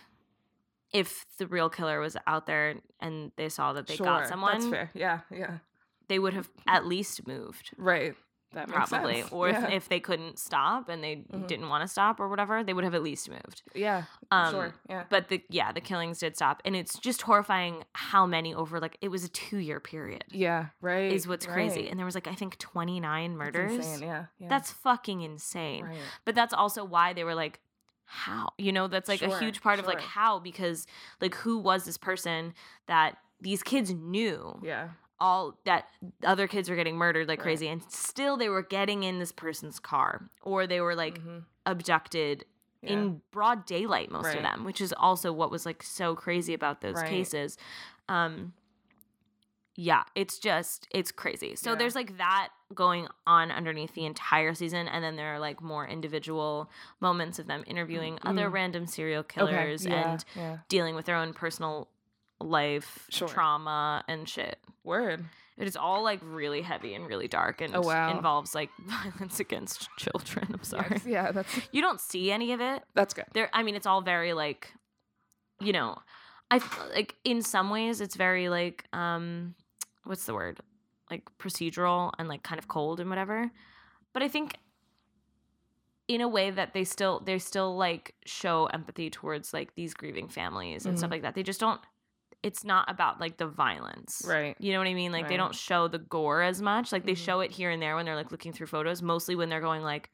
if 0.92 1.24
the 1.38 1.46
real 1.46 1.70
killer 1.70 2.00
was 2.00 2.16
out 2.26 2.46
there 2.46 2.74
and 3.00 3.32
they 3.36 3.48
saw 3.48 3.72
that 3.72 3.86
they 3.86 3.96
sure, 3.96 4.04
got 4.06 4.28
someone, 4.28 4.52
That's 4.58 4.66
fair. 4.66 4.90
Yeah, 4.94 5.20
yeah, 5.30 5.58
they 6.08 6.18
would 6.18 6.34
have 6.34 6.50
at 6.66 6.86
least 6.86 7.26
moved. 7.26 7.70
right. 7.78 8.14
That 8.54 8.68
Probably, 8.68 9.22
sense. 9.22 9.32
or 9.32 9.48
yeah. 9.48 9.66
if, 9.68 9.72
if 9.72 9.88
they 9.88 9.98
couldn't 9.98 10.38
stop 10.38 10.88
and 10.90 11.02
they 11.02 11.24
Mhm. 11.32 11.46
didn't 11.46 11.68
want 11.70 11.82
to 11.82 11.88
stop 11.88 12.20
or 12.20 12.28
whatever, 12.28 12.62
they 12.62 12.74
would 12.74 12.84
have 12.84 12.94
at 12.94 13.02
least 13.02 13.30
moved. 13.30 13.62
yeah, 13.74 14.04
Um, 14.30 14.50
sure, 14.52 14.74
yeah, 14.90 15.04
But 15.08 15.28
the 15.28 15.42
yeah, 15.48 15.72
the 15.72 15.80
killings 15.80 16.18
did 16.18 16.36
stop, 16.36 16.60
and 16.66 16.76
it's 16.76 16.98
just 16.98 17.22
horrifying 17.22 17.84
how 17.94 18.26
many 18.26 18.54
over 18.54 18.78
like 18.78 18.98
it 19.00 19.08
was 19.08 19.24
a 19.24 19.28
two 19.30 19.56
year 19.58 19.80
period 19.80 20.24
yeah, 20.30 20.66
right. 20.82 21.10
is 21.12 21.26
what's 21.26 21.46
crazy, 21.46 21.88
and 21.88 21.98
there 21.98 22.04
was 22.06 22.14
like 22.14 22.26
I 22.26 22.34
think 22.34 22.58
twenty 22.58 23.00
nine 23.00 23.38
That's 23.38 23.54
murders. 23.54 23.72
insane, 23.76 24.02
yeah, 24.02 24.24
yeah. 24.38 24.48
That's 24.48 24.70
fucking 24.70 25.22
insane. 25.22 25.84
right. 25.86 25.96
But 26.26 26.34
that's 26.34 26.52
also 26.52 26.84
why 26.84 27.14
they 27.14 27.24
were 27.24 27.34
like, 27.34 27.60
how? 28.04 28.50
You 28.58 28.72
know, 28.72 28.86
that's 28.88 29.08
like 29.08 29.22
a 29.22 29.38
huge 29.38 29.62
part 29.62 29.78
of 29.78 29.86
like 29.86 30.00
how 30.00 30.38
because 30.40 30.86
like 31.22 31.34
who 31.36 31.56
was 31.58 31.84
this 31.86 31.96
person 31.96 32.52
that 32.86 33.16
these 33.40 33.62
kids 33.62 33.92
knew 33.92 34.60
Yeah, 34.62 34.90
all 35.22 35.56
that 35.64 35.84
other 36.24 36.46
kids 36.48 36.68
were 36.68 36.74
getting 36.76 36.96
murdered 36.96 37.28
like 37.28 37.38
Right. 37.38 37.44
crazy 37.44 37.68
and 37.68 37.80
still 37.90 38.36
they 38.36 38.48
were 38.48 38.62
getting 38.62 39.04
in 39.04 39.20
this 39.20 39.30
person's 39.30 39.78
car 39.78 40.28
or 40.42 40.66
they 40.66 40.80
were 40.80 40.96
like 40.96 41.20
mhm, 41.20 41.44
abducted 41.64 42.44
yeah. 42.82 42.92
in 42.94 43.22
broad 43.30 43.64
daylight 43.64 44.10
most 44.10 44.34
of 44.34 44.42
them 44.42 44.64
which 44.64 44.80
is 44.80 44.92
also 44.98 45.32
what 45.32 45.50
was 45.50 45.64
like 45.64 45.80
so 45.82 46.16
crazy 46.16 46.54
about 46.54 46.80
those 46.80 46.96
Right. 46.96 47.08
cases 47.08 47.56
um 48.08 48.52
yeah 49.76 50.02
it's 50.14 50.38
just 50.38 50.86
it's 50.90 51.10
crazy 51.12 51.54
so 51.56 51.70
Yeah. 51.70 51.76
there's 51.76 51.94
like 51.94 52.18
that 52.18 52.48
going 52.74 53.06
on 53.26 53.50
underneath 53.50 53.94
the 53.94 54.04
entire 54.04 54.54
season 54.54 54.86
and 54.88 55.02
then 55.04 55.16
there 55.16 55.34
are 55.34 55.38
like 55.38 55.62
more 55.62 55.86
individual 55.86 56.68
moments 57.00 57.38
of 57.38 57.46
them 57.46 57.64
interviewing 57.66 58.18
other 58.24 58.48
Mm. 58.50 58.52
random 58.52 58.86
serial 58.86 59.20
Okay, 59.20 59.34
killers 59.34 59.86
yeah, 59.86 60.12
and 60.12 60.24
dealing 60.68 60.94
with 60.94 61.06
their 61.06 61.16
own 61.16 61.32
personal 61.32 61.88
life 62.42 63.06
Sure. 63.10 63.28
trauma 63.28 64.04
and 64.08 64.28
shit 64.28 64.58
Word. 64.84 65.24
It 65.58 65.66
is 65.68 65.76
all 65.76 66.02
like 66.02 66.18
really 66.22 66.62
heavy 66.62 66.94
and 66.94 67.06
really 67.06 67.28
dark 67.28 67.60
and 67.60 67.76
Oh, 67.76 67.82
wow. 67.82 68.10
involves 68.10 68.54
like 68.54 68.70
violence 68.80 69.38
against 69.38 69.88
children. 69.98 70.48
I'm 70.52 70.64
sorry. 70.64 70.86
Yes, 70.90 71.06
yeah, 71.06 71.30
that's 71.32 71.60
You 71.72 71.82
don't 71.82 72.00
see 72.00 72.32
any 72.32 72.52
of 72.52 72.60
it. 72.60 72.82
that's 72.94 73.14
good. 73.14 73.26
There 73.34 73.48
I 73.52 73.62
mean 73.62 73.74
it's 73.76 73.86
all 73.86 74.00
very 74.02 74.32
like 74.32 74.72
you 75.60 75.72
know, 75.72 75.98
I 76.50 76.60
like 76.94 77.14
in 77.24 77.42
some 77.42 77.70
ways 77.70 78.00
it's 78.00 78.16
very 78.16 78.48
like 78.48 78.84
um 78.92 79.54
what's 80.04 80.24
the 80.26 80.34
word? 80.34 80.58
Like 81.10 81.22
procedural 81.38 82.12
and 82.18 82.26
like 82.28 82.42
kind 82.42 82.58
of 82.58 82.66
cold 82.66 82.98
and 82.98 83.08
whatever. 83.08 83.50
But 84.12 84.22
I 84.24 84.28
think 84.28 84.56
in 86.08 86.20
a 86.20 86.28
way 86.28 86.50
that 86.50 86.74
they 86.74 86.84
still 86.84 87.20
they 87.20 87.38
still 87.38 87.76
like 87.76 88.14
show 88.26 88.66
empathy 88.66 89.08
towards 89.10 89.52
like 89.54 89.74
these 89.76 89.94
grieving 89.94 90.28
families 90.28 90.84
and 90.86 90.98
stuff 90.98 91.08
Mhm. 91.08 91.12
like 91.12 91.22
that. 91.22 91.34
They 91.34 91.42
just 91.44 91.60
don't 91.60 91.80
it's 92.42 92.64
not 92.64 92.90
about 92.90 93.20
like 93.20 93.36
the 93.36 93.46
violence. 93.46 94.22
Right. 94.26 94.56
You 94.58 94.72
know 94.72 94.78
what 94.78 94.88
I 94.88 94.94
mean? 94.94 95.12
Like 95.12 95.28
they 95.28 95.36
don't 95.36 95.54
show 95.54 95.86
the 95.88 95.98
gore 95.98 96.42
as 96.42 96.60
much. 96.60 96.90
Like 96.92 97.04
they 97.04 97.12
Mhm. 97.12 97.24
show 97.24 97.40
it 97.40 97.50
here 97.52 97.70
and 97.70 97.80
there 97.80 97.94
when 97.94 98.04
they're 98.04 98.16
like 98.16 98.32
looking 98.32 98.52
through 98.52 98.66
photos, 98.66 99.00
mostly 99.02 99.36
when 99.36 99.48
they're 99.48 99.60
going 99.60 99.82
like, 99.82 100.10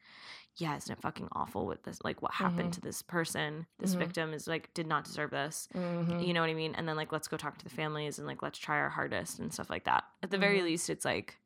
yeah, 0.57 0.75
isn't 0.75 0.91
it 0.91 1.01
fucking 1.01 1.27
awful 1.31 1.65
with 1.65 1.83
this? 1.83 1.99
Like 2.03 2.21
what 2.21 2.33
happened 2.33 2.69
Mhm. 2.69 2.73
to 2.75 2.81
this 2.81 3.01
person? 3.01 3.65
This 3.79 3.95
Mhm. 3.95 3.99
victim 3.99 4.33
is 4.33 4.47
like 4.47 4.73
did 4.73 4.85
not 4.87 5.05
deserve 5.05 5.31
this. 5.31 5.67
Mhm. 5.73 6.25
You 6.25 6.33
know 6.33 6.41
what 6.41 6.49
I 6.49 6.53
mean? 6.53 6.75
And 6.75 6.87
then 6.87 6.95
like 6.97 7.11
let's 7.11 7.27
go 7.27 7.37
talk 7.37 7.57
to 7.57 7.63
the 7.63 7.69
families 7.71 8.19
and 8.19 8.27
like 8.27 8.43
let's 8.43 8.59
try 8.59 8.77
our 8.77 8.89
hardest 8.89 9.39
and 9.39 9.51
stuff 9.53 9.69
like 9.69 9.85
that. 9.85 10.03
At 10.21 10.29
the 10.31 10.37
very 10.37 10.59
Mhm. 10.59 10.65
least, 10.65 10.89
it's 10.89 11.05
like, 11.05 11.39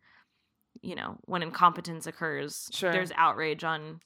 you 0.81 0.95
know, 0.95 1.17
when 1.25 1.43
incompetence 1.43 2.07
occurs, 2.07 2.69
Sure. 2.73 2.91
there's 2.91 3.11
outrage 3.13 3.63
on 3.63 4.01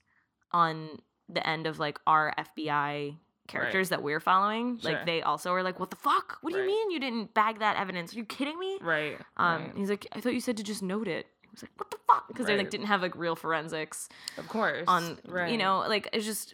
on 0.52 1.02
the 1.30 1.46
end 1.46 1.68
of 1.68 1.78
like 1.80 2.00
our 2.08 2.34
FBI 2.38 3.18
characters 3.48 3.90
that 3.90 4.02
we're 4.04 4.20
following. 4.20 4.80
Sure. 4.80 4.92
Like 4.92 5.06
they 5.06 5.22
also 5.22 5.52
are 5.54 5.64
like, 5.64 5.80
What 5.80 5.90
the 5.90 5.96
fuck? 5.96 6.38
What 6.42 6.52
do 6.52 6.58
Right. 6.58 6.64
you 6.64 6.68
mean 6.68 6.92
you 6.92 7.00
didn't 7.00 7.34
bag 7.34 7.60
that 7.60 7.78
evidence? 7.78 8.14
Are 8.14 8.18
you 8.18 8.26
kidding 8.26 8.60
me? 8.60 8.78
Right. 8.82 9.18
Um 9.38 9.64
right. 9.64 9.72
he's 9.78 9.90
like, 9.90 10.08
I 10.12 10.22
thought 10.22 10.34
you 10.34 10.42
said 10.42 10.58
to 10.58 10.64
just 10.64 10.84
note 10.84 11.08
it. 11.08 11.26
He 11.42 11.48
was 11.52 11.62
like, 11.64 11.72
What 11.78 11.90
the 11.92 11.98
fuck? 12.08 12.28
Because 12.28 12.46
they 12.46 12.58
like 12.58 12.70
didn't 12.70 12.88
have 12.88 13.02
like 13.02 13.16
real 13.16 13.36
forensics 13.36 14.10
Of 14.38 14.48
course. 14.48 14.84
on 14.88 15.18
right. 15.28 15.52
you 15.52 15.58
know 15.58 15.80
like 15.88 16.10
it's 16.14 16.26
just 16.26 16.54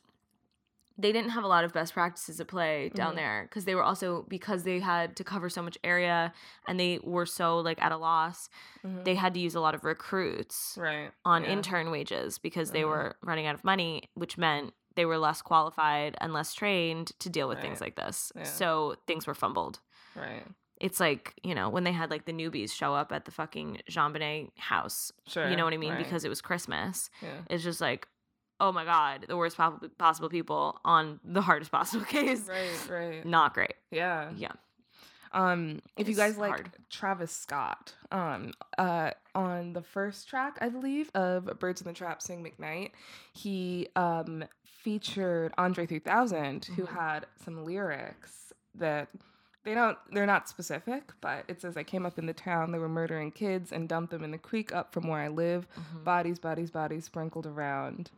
they 0.95 1.11
didn't 1.11 1.31
have 1.31 1.43
a 1.43 1.47
lot 1.47 1.63
of 1.63 1.73
best 1.73 1.91
practices 1.95 2.39
at 2.39 2.47
play 2.47 2.89
down 2.93 3.13
Mhm. 3.13 3.15
there 3.15 3.45
because 3.49 3.65
they 3.65 3.73
were 3.73 3.81
also 3.83 4.27
because 4.29 4.61
they 4.63 4.79
had 4.79 5.15
to 5.15 5.23
cover 5.23 5.49
so 5.49 5.63
much 5.63 5.75
area 5.83 6.31
and 6.67 6.79
they 6.79 6.99
were 7.01 7.25
so 7.25 7.57
like 7.57 7.81
at 7.81 7.91
a 7.91 7.97
loss 7.97 8.47
Mhm. 8.85 9.03
they 9.03 9.15
had 9.15 9.33
to 9.33 9.39
use 9.39 9.55
a 9.55 9.59
lot 9.59 9.73
of 9.73 9.83
recruits 9.83 10.77
right 10.79 11.09
on 11.25 11.43
yeah. 11.43 11.49
intern 11.49 11.89
wages 11.89 12.37
because 12.37 12.69
they 12.71 12.83
Mhm. 12.83 12.89
were 12.89 13.15
running 13.23 13.47
out 13.47 13.55
of 13.55 13.63
money 13.63 14.03
which 14.13 14.37
meant 14.37 14.75
they 14.95 15.05
were 15.05 15.17
less 15.17 15.41
qualified 15.41 16.15
and 16.21 16.33
less 16.33 16.53
trained 16.53 17.11
to 17.19 17.29
deal 17.29 17.47
with 17.47 17.59
things 17.61 17.81
like 17.81 17.95
this 17.95 18.31
Yeah. 18.35 18.43
so 18.43 18.95
things 19.07 19.25
were 19.27 19.33
fumbled 19.33 19.79
right. 20.15 20.43
it's 20.79 20.99
like 20.99 21.33
you 21.43 21.55
know 21.55 21.69
when 21.69 21.83
they 21.83 21.91
had 21.91 22.09
like 22.11 22.25
the 22.25 22.33
newbies 22.33 22.71
show 22.71 22.93
up 22.93 23.11
at 23.11 23.25
the 23.25 23.31
fucking 23.31 23.81
JonBenét 23.89 24.51
house 24.57 25.11
Sure. 25.27 25.49
you 25.49 25.55
know 25.55 25.63
what 25.65 25.73
i 25.73 25.77
mean 25.77 25.93
right. 25.93 26.03
because 26.03 26.23
it 26.25 26.29
was 26.29 26.41
christmas 26.41 27.09
yeah. 27.21 27.29
it's 27.49 27.63
just 27.63 27.81
like, 27.81 28.07
oh 28.59 28.71
my 28.71 28.85
god, 28.85 29.25
the 29.27 29.35
worst 29.35 29.57
po- 29.57 29.79
possible 29.97 30.29
people 30.29 30.79
on 30.85 31.19
the 31.25 31.41
hardest 31.41 31.71
possible 31.71 32.05
case. 32.17 32.47
right. 32.47 32.89
Right. 32.89 33.25
Not 33.25 33.53
great. 33.53 33.73
Yeah. 33.91 34.29
Yeah. 34.37 34.51
Um, 35.33 35.81
if 35.97 36.07
you 36.07 36.15
guys 36.15 36.37
like 36.37 36.51
hard. 36.51 36.71
Travis 36.91 37.31
Scott, 37.31 37.95
um, 38.11 38.53
uh, 38.77 39.11
on 39.33 39.73
the 39.73 39.81
first 39.81 40.29
track, 40.29 40.59
I 40.61 40.69
believe, 40.69 41.09
of 41.15 41.45
Birds 41.59 41.81
in 41.81 41.87
the 41.87 41.93
Trap 41.93 42.21
Sing 42.21 42.45
McKnight, 42.45 42.91
he 43.33 43.87
um 43.95 44.45
featured 44.83 45.53
Andre 45.57 45.85
3000, 45.85 46.65
who 46.65 46.83
Mhm. 46.83 46.89
had 46.89 47.25
some 47.43 47.63
lyrics 47.65 48.53
that 48.75 49.07
they 49.63 49.73
don't 49.73 49.97
they're 50.11 50.25
not 50.25 50.49
specific, 50.49 51.13
but 51.21 51.45
it 51.47 51.61
says 51.61 51.77
I 51.77 51.83
came 51.83 52.05
up 52.05 52.19
in 52.19 52.25
the 52.25 52.33
town, 52.33 52.71
they 52.73 52.79
were 52.79 52.89
murdering 52.89 53.31
kids 53.31 53.71
and 53.71 53.87
dumped 53.87 54.11
them 54.11 54.23
in 54.23 54.31
the 54.31 54.37
creek 54.37 54.73
up 54.75 54.91
from 54.93 55.07
where 55.07 55.21
I 55.21 55.29
live. 55.29 55.67
Mhm. 55.75 56.03
Bodies, 56.03 56.37
bodies, 56.39 56.69
bodies 56.69 57.05
sprinkled 57.05 57.45
around. 57.47 58.11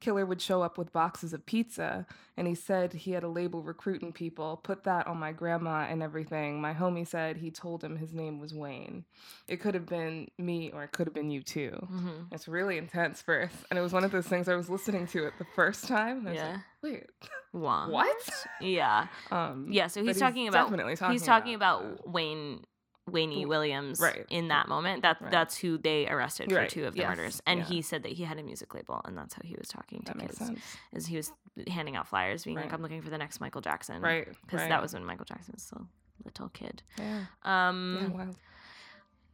Killer 0.00 0.24
would 0.24 0.40
show 0.40 0.62
up 0.62 0.78
with 0.78 0.92
boxes 0.92 1.32
of 1.32 1.44
pizza, 1.44 2.06
and 2.36 2.46
he 2.46 2.54
said 2.54 2.92
he 2.92 3.12
had 3.12 3.24
a 3.24 3.28
label 3.28 3.62
recruiting 3.62 4.12
people. 4.12 4.56
Put 4.58 4.84
that 4.84 5.06
on 5.06 5.18
my 5.18 5.32
grandma 5.32 5.86
and 5.90 6.02
everything. 6.02 6.60
My 6.60 6.72
homie 6.72 7.06
said 7.06 7.36
he 7.38 7.50
told 7.50 7.82
him 7.82 7.96
his 7.96 8.12
name 8.14 8.38
was 8.38 8.54
Wayne. 8.54 9.04
It 9.48 9.56
could 9.56 9.74
have 9.74 9.86
been 9.86 10.28
me, 10.38 10.70
or 10.72 10.84
it 10.84 10.92
could 10.92 11.06
have 11.08 11.14
been 11.14 11.30
you 11.30 11.42
too. 11.42 11.76
Mhm. 11.90 12.32
It's 12.32 12.46
really 12.46 12.78
intense 12.78 13.20
first, 13.22 13.56
and 13.70 13.78
it 13.78 13.82
was 13.82 13.92
one 13.92 14.04
of 14.04 14.12
those 14.12 14.26
things 14.28 14.48
I 14.48 14.54
was 14.54 14.70
listening 14.70 15.06
to 15.08 15.26
it 15.26 15.34
the 15.38 15.46
first 15.56 15.88
time. 15.88 16.18
And 16.18 16.28
I 16.28 16.30
was 16.32 16.36
Yeah. 16.40 16.50
like, 16.52 16.60
wait, 16.82 17.06
Wha- 17.52 17.88
what? 17.88 18.30
Yeah. 18.60 19.08
Um, 19.30 19.66
Yeah. 19.68 19.88
So 19.88 20.04
he's, 20.04 20.18
talking 20.18 20.46
about 20.48 20.66
definitely 20.70 20.94
talking 20.96 21.12
he's 21.12 21.24
talking 21.24 21.54
about, 21.54 21.84
about, 21.84 22.08
Wayne 22.08 22.64
Wayne. 23.12 23.48
Williams 23.48 24.00
right. 24.00 24.24
in 24.30 24.48
that 24.48 24.68
moment. 24.68 25.02
That 25.02 25.20
Right. 25.20 25.30
that's 25.30 25.56
who 25.56 25.78
they 25.78 26.08
arrested 26.08 26.50
for 26.52 26.66
two 26.66 26.86
of 26.86 26.94
the 26.94 27.00
Yes. 27.00 27.08
murders. 27.08 27.42
And 27.46 27.60
Yeah. 27.60 27.66
he 27.66 27.82
said 27.82 28.02
that 28.04 28.12
he 28.12 28.24
had 28.24 28.38
a 28.38 28.42
music 28.42 28.74
label 28.74 29.00
and 29.04 29.16
that's 29.16 29.34
how 29.34 29.42
he 29.44 29.54
was 29.58 29.68
talking 29.68 30.00
to 30.00 30.04
that 30.06 30.16
makes 30.16 30.38
kids. 30.38 30.46
sense, 30.50 30.76
Is 30.92 31.06
he 31.06 31.16
was 31.16 31.32
handing 31.68 31.96
out 31.96 32.06
flyers 32.06 32.44
being 32.44 32.56
like, 32.56 32.72
I'm 32.72 32.82
looking 32.82 33.02
for 33.02 33.10
the 33.10 33.18
next 33.18 33.40
Michael 33.40 33.60
Jackson. 33.60 34.00
right? 34.02 34.26
Because 34.42 34.60
right. 34.60 34.68
that 34.70 34.80
was 34.82 34.94
when 34.94 35.04
Michael 35.04 35.24
Jackson 35.24 35.52
was 35.54 35.62
still 35.62 35.86
a 36.22 36.22
little 36.24 36.48
kid. 36.50 36.82
yeah, 36.98 37.24
Um 37.44 37.98
yeah, 38.00 38.08
wow. 38.26 38.30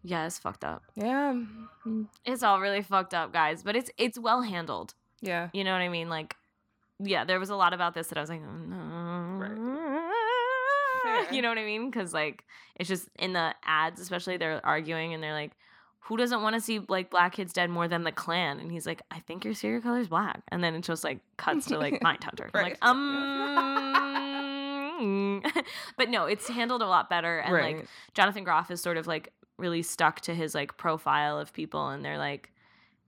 yeah, 0.02 0.26
it's 0.26 0.38
fucked 0.38 0.64
up. 0.64 0.82
yeah, 0.94 1.40
It's 2.24 2.42
all 2.42 2.60
really 2.60 2.82
fucked 2.82 3.14
up, 3.14 3.32
guys, 3.32 3.62
but 3.62 3.76
it's 3.76 3.90
it's 3.98 4.18
well 4.18 4.42
handled. 4.42 4.94
yeah. 5.20 5.48
You 5.52 5.64
know 5.64 5.72
what 5.72 5.80
I 5.82 5.88
mean? 5.88 6.08
Like, 6.08 6.36
yeah, 7.00 7.24
there 7.24 7.40
was 7.40 7.50
a 7.50 7.56
lot 7.56 7.72
about 7.72 7.94
this 7.94 8.06
that 8.08 8.18
I 8.18 8.20
was 8.20 8.30
like, 8.30 8.40
oh, 8.46 8.52
no. 8.52 9.38
Fair. 9.40 9.56
You 11.32 11.42
know 11.42 11.48
what 11.48 11.58
I 11.58 11.64
mean? 11.64 11.90
Because 11.90 12.14
like, 12.14 12.44
it's 12.76 12.88
just 12.88 13.08
in 13.18 13.32
the 13.32 13.52
ads, 13.64 14.00
especially 14.00 14.36
they're 14.36 14.64
arguing 14.64 15.12
and 15.14 15.22
they're 15.22 15.32
like, 15.32 15.52
who 16.00 16.16
doesn't 16.18 16.42
want 16.42 16.54
to 16.54 16.60
see 16.60 16.80
like 16.88 17.10
black 17.10 17.32
kids 17.32 17.52
dead 17.52 17.70
more 17.70 17.88
than 17.88 18.04
the 18.04 18.12
Klan? 18.12 18.60
And 18.60 18.70
he's 18.70 18.86
like, 18.86 19.02
I 19.10 19.18
think 19.20 19.44
your 19.44 19.54
serial 19.54 19.80
killer 19.80 20.00
is 20.00 20.08
black. 20.08 20.42
And 20.48 20.62
then 20.62 20.74
it 20.74 20.82
just 20.82 21.02
like 21.02 21.20
cuts 21.38 21.64
to 21.66 21.78
like 21.78 22.00
Mindhunter. 22.00 22.50
I'm 22.54 22.62
like, 22.62 22.76
um, 22.82 23.02
but 25.96 26.10
no, 26.10 26.26
it's 26.26 26.46
handled 26.48 26.82
a 26.82 26.86
lot 26.86 27.08
better. 27.08 27.38
And 27.38 27.54
right. 27.54 27.76
like, 27.78 27.86
Jonathan 28.12 28.44
Groff 28.44 28.70
is 28.70 28.82
sort 28.82 28.98
of 28.98 29.06
like 29.06 29.32
really 29.56 29.82
stuck 29.82 30.20
to 30.22 30.34
his 30.34 30.54
like 30.54 30.76
profile 30.76 31.38
of 31.38 31.54
people 31.54 31.88
and 31.88 32.04
they're 32.04 32.18
like, 32.18 32.50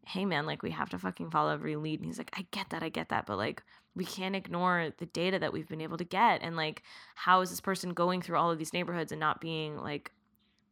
hey 0.07 0.25
man, 0.25 0.47
like 0.47 0.63
we 0.63 0.71
have 0.71 0.89
to 0.91 0.99
fucking 0.99 1.31
follow 1.31 1.53
every 1.53 1.77
lead. 1.77 2.01
And 2.01 2.07
he's 2.07 2.19
like, 2.19 2.31
I 2.35 2.47
get 2.51 2.71
that, 2.71 2.83
I 2.83 2.89
get 2.89 3.11
that, 3.11 3.27
but 3.27 3.37
like 3.37 3.63
we 3.97 4.05
can't 4.05 4.37
ignore 4.37 4.93
the 4.99 5.07
data 5.07 5.39
that 5.39 5.53
we've 5.53 5.69
been 5.69 5.81
able 5.81 5.97
to 5.97 6.05
get. 6.05 6.43
And 6.43 6.55
like, 6.55 6.83
how 7.15 7.41
is 7.41 7.51
this 7.51 7.61
person 7.61 7.95
going 7.95 8.21
through 8.21 8.37
all 8.37 8.51
of 8.51 8.59
these 8.59 8.73
neighborhoods 8.73 9.11
and 9.11 9.19
not 9.19 9.41
being 9.41 9.79
like 9.79 10.13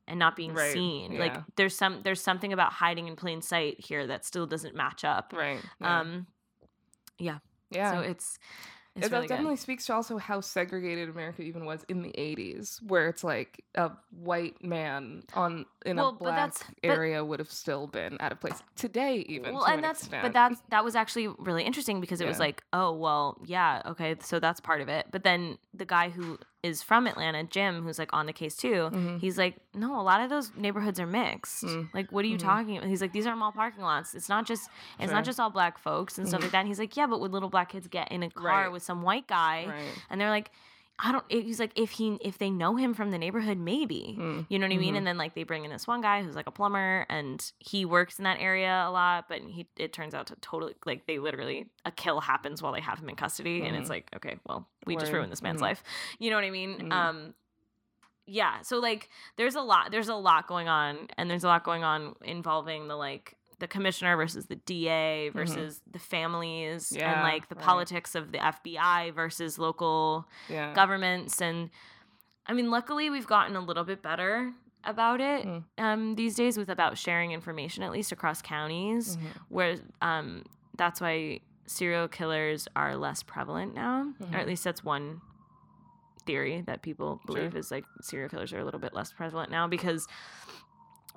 and 0.06 0.18
not 0.18 0.36
being 0.36 0.52
Right, 0.52 0.72
seen? 0.72 1.18
Like 1.18 1.36
there's 1.56 1.74
some 1.74 2.02
there's 2.04 2.20
something 2.20 2.52
about 2.52 2.72
hiding 2.74 3.08
in 3.08 3.16
plain 3.16 3.40
sight 3.40 3.80
here 3.80 4.06
that 4.06 4.24
still 4.24 4.46
doesn't 4.46 4.76
match 4.76 5.04
up. 5.04 5.32
right. 5.34 5.58
yeah. 5.80 6.00
Um 6.00 6.26
yeah. 7.18 7.38
so 7.92 8.00
it's 8.00 8.38
it's 8.96 9.06
it 9.06 9.12
really 9.12 9.26
good. 9.26 9.34
definitely 9.34 9.56
speaks 9.56 9.86
to 9.86 9.94
also 9.94 10.18
how 10.18 10.40
segregated 10.40 11.08
America 11.08 11.42
even 11.42 11.64
was 11.64 11.84
in 11.88 12.02
the 12.02 12.12
80s, 12.16 12.80
where 12.86 13.08
it's 13.08 13.24
like 13.24 13.64
a 13.74 13.90
white 14.10 14.62
man 14.62 15.24
on 15.34 15.66
in 15.84 15.96
Well, 15.96 16.10
a 16.10 16.12
black 16.12 16.36
that's- 16.36 16.64
but- 16.82 16.90
area 16.90 17.24
would 17.24 17.38
have 17.40 17.50
still 17.50 17.86
been 17.88 18.16
out 18.20 18.32
of 18.32 18.40
place 18.40 18.62
today, 18.76 19.18
even. 19.28 19.52
well 19.54 19.64
to 19.64 19.70
and 19.70 19.78
an 19.78 19.82
that's 19.82 20.02
extent. 20.02 20.22
but 20.22 20.32
that's 20.32 20.62
that 20.70 20.84
was 20.84 20.94
actually 20.94 21.28
really 21.38 21.64
interesting 21.64 22.00
because 22.00 22.20
it 22.20 22.26
was 22.26 22.38
like 22.38 22.62
oh 22.72 22.92
well 22.92 23.38
yeah 23.44 23.82
okay 23.86 24.14
so 24.20 24.38
that's 24.38 24.60
part 24.60 24.80
of 24.80 24.88
it 24.88 25.06
but 25.10 25.24
then 25.24 25.58
the 25.72 25.84
guy 25.84 26.08
who 26.08 26.38
is 26.64 26.82
from 26.82 27.06
atlanta 27.06 27.44
jim 27.44 27.82
who's 27.82 27.98
like 27.98 28.12
on 28.12 28.26
the 28.26 28.32
case 28.32 28.56
too 28.56 28.88
Mhm. 28.92 29.20
he's 29.20 29.36
like 29.38 29.54
no 29.74 30.00
a 30.00 30.02
lot 30.10 30.20
of 30.20 30.30
those 30.30 30.50
neighborhoods 30.56 30.98
are 30.98 31.06
mixed 31.06 31.62
Mm. 31.64 31.88
like 31.92 32.10
what 32.10 32.24
are 32.24 32.28
you 32.28 32.36
Mhm. 32.38 32.48
talking 32.50 32.76
about 32.78 32.88
he's 32.88 33.00
like 33.00 33.12
these 33.12 33.26
are 33.26 33.36
mall 33.36 33.52
parking 33.52 33.82
lots 33.84 34.14
it's 34.14 34.28
not 34.28 34.46
just 34.46 34.70
it's 34.98 35.04
Sure. 35.10 35.14
not 35.14 35.24
just 35.24 35.38
all 35.38 35.50
black 35.50 35.78
folks 35.78 36.18
and 36.18 36.26
stuff 36.26 36.40
like 36.42 36.52
that 36.52 36.60
and 36.60 36.68
he's 36.68 36.78
like 36.78 36.96
yeah 36.96 37.06
but 37.06 37.20
would 37.20 37.32
little 37.32 37.50
black 37.50 37.68
kids 37.70 37.86
get 37.88 38.10
in 38.10 38.22
a 38.22 38.30
car 38.30 38.46
Right. 38.64 38.72
with 38.72 38.82
some 38.82 39.02
white 39.02 39.26
guy 39.28 39.66
right. 39.68 40.02
and 40.10 40.20
they're 40.20 40.30
like 40.38 40.50
i 40.98 41.10
don't 41.10 41.24
he's 41.28 41.58
like 41.58 41.72
if 41.74 41.90
he 41.90 42.16
if 42.20 42.38
they 42.38 42.50
know 42.50 42.76
him 42.76 42.94
from 42.94 43.10
the 43.10 43.18
neighborhood 43.18 43.58
maybe 43.58 44.16
Mm. 44.18 44.46
you 44.48 44.58
know 44.58 44.66
what 44.66 44.72
I 44.74 44.78
mean? 44.78 44.94
Mhm. 44.94 44.98
And 44.98 45.06
then 45.06 45.18
like 45.18 45.34
they 45.34 45.42
bring 45.42 45.64
in 45.64 45.70
this 45.72 45.86
one 45.88 46.00
guy 46.00 46.22
who's 46.22 46.36
like 46.36 46.46
a 46.46 46.52
plumber 46.52 47.04
and 47.08 47.50
he 47.58 47.84
works 47.84 48.18
in 48.18 48.24
that 48.24 48.38
area 48.40 48.84
a 48.86 48.90
lot, 48.90 49.26
but 49.28 49.40
he 49.42 49.66
it 49.76 49.92
turns 49.92 50.14
out 50.14 50.28
to 50.28 50.36
totally 50.36 50.74
like 50.86 51.06
they 51.06 51.18
literally 51.18 51.66
a 51.84 51.90
kill 51.90 52.20
happens 52.20 52.62
while 52.62 52.72
they 52.72 52.80
have 52.80 52.98
him 53.00 53.08
in 53.08 53.16
custody 53.16 53.64
and 53.66 53.76
it's 53.76 53.86
Mhm. 53.88 53.90
like, 53.90 54.08
okay, 54.16 54.36
well, 54.46 54.68
we 54.86 54.94
just 54.96 55.12
ruined 55.12 55.32
this 55.32 55.42
man's 55.42 55.58
Mhm. 55.60 55.62
life. 55.62 55.82
You 56.20 56.30
know 56.30 56.36
what 56.36 56.44
I 56.44 56.50
mean? 56.50 56.78
Mhm. 56.78 56.92
Um 56.92 57.34
yeah, 58.26 58.62
so 58.62 58.78
like 58.78 59.10
there's 59.36 59.54
a 59.54 59.60
lot 59.60 59.90
there's 59.90 60.08
a 60.08 60.14
lot 60.14 60.46
going 60.46 60.68
on 60.68 61.08
and 61.18 61.28
there's 61.30 61.44
a 61.44 61.48
lot 61.48 61.64
going 61.64 61.84
on 61.84 62.14
involving 62.22 62.88
the 62.88 62.96
like 62.96 63.36
the 63.64 63.68
commissioner 63.68 64.14
versus 64.14 64.44
the 64.46 64.56
DA 64.56 65.30
versus 65.30 65.80
the 65.90 65.98
families 65.98 66.92
and 66.92 67.00
Mm-hmm. 67.00 67.22
Like 67.22 67.48
the 67.48 67.54
right. 67.54 67.64
politics 67.64 68.14
of 68.14 68.30
the 68.30 68.38
FBI 68.38 69.14
versus 69.14 69.58
local 69.58 70.28
Yeah. 70.50 70.74
governments 70.74 71.40
and 71.40 71.70
i 72.46 72.52
mean 72.52 72.68
luckily 72.70 73.08
we've 73.08 73.26
gotten 73.26 73.56
a 73.56 73.60
little 73.60 73.84
bit 73.84 74.02
better 74.02 74.52
about 74.84 75.18
it 75.22 75.46
Mm. 75.46 75.62
um, 75.78 76.14
these 76.16 76.34
days 76.34 76.58
with 76.58 76.68
about 76.68 76.98
sharing 76.98 77.32
information 77.32 77.82
at 77.82 77.90
least 77.90 78.12
across 78.12 78.42
counties 78.42 79.16
Mhm. 79.16 79.20
where 79.48 79.76
um, 80.02 80.44
that's 80.76 81.00
why 81.00 81.40
serial 81.66 82.06
killers 82.06 82.68
are 82.76 82.94
less 82.96 83.22
prevalent 83.22 83.74
now 83.74 84.12
or 84.20 84.26
Mhm. 84.26 84.34
at 84.40 84.46
least 84.46 84.62
that's 84.64 84.84
one 84.84 85.22
theory 86.26 86.60
that 86.66 86.82
people 86.82 87.20
believe 87.24 87.56
is 87.56 87.70
like 87.70 87.84
serial 88.02 88.28
killers 88.28 88.52
are 88.52 88.58
a 88.58 88.64
little 88.64 88.80
bit 88.80 88.92
less 88.92 89.10
prevalent 89.12 89.50
now 89.50 89.66
because 89.66 90.06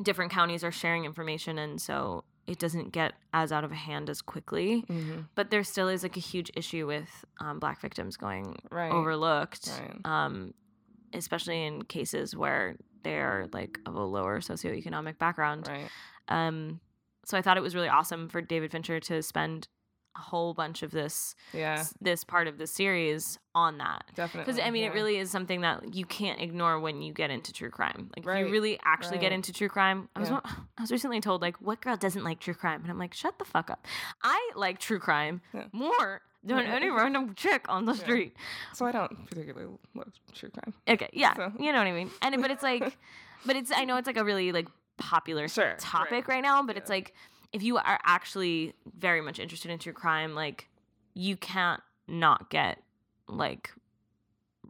different 0.02 0.32
counties 0.32 0.64
are 0.64 0.72
sharing 0.72 1.04
information 1.06 1.58
and 1.58 1.82
so 1.82 2.24
it 2.48 2.60
doesn't 2.60 2.92
get 2.94 3.14
as 3.34 3.52
out 3.52 3.64
of 3.64 3.72
hand 3.72 4.10
as 4.10 4.22
quickly 4.22 4.84
Mm-hmm. 4.90 5.22
but 5.36 5.50
there 5.52 5.64
still 5.64 5.88
is 5.90 6.02
like 6.04 6.18
a 6.18 6.22
huge 6.22 6.50
issue 6.56 6.88
with 6.88 7.26
um, 7.40 7.60
black 7.60 7.80
victims 7.82 8.18
going 8.18 8.56
Right. 8.72 8.92
overlooked 8.92 9.70
Right. 9.80 10.00
um, 10.06 10.54
especially 11.14 11.66
in 11.66 11.84
cases 11.84 12.36
where 12.36 12.76
they're 13.04 13.48
like 13.54 13.80
of 13.86 13.96
a 13.96 14.04
lower 14.04 14.40
socioeconomic 14.40 15.18
background 15.18 15.68
Right. 15.68 15.90
um, 16.30 16.80
so 17.26 17.38
i 17.38 17.42
thought 17.42 17.58
it 17.58 17.64
was 17.64 17.76
really 17.76 17.88
awesome 17.90 18.28
for 18.30 18.42
david 18.42 18.72
fincher 18.72 19.00
to 19.02 19.22
spend 19.22 19.68
a 20.18 20.22
whole 20.22 20.54
bunch 20.54 20.82
of 20.84 20.92
this 20.92 21.36
Yeah. 21.54 21.84
this 22.02 22.24
part 22.24 22.48
of 22.48 22.58
the 22.58 22.66
series 22.68 23.38
on 23.54 23.78
that 23.78 24.04
Definitely. 24.16 24.52
because 24.52 24.66
I 24.66 24.72
mean, 24.72 24.84
yeah. 24.84 24.90
it 24.90 24.94
really 24.94 25.18
is 25.18 25.30
something 25.32 25.62
that 25.62 25.94
you 25.96 26.06
can't 26.06 26.40
ignore 26.42 26.80
when 26.80 27.02
you 27.02 27.14
get 27.14 27.30
into 27.30 27.54
true 27.54 27.70
crime. 27.70 28.10
Like, 28.18 28.26
if 28.28 28.46
you 28.48 28.52
really 28.52 28.80
actually 28.84 29.18
get 29.20 29.32
into 29.32 29.52
true 29.54 29.70
crime, 29.70 30.10
I 30.16 30.20
was 30.20 30.30
Yeah. 30.30 30.40
I 30.78 30.82
was 30.82 30.92
recently 30.92 31.22
told 31.22 31.42
like, 31.42 31.58
what 31.62 31.82
girl 31.82 31.96
doesn't 31.98 32.24
like 32.24 32.40
true 32.40 32.54
crime? 32.54 32.82
And 32.82 32.90
I'm 32.92 32.98
like, 33.00 33.14
shut 33.14 33.38
the 33.40 33.46
fuck 33.46 33.70
up. 33.70 33.86
I 34.24 34.52
like 34.56 34.80
true 34.80 35.00
crime 35.00 35.42
Yeah. 35.54 35.66
more 35.72 36.22
than 36.44 36.60
any 36.66 36.90
random 36.90 37.34
chick 37.36 37.66
on 37.68 37.86
the 37.86 37.94
street. 37.94 38.36
So 38.74 38.86
I 38.86 38.92
don't 38.92 39.28
particularly 39.28 39.72
love 39.96 40.14
true 40.34 40.50
crime. 40.50 40.74
Okay, 40.88 41.10
yeah, 41.14 41.36
So- 41.36 41.52
you 41.60 41.72
know 41.72 41.80
what 41.80 41.88
I 41.88 41.92
mean. 41.92 42.10
And 42.22 42.42
but 42.42 42.52
it's 42.52 42.64
like, 42.64 42.98
but 43.46 43.56
it's 43.56 43.72
I 43.76 43.86
know 43.86 43.98
it's 43.98 44.08
like 44.08 44.18
a 44.18 44.24
really 44.24 44.52
like 44.52 44.68
popular 44.98 45.48
Sure, 45.48 45.76
topic 45.80 46.28
right. 46.28 46.36
right, 46.36 46.42
now, 46.44 46.64
but 46.64 46.76
it's 46.78 46.90
like 46.90 47.14
if 47.54 47.64
you 47.64 47.78
are 47.78 48.00
actually 48.06 48.74
very 48.98 49.22
much 49.22 49.40
interested 49.40 49.72
in 49.72 49.80
true 49.80 49.94
crime, 49.94 50.36
like 50.36 50.68
you 51.14 51.36
can't 51.38 51.82
not 52.08 52.50
get 52.50 52.82
like 53.28 53.72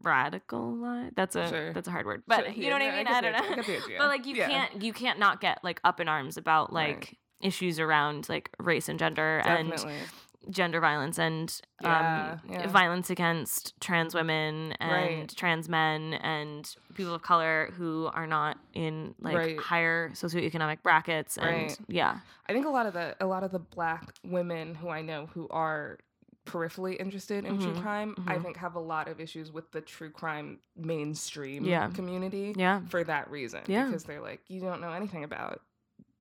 radicalized. 0.03 1.15
That's 1.15 1.35
a 1.35 1.49
Sure. 1.49 1.73
that's 1.73 1.87
a 1.87 1.91
hard 1.91 2.05
word, 2.05 2.23
but 2.27 2.45
Sure, 2.45 2.53
you 2.53 2.63
yeah, 2.63 2.69
know 2.69 2.75
what 2.75 2.81
I 2.93 2.97
mean. 2.97 3.07
get 3.07 3.15
I, 3.15 3.21
don't 3.21 3.31
know, 3.33 3.63
I 3.63 3.97
but 3.97 4.07
like 4.07 4.25
you 4.25 4.35
Yeah. 4.35 4.47
can't 4.47 4.81
you 4.83 4.93
can't 4.93 5.19
not 5.19 5.41
get 5.41 5.63
like 5.63 5.79
up 5.83 5.99
in 5.99 6.07
arms 6.07 6.37
about 6.37 6.71
like 6.73 6.95
Right. 6.95 7.17
issues 7.41 7.79
around 7.79 8.29
like 8.29 8.49
race 8.59 8.89
and 8.89 8.97
gender 8.99 9.41
and 9.45 9.69
Definitely. 9.71 9.99
Gender 10.49 10.79
violence 10.79 11.19
and 11.19 11.59
um, 11.83 12.39
yeah. 12.49 12.67
violence 12.67 13.09
against 13.09 13.73
trans 13.81 14.13
women 14.15 14.73
and 14.79 14.91
Right. 15.19 15.33
trans 15.35 15.67
men 15.69 16.13
and 16.15 16.73
people 16.95 17.13
of 17.13 17.21
color 17.21 17.71
who 17.77 18.09
are 18.13 18.27
not 18.27 18.57
in 18.73 19.13
like 19.19 19.35
Right. 19.35 19.59
higher 19.59 20.09
socioeconomic 20.13 20.81
brackets 20.83 21.37
and 21.37 21.47
Right. 21.47 21.77
yeah 21.87 22.19
I 22.47 22.53
think 22.53 22.65
a 22.65 22.69
lot 22.69 22.85
of 22.85 22.93
the 22.93 23.15
a 23.19 23.25
lot 23.25 23.43
of 23.43 23.51
the 23.51 23.59
black 23.59 24.13
women 24.23 24.75
who 24.75 24.89
I 24.89 25.01
know 25.01 25.27
who 25.33 25.47
are 25.49 25.97
peripherally 26.45 26.95
interested 26.97 27.43
in 27.43 27.59
true 27.59 27.73
Mhm, 27.73 27.81
crime, 27.81 28.15
I 28.25 28.37
mhm. 28.37 28.43
think 28.43 28.55
have 28.57 28.75
a 28.75 28.79
lot 28.79 29.09
of 29.09 29.19
issues 29.19 29.51
with 29.51 29.69
the 29.73 29.81
true 29.81 30.09
crime 30.09 30.59
mainstream 30.77 31.65
Yeah. 31.65 31.89
community 31.89 32.53
yeah 32.55 32.79
for 32.87 33.03
that 33.03 33.29
reason. 33.29 33.63
Yeah. 33.67 33.85
Because 33.85 34.05
they're 34.05 34.21
like, 34.21 34.41
you 34.47 34.61
don't 34.61 34.79
know 34.79 34.93
anything 34.93 35.25
about 35.25 35.61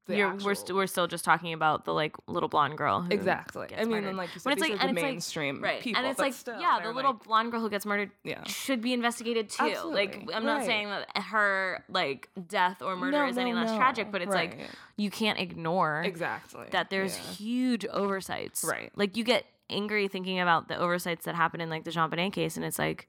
You're, 0.09 0.29
actual... 0.29 0.47
we're, 0.47 0.55
st- 0.55 0.77
we're 0.77 0.87
still 0.87 1.07
just 1.07 1.25
talking 1.25 1.53
about 1.53 1.85
the 1.85 1.93
like 1.93 2.15
little 2.29 2.49
blonde 2.49 2.79
girl 2.79 3.03
who, 3.03 3.11
Exactly. 3.11 3.69
I 3.77 3.81
mean, 3.81 3.91
murdered. 3.91 4.09
and 4.09 4.17
like 4.17 4.29
you 4.35 4.41
said, 4.41 4.45
But 4.45 4.53
it's 4.53 4.61
like- 4.63 4.71
and 4.81 4.91
it's 4.91 5.03
like- 5.03 5.11
mainstream 5.13 5.63
right 5.63 5.81
people. 5.81 5.99
and 6.01 6.09
it's 6.11 6.19
like 6.21 6.33
still, 6.35 6.61
yeah 6.61 6.79
the 6.83 6.93
little 6.93 7.13
like- 7.13 7.25
blonde 7.25 7.51
girl 7.51 7.61
who 7.61 7.69
gets 7.71 7.85
murdered 7.85 8.11
yeah. 8.23 8.45
should 8.45 8.81
be 8.81 8.93
investigated 8.93 9.49
too 9.51 9.75
like 9.87 10.29
i'm 10.33 10.45
not 10.45 10.59
right. 10.59 10.67
saying 10.67 10.89
that 10.89 11.09
her 11.23 11.83
like 11.89 12.29
death 12.47 12.83
or 12.83 12.95
murder 12.97 13.19
No, 13.23 13.29
is 13.29 13.37
any 13.39 13.53
less 13.53 13.71
no. 13.71 13.77
tragic 13.77 14.13
but 14.13 14.23
it's 14.23 14.33
like 14.35 14.59
you 14.97 15.11
can't 15.11 15.39
ignore 15.41 16.03
exactly 16.05 16.67
that 16.71 16.91
there's 16.91 17.17
yeah. 17.19 17.33
huge 17.35 17.87
oversights. 17.87 18.65
Right. 18.65 18.91
Like 18.97 19.17
you 19.17 19.25
get 19.25 19.45
angry 19.69 20.07
thinking 20.09 20.39
about 20.41 20.69
the 20.69 20.79
oversights 20.79 21.25
that 21.25 21.35
happen 21.35 21.61
in 21.61 21.69
like 21.69 21.85
the 21.85 21.91
JonBenét 21.91 22.33
case, 22.33 22.57
and 22.57 22.65
it's 22.65 22.79
like 22.79 23.09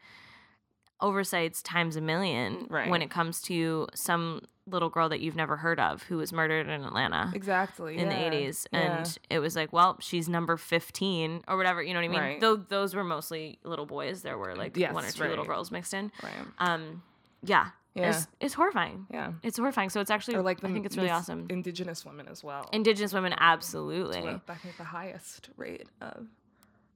oversights 0.99 1.61
times 1.61 1.95
a 1.95 2.01
million 2.01 2.65
Right. 2.69 2.89
when 2.89 3.01
it 3.01 3.09
comes 3.11 3.41
to 3.43 3.87
some 3.93 4.41
little 4.67 4.89
girl 4.89 5.09
that 5.09 5.19
you've 5.21 5.35
never 5.35 5.55
heard 5.57 5.79
of 5.79 6.03
who 6.03 6.17
was 6.17 6.33
murdered 6.33 6.67
in 6.67 6.83
Atlanta. 6.83 7.31
exactly 7.33 7.97
In 7.97 8.11
yeah, 8.11 8.29
the 8.29 8.35
80s, 8.35 8.67
yeah. 8.71 8.79
and 8.97 9.17
it 9.29 9.39
was 9.39 9.55
like, 9.55 9.71
well, 9.71 9.97
she's 10.01 10.27
number 10.27 10.57
15 10.57 11.43
or 11.47 11.55
whatever, 11.57 11.81
you 11.81 11.93
know 11.93 11.99
what 11.99 12.05
I 12.05 12.07
mean? 12.09 12.19
Right. 12.19 12.41
Though 12.41 12.57
those 12.57 12.93
were 12.93 13.03
mostly 13.03 13.59
little 13.63 13.85
boys. 13.85 14.21
There 14.23 14.37
were 14.37 14.55
like 14.55 14.75
one 14.75 14.85
or 14.95 15.07
Yes, 15.07 15.13
two 15.13 15.23
little 15.23 15.45
girls 15.45 15.71
mixed 15.71 15.93
in. 15.93 16.11
right. 16.21 16.33
Um, 16.59 17.01
yeah, 17.43 17.67
Yeah. 17.95 18.09
It's, 18.09 18.27
it's 18.41 18.53
horrifying. 18.53 19.07
yeah. 19.11 19.31
It's 19.43 19.57
horrifying. 19.57 19.89
So 19.89 20.01
it's 20.01 20.11
actually, 20.11 20.35
Or 20.35 20.41
like 20.41 20.59
the 20.59 20.67
I 20.67 20.73
think 20.73 20.85
it's 20.85 20.97
really 20.97 21.09
awesome. 21.09 21.47
Indigenous 21.49 22.05
women 22.05 22.27
as 22.27 22.43
well. 22.43 22.69
Indigenous 22.73 23.13
women, 23.13 23.33
absolutely. 23.39 24.21
Well, 24.21 24.41
I 24.49 24.55
think 24.55 24.77
the 24.77 24.83
highest 24.83 25.49
rate 25.55 25.87
of 26.01 26.25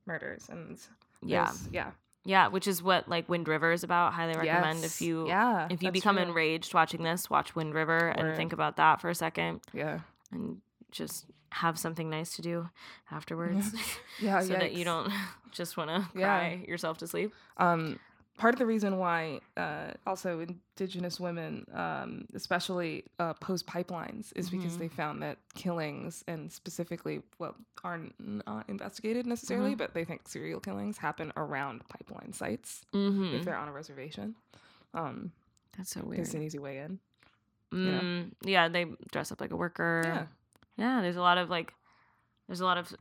murders 0.06 0.48
and 0.50 0.78
Yeah. 1.24 1.52
yeah 1.72 1.92
Yeah, 2.24 2.48
which 2.50 2.68
is 2.68 2.84
what 2.84 3.08
like 3.10 3.28
Wind 3.30 3.48
River 3.48 3.72
is 3.72 3.84
about. 3.84 4.14
Highly 4.14 4.34
recommend 4.36 4.82
Yes. 4.82 4.96
if 4.96 5.02
you 5.02 5.28
yeah 5.28 5.68
if 5.70 5.82
you 5.82 5.92
become 5.92 6.18
true. 6.18 6.26
enraged 6.26 6.74
watching 6.74 7.04
this, 7.04 7.30
watch 7.30 7.56
Wind 7.56 7.74
River 7.74 8.10
and 8.10 8.36
think 8.38 8.54
about 8.54 8.78
that 8.78 9.02
for 9.02 9.10
a 9.10 9.16
second 9.16 9.62
yeah 9.74 10.00
and 10.32 10.62
just 10.92 11.26
have 11.50 11.78
something 11.78 12.10
nice 12.10 12.36
to 12.38 12.42
do 12.42 12.70
afterwards 13.12 13.74
yeah 14.22 14.40
so 14.48 14.54
that 14.54 14.72
you 14.74 14.86
don't 14.86 15.12
just 15.52 15.76
want 15.78 15.90
to 15.90 16.08
Yeah. 16.18 16.26
cry 16.40 16.66
yourself 16.68 16.98
to 17.00 17.08
sleep. 17.08 17.34
um 17.58 18.00
part 18.38 18.54
of 18.56 18.60
the 18.60 18.66
reason 18.66 18.98
why 18.98 19.40
uh, 19.58 19.92
also 20.08 20.40
indigenous 20.40 21.20
women 21.20 21.66
um, 21.74 22.26
especially 22.34 23.04
uh, 23.20 23.34
post 23.36 23.68
pipelines 23.68 24.32
is 24.36 24.50
because 24.50 24.76
Mhm. 24.76 24.80
they 24.80 24.88
found 24.88 25.22
that 25.22 25.38
killings 25.54 26.24
and 26.28 26.52
specifically 26.52 27.22
well 27.40 27.56
are 27.84 28.00
not 28.20 28.68
investigated 28.68 29.28
necessarily 29.28 29.74
Mhm. 29.76 29.78
but 29.78 29.94
they 29.94 30.04
think 30.06 30.28
serial 30.28 30.60
killings 30.60 30.98
happen 30.98 31.32
around 31.38 31.88
pipeline 31.88 32.34
sites 32.34 32.84
Mm-hmm. 32.94 33.36
if 33.36 33.46
they're 33.46 33.56
on 33.58 33.68
a 33.68 33.72
reservation 33.74 34.36
um 34.94 35.32
That's 35.78 35.92
so 35.92 36.02
weird. 36.04 36.22
it's 36.22 36.34
an 36.34 36.42
easy 36.42 36.60
way 36.60 36.80
in 36.80 37.00
know? 37.72 38.02
Mm, 38.02 38.32
yeah, 38.44 38.68
they 38.68 38.86
dress 39.12 39.32
up 39.32 39.40
like 39.40 39.52
a 39.52 39.56
worker. 39.56 40.02
yeah 40.04 40.26
Yeah, 40.78 41.02
there's 41.02 41.16
a 41.16 41.22
lot 41.22 41.38
of 41.38 41.50
like 41.50 41.74
there's 42.48 42.60
a 42.62 42.66
lot 42.66 42.78
of 42.78 42.94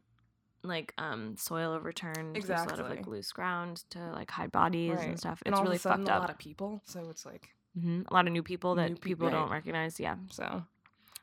like 0.63 0.93
um 0.99 1.37
soil 1.37 1.73
overturned. 1.73 2.35
There's 2.37 2.49
a 2.51 2.55
lot 2.55 2.79
of 2.79 2.89
like 2.89 3.07
loose 3.07 3.33
ground 3.33 3.85
to 3.91 3.99
like 4.13 4.31
hide 4.31 4.53
bodies 4.53 4.97
Right. 4.97 5.09
and 5.09 5.19
stuff. 5.19 5.43
and 5.47 5.53
It's 5.53 5.59
all 5.59 5.65
really 5.65 5.79
sudden 5.79 6.05
fucked 6.07 6.17
a 6.17 6.21
lot 6.21 6.31
of 6.31 6.39
people 6.39 6.83
so 6.85 7.09
it's 7.11 7.25
like 7.25 7.49
hmm 7.79 8.03
A 8.09 8.15
lot 8.15 8.27
of 8.27 8.33
new 8.33 8.43
people 8.43 8.75
that 8.77 8.89
New 8.91 8.97
pe- 8.97 9.11
people 9.11 9.31
don't 9.31 9.51
recognize. 9.51 9.99
Yeah, 10.01 10.17
so 10.31 10.65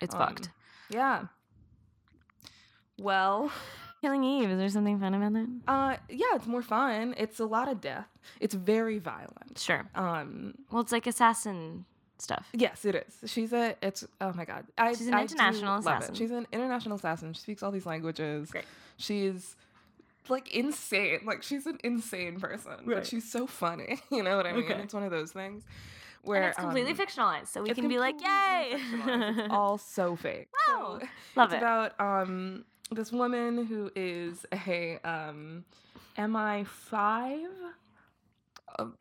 it's 0.02 0.16
Um, 0.16 0.22
fucked. 0.22 0.50
yeah 0.90 1.26
well 2.98 3.52
Killing 4.02 4.24
Eve. 4.24 4.52
Is 4.52 4.60
there 4.60 4.70
something 4.70 5.00
fun 5.00 5.14
about 5.16 5.34
that? 5.34 5.48
uh 5.68 5.98
yeah 6.10 6.36
it's 6.36 6.46
more 6.48 6.62
fun 6.62 7.14
it's 7.18 7.40
a 7.40 7.46
lot 7.46 7.68
of 7.68 7.82
death 7.82 8.08
it's 8.40 8.54
very 8.56 9.00
violent 9.00 9.58
Sure. 9.58 9.90
um 9.96 10.54
Well, 10.72 10.82
it's 10.82 10.92
like 10.92 11.08
assassin 11.08 11.86
stuff. 12.22 12.48
Yes, 12.54 12.86
it 12.86 12.96
is. 12.96 13.30
She's 13.32 13.54
a. 13.54 13.76
It's 13.82 14.06
oh 14.22 14.34
my 14.34 14.46
god. 14.46 14.66
I, 14.78 14.94
She's 14.94 15.08
an 15.08 15.14
I 15.14 15.22
international 15.22 15.78
assassin. 15.78 16.16
She's 16.16 16.32
an 16.32 16.48
international 16.52 16.96
assassin. 16.98 17.34
She 17.34 17.42
speaks 17.42 17.64
all 17.64 17.72
these 17.72 17.86
languages. 17.86 18.50
Great. 18.52 18.66
She's 18.98 19.56
like 20.30 20.54
insane. 20.54 21.20
Like 21.26 21.44
she's 21.44 21.66
an 21.66 21.78
insane 21.84 22.40
person, 22.40 22.72
Right. 22.86 22.96
but 22.98 23.08
she's 23.08 23.30
so 23.32 23.48
funny. 23.48 24.00
You 24.12 24.24
know 24.24 24.36
what 24.38 24.46
I 24.46 24.54
mean? 24.54 24.64
Okay. 24.66 24.82
It's 24.82 24.94
one 24.94 25.04
of 25.04 25.12
those 25.12 25.32
things 25.32 25.64
And 25.64 26.30
where 26.30 26.50
it's 26.50 26.58
completely 26.60 26.92
um, 26.92 26.98
fictionalized, 26.98 27.48
so 27.48 27.62
we 27.62 27.74
can 27.74 27.88
be 27.88 27.98
like, 28.00 28.16
"Yay!" 28.22 28.74
It's 28.74 29.48
all 29.50 29.78
so 29.78 30.16
fake. 30.16 30.50
Wow. 30.68 31.00
So 31.02 31.08
Love 31.36 31.54
it's 31.54 31.56
it. 31.56 31.58
about 31.58 32.00
um 32.00 32.66
this 32.92 33.12
woman 33.12 33.66
who 33.66 33.92
is 33.96 34.46
a 34.54 34.98
um 35.04 35.64
MI5 36.18 37.46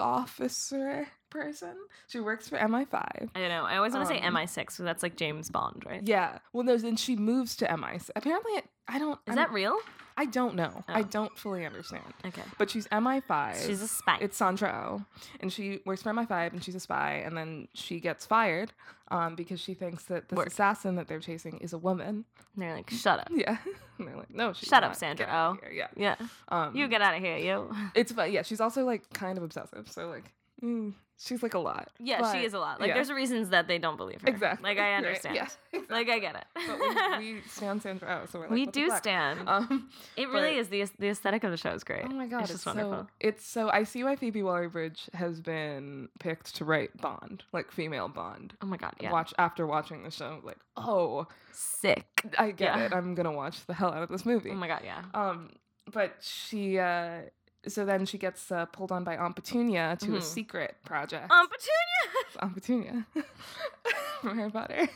officer 0.01 1.07
person. 1.31 1.75
She 2.09 2.21
works 2.21 2.49
for 2.49 2.57
MI5. 2.59 2.95
I 2.95 3.29
don't 3.35 3.49
know. 3.49 3.65
I 3.65 3.77
always 3.77 3.93
want 3.93 4.09
to 4.09 4.15
say 4.15 4.21
Um, 4.21 4.35
MI6, 4.35 4.73
so 4.73 4.83
that's 4.85 5.03
like 5.03 5.17
James 5.17 5.51
Bond, 5.51 5.83
right? 5.87 6.03
Yeah. 6.05 6.39
Well, 6.53 6.65
no. 6.65 6.77
Then 6.77 6.97
she 6.97 7.17
moves 7.17 7.57
to 7.57 7.67
MI6. 7.67 8.11
Apparently, 8.17 8.53
I 8.89 8.99
don't. 8.99 9.19
Is 9.27 9.33
I 9.33 9.35
that 9.37 9.53
real? 9.53 9.77
I 10.19 10.25
don't 10.25 10.55
know. 10.55 10.83
I 10.89 11.01
Oh. 11.01 11.03
don't 11.05 11.37
fully 11.39 11.67
understand. 11.67 12.03
Okay. 12.25 12.43
But 12.59 12.71
she's 12.71 12.87
MI5. 12.89 13.67
She's 13.67 13.83
a 13.83 13.89
spy. 13.89 14.17
It's 14.21 14.37
Sandra 14.37 14.71
Oh, 14.73 15.05
and 15.41 15.53
she 15.53 15.81
works 15.85 16.03
for 16.03 16.11
MI5, 16.11 16.53
and 16.53 16.65
she's 16.65 16.75
a 16.75 16.81
spy. 16.81 17.23
And 17.25 17.37
then 17.37 17.69
she 17.75 18.01
gets 18.01 18.25
fired 18.25 18.73
um, 19.09 19.35
because 19.37 19.61
she 19.61 19.75
thinks 19.75 20.05
that 20.05 20.29
this 20.31 20.37
Work. 20.37 20.47
assassin 20.49 20.95
that 20.97 21.07
they're 21.09 21.21
chasing 21.21 21.59
is 21.59 21.73
a 21.75 21.79
woman. 21.79 22.25
And 22.55 22.63
they're 22.63 22.75
like, 22.75 22.89
"Shut 22.91 23.21
up." 23.21 23.29
Yeah. 23.31 23.59
and 23.99 24.09
they're 24.09 24.17
like, 24.17 24.31
no, 24.35 24.53
she's 24.55 24.69
Shut 24.69 24.83
up. 24.83 24.97
Sandra 24.97 25.27
Get 25.27 25.35
out 25.35 25.51
of 25.53 25.57
Oh. 25.59 25.61
here." 25.69 25.73
Yeah. 25.97 26.15
Yeah. 26.19 26.27
Um, 26.49 26.75
You 26.75 26.89
get 26.89 27.03
out 27.03 27.15
of 27.15 27.21
here, 27.23 27.37
you. 27.37 27.71
It's 27.95 28.13
fun. 28.13 28.33
Yeah. 28.33 28.43
She's 28.43 28.61
also 28.61 28.85
like 28.85 29.09
kind 29.13 29.37
of 29.37 29.45
obsessive. 29.45 29.91
So 29.91 30.09
like, 30.09 30.33
mm, 30.63 30.95
she's 31.19 31.43
like 31.43 31.55
a 31.55 31.59
lot. 31.59 31.89
Yeah, 31.99 32.21
But- 32.21 32.33
she 32.33 32.45
is 32.45 32.55
a 32.55 32.59
lot. 32.59 32.81
Like, 32.81 32.89
yeah. 32.89 32.95
there's 32.95 33.11
reasons 33.11 33.49
that 33.51 33.69
they 33.69 33.79
don't 33.79 33.97
believe 33.97 34.21
her. 34.23 34.29
Exactly. 34.29 34.63
Like, 34.69 34.79
I 34.79 34.91
Right, 34.93 34.97
understand. 34.97 35.35
Yeah. 35.37 35.43
Exactly. 35.45 35.63
Like, 35.89 36.09
I 36.09 36.19
get 36.19 36.35
it. 36.35 36.45
but 36.55 37.19
we, 37.21 37.35
we 37.35 37.41
stand 37.49 37.81
Sandra 37.83 38.21
Oh, 38.23 38.27
so 38.27 38.39
we're 38.41 38.47
like, 38.47 38.53
we 38.53 38.67
do 38.67 38.91
stand. 38.97 39.49
Um, 39.49 39.89
it 40.17 40.29
really 40.29 40.53
but- 40.55 40.59
is 40.61 40.69
the 40.69 40.85
the 40.99 41.09
aesthetic 41.09 41.45
of 41.45 41.51
the 41.53 41.57
show 41.57 41.71
is 41.71 41.85
great. 41.85 42.05
Oh 42.05 42.09
my 42.09 42.27
god, 42.27 42.43
it's 42.43 42.51
it's, 42.51 42.65
just 42.65 42.67
wonderful. 42.67 43.05
so 43.05 43.09
it's 43.21 43.47
so 43.47 43.69
I 43.71 43.85
see 43.85 44.03
why 44.03 44.17
Phoebe 44.17 44.43
Waller-Bridge 44.43 45.09
has 45.15 45.41
been 45.41 46.09
picked 46.19 46.57
to 46.57 46.65
write 46.65 46.97
Bond, 47.01 47.45
like 47.53 47.71
female 47.71 48.09
Bond. 48.09 48.55
Oh 48.63 48.67
my 48.67 48.77
god, 48.77 48.95
yeah. 49.01 49.13
Watch 49.13 49.33
after 49.39 49.67
watching 49.67 50.03
the 50.03 50.11
show, 50.11 50.41
like 50.43 50.59
oh, 50.77 51.27
Sick. 51.53 52.23
I 52.39 52.51
get 52.51 52.77
Yeah. 52.77 52.87
it. 52.87 52.93
I'm 52.93 53.15
gonna 53.15 53.33
watch 53.33 53.65
the 53.67 53.75
hell 53.75 53.93
out 53.93 54.03
of 54.03 54.09
this 54.09 54.27
movie. 54.27 54.51
Oh 54.51 54.55
my 54.55 54.67
god, 54.69 54.83
yeah. 54.85 55.03
Um, 55.15 55.51
but 55.93 56.15
she 56.21 56.79
uh, 56.79 57.21
so 57.69 57.85
then 57.85 58.07
she 58.07 58.19
gets 58.19 58.51
uh, 58.53 58.67
pulled 58.67 58.93
on 58.93 59.05
by 59.05 59.17
Aunt 59.17 59.35
Petunia 59.37 59.97
to 60.01 60.07
Mhm. 60.07 60.17
a 60.17 60.21
secret 60.23 60.77
project. 60.85 61.31
Aunt 61.31 61.51
Petunia. 61.51 62.27
Aunt 62.41 62.55
Petunia 62.55 63.07
from 64.21 64.37
Harry 64.39 64.51
Potter. 64.51 64.89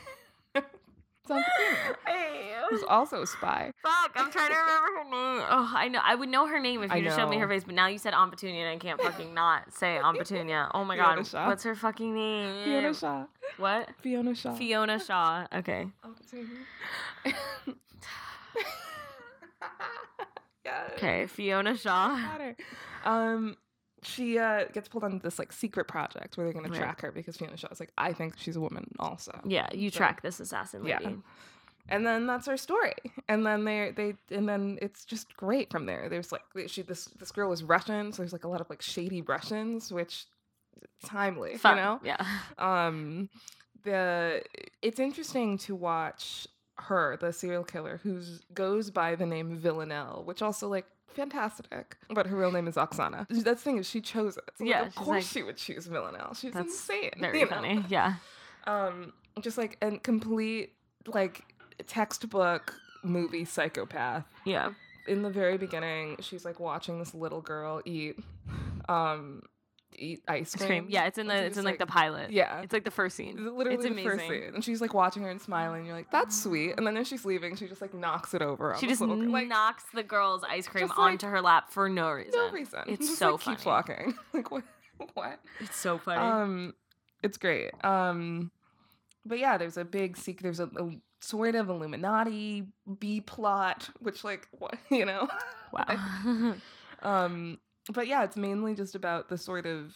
Hey. 2.05 2.51
who's 2.69 2.83
also 2.89 3.21
a 3.21 3.27
spy. 3.27 3.71
Fuck, 3.83 4.11
I'm 4.15 4.29
trying 4.31 4.49
to 4.49 4.55
remember 4.57 4.87
her 4.97 5.03
name. 5.05 5.45
Oh, 5.49 5.71
I 5.75 5.87
know. 5.87 5.99
I 6.03 6.13
would 6.13 6.27
know 6.27 6.45
her 6.47 6.59
name 6.59 6.83
if 6.83 6.93
you 6.93 7.03
just 7.03 7.15
showed 7.15 7.29
me 7.29 7.37
her 7.37 7.47
face, 7.47 7.63
but 7.63 7.73
now 7.73 7.87
you 7.87 7.97
said 7.99 8.13
Aunt 8.13 8.31
Petunia 8.31 8.65
and 8.65 8.69
I 8.69 8.77
can't 8.77 8.99
fucking 8.99 9.33
not 9.33 9.71
say 9.73 9.97
Aunt 9.97 10.17
Petunia. 10.17 10.69
Oh 10.73 10.83
my 10.83 10.97
Fiona 10.97 11.15
god. 11.17 11.27
Shaw. 11.27 11.47
What's 11.47 11.63
her 11.63 11.75
fucking 11.75 12.13
name? 12.13 12.65
Fiona 12.65 12.93
Shaw. 12.93 13.25
What? 13.57 13.89
Fiona 14.01 14.35
Shaw. 14.35 14.55
Fiona 14.55 14.99
Shaw. 14.99 15.45
Okay. 15.55 15.87
Yes. 20.65 20.91
Okay, 20.97 21.27
Fiona 21.27 21.75
Shaw. 21.77 22.15
Got 22.15 22.41
her. 22.41 22.55
Um, 23.05 23.57
she 24.03 24.37
uh, 24.39 24.65
gets 24.73 24.87
pulled 24.87 25.03
onto 25.03 25.19
this 25.19 25.37
like 25.39 25.51
secret 25.53 25.87
project 25.87 26.37
where 26.37 26.45
they're 26.45 26.53
gonna 26.53 26.69
Right. 26.69 26.77
track 26.77 27.01
her 27.01 27.11
because 27.11 27.37
Fiona 27.37 27.57
Shaw's 27.57 27.79
like, 27.79 27.91
I 27.97 28.13
think 28.13 28.35
she's 28.37 28.55
a 28.55 28.61
woman 28.61 28.85
also. 28.99 29.39
Yeah, 29.45 29.67
you 29.73 29.89
So- 29.89 29.97
track 29.97 30.21
this 30.21 30.39
assassin 30.39 30.85
Yeah. 30.85 30.99
lady. 30.99 31.17
And 31.89 32.05
then 32.05 32.27
that's 32.27 32.45
her 32.45 32.57
story. 32.57 32.93
And 33.27 33.43
then 33.45 33.63
they 33.65 33.91
they 33.95 34.13
and 34.35 34.47
then 34.47 34.77
it's 34.83 35.03
just 35.03 35.35
great 35.35 35.71
from 35.71 35.87
there. 35.87 36.09
There's 36.09 36.31
like 36.31 36.43
she 36.67 36.83
this 36.83 37.05
this 37.19 37.31
girl 37.31 37.51
is 37.51 37.63
Russian, 37.63 38.11
so 38.11 38.21
there's 38.21 38.33
like 38.33 38.43
a 38.43 38.47
lot 38.47 38.61
of 38.61 38.69
like 38.69 38.83
shady 38.83 39.21
Russians, 39.23 39.91
which 39.91 40.25
timely, 41.03 41.57
Fun. 41.57 41.77
you 41.77 41.83
know. 41.83 41.99
Yeah. 42.03 42.25
um 42.59 43.29
the 43.83 44.43
it's 44.83 44.99
interesting 44.99 45.57
to 45.59 45.75
watch 45.75 46.47
her 46.87 47.17
the 47.19 47.31
serial 47.33 47.63
killer 47.63 47.99
who 48.03 48.21
goes 48.53 48.89
by 48.91 49.15
the 49.15 49.25
name 49.25 49.55
villanelle 49.55 50.23
which 50.25 50.41
also 50.41 50.67
like 50.67 50.85
fantastic 51.07 51.97
but 52.09 52.25
her 52.27 52.37
real 52.37 52.51
name 52.51 52.67
is 52.67 52.75
oksana 52.75 53.27
that's 53.29 53.43
the 53.43 53.55
thing 53.55 53.77
is 53.77 53.87
she 53.89 53.99
chose 54.01 54.37
it 54.37 54.43
so, 54.57 54.63
like, 54.63 54.69
Yeah, 54.69 54.81
of 54.85 54.95
course 54.95 55.07
like- 55.07 55.23
she 55.23 55.43
would 55.43 55.57
choose 55.57 55.85
villanelle 55.85 56.33
she's 56.33 56.55
insane 56.55 57.11
Very 57.19 57.39
you 57.39 57.45
know? 57.45 57.51
funny. 57.51 57.85
Yeah. 57.89 58.15
um 58.65 59.11
just 59.41 59.57
like 59.57 59.77
a 59.81 59.97
complete 59.97 60.73
like 61.07 61.43
textbook 61.87 62.73
movie 63.03 63.43
psychopath 63.45 64.25
Yeah. 64.45 64.71
in 65.07 65.21
the 65.23 65.29
very 65.29 65.57
beginning 65.57 66.17
she's 66.21 66.45
like 66.45 66.59
watching 66.59 66.99
this 66.99 67.13
little 67.13 67.41
girl 67.41 67.81
eat 67.85 68.17
um 68.87 69.43
eat 69.97 70.21
ice 70.27 70.55
cream, 70.55 70.65
Scream. 70.67 70.85
Yeah, 70.89 71.05
it's 71.05 71.17
in 71.17 71.27
the 71.27 71.35
it's 71.35 71.57
in 71.57 71.63
like, 71.63 71.73
like- 71.73 71.79
the 71.79 71.85
pilot. 71.85 72.31
yeah 72.31 72.61
It's 72.61 72.73
like 72.73 72.83
the 72.83 72.91
first 72.91 73.15
scene. 73.15 73.35
literally 73.37 73.75
it's 73.75 73.83
the 73.83 73.91
amazing. 73.91 74.09
first 74.11 74.27
scene. 74.27 74.51
And 74.55 74.63
she's 74.63 74.81
like 74.81 74.93
watching 74.93 75.23
her 75.23 75.29
and 75.29 75.41
smiling. 75.41 75.85
You're 75.85 75.95
like, 75.95 76.11
that's 76.11 76.41
sweet. 76.41 76.73
And 76.77 76.85
then 76.87 76.97
as 76.97 77.07
she's 77.07 77.25
leaving, 77.25 77.55
she 77.55 77.67
just 77.67 77.81
like 77.81 77.93
knocks 77.93 78.33
it 78.33 78.41
over. 78.41 78.75
She 78.79 78.87
just 78.87 79.01
like 79.01 79.47
knocks 79.47 79.83
the 79.93 80.03
girl's 80.03 80.43
ice 80.43 80.67
cream 80.67 80.87
just, 80.87 80.97
like, 80.97 81.11
onto 81.13 81.27
her 81.27 81.41
lap 81.41 81.71
for 81.71 81.89
no 81.89 82.09
reason. 82.11 82.31
no 82.35 82.51
reason. 82.51 82.79
It's 82.87 83.07
just, 83.07 83.19
so 83.19 83.31
like, 83.31 83.41
keeps 83.41 83.63
funny. 83.63 83.73
walking. 83.75 84.15
like 84.33 84.51
what? 84.51 84.63
What? 85.13 85.39
It's 85.59 85.77
so 85.77 85.97
funny. 85.97 86.19
Um, 86.21 86.73
it's 87.23 87.37
great. 87.37 87.71
Um, 87.83 88.51
but 89.25 89.39
yeah, 89.39 89.57
there's 89.57 89.77
a 89.77 89.85
big 89.85 90.17
secret. 90.17 90.43
There's 90.43 90.59
a, 90.59 90.65
a 90.65 90.91
sort 91.21 91.55
of 91.55 91.69
Illuminati 91.69 92.67
B 92.99 93.21
plot, 93.21 93.89
which 93.99 94.23
like 94.23 94.47
what 94.57 94.77
you 94.91 95.05
know. 95.05 95.27
wow. 95.71 96.55
um, 97.01 97.59
but 97.93 98.07
yeah, 98.07 98.23
it's 98.23 98.35
mainly 98.37 98.75
just 98.75 98.95
about 98.95 99.29
the 99.29 99.37
sort 99.37 99.65
of 99.65 99.95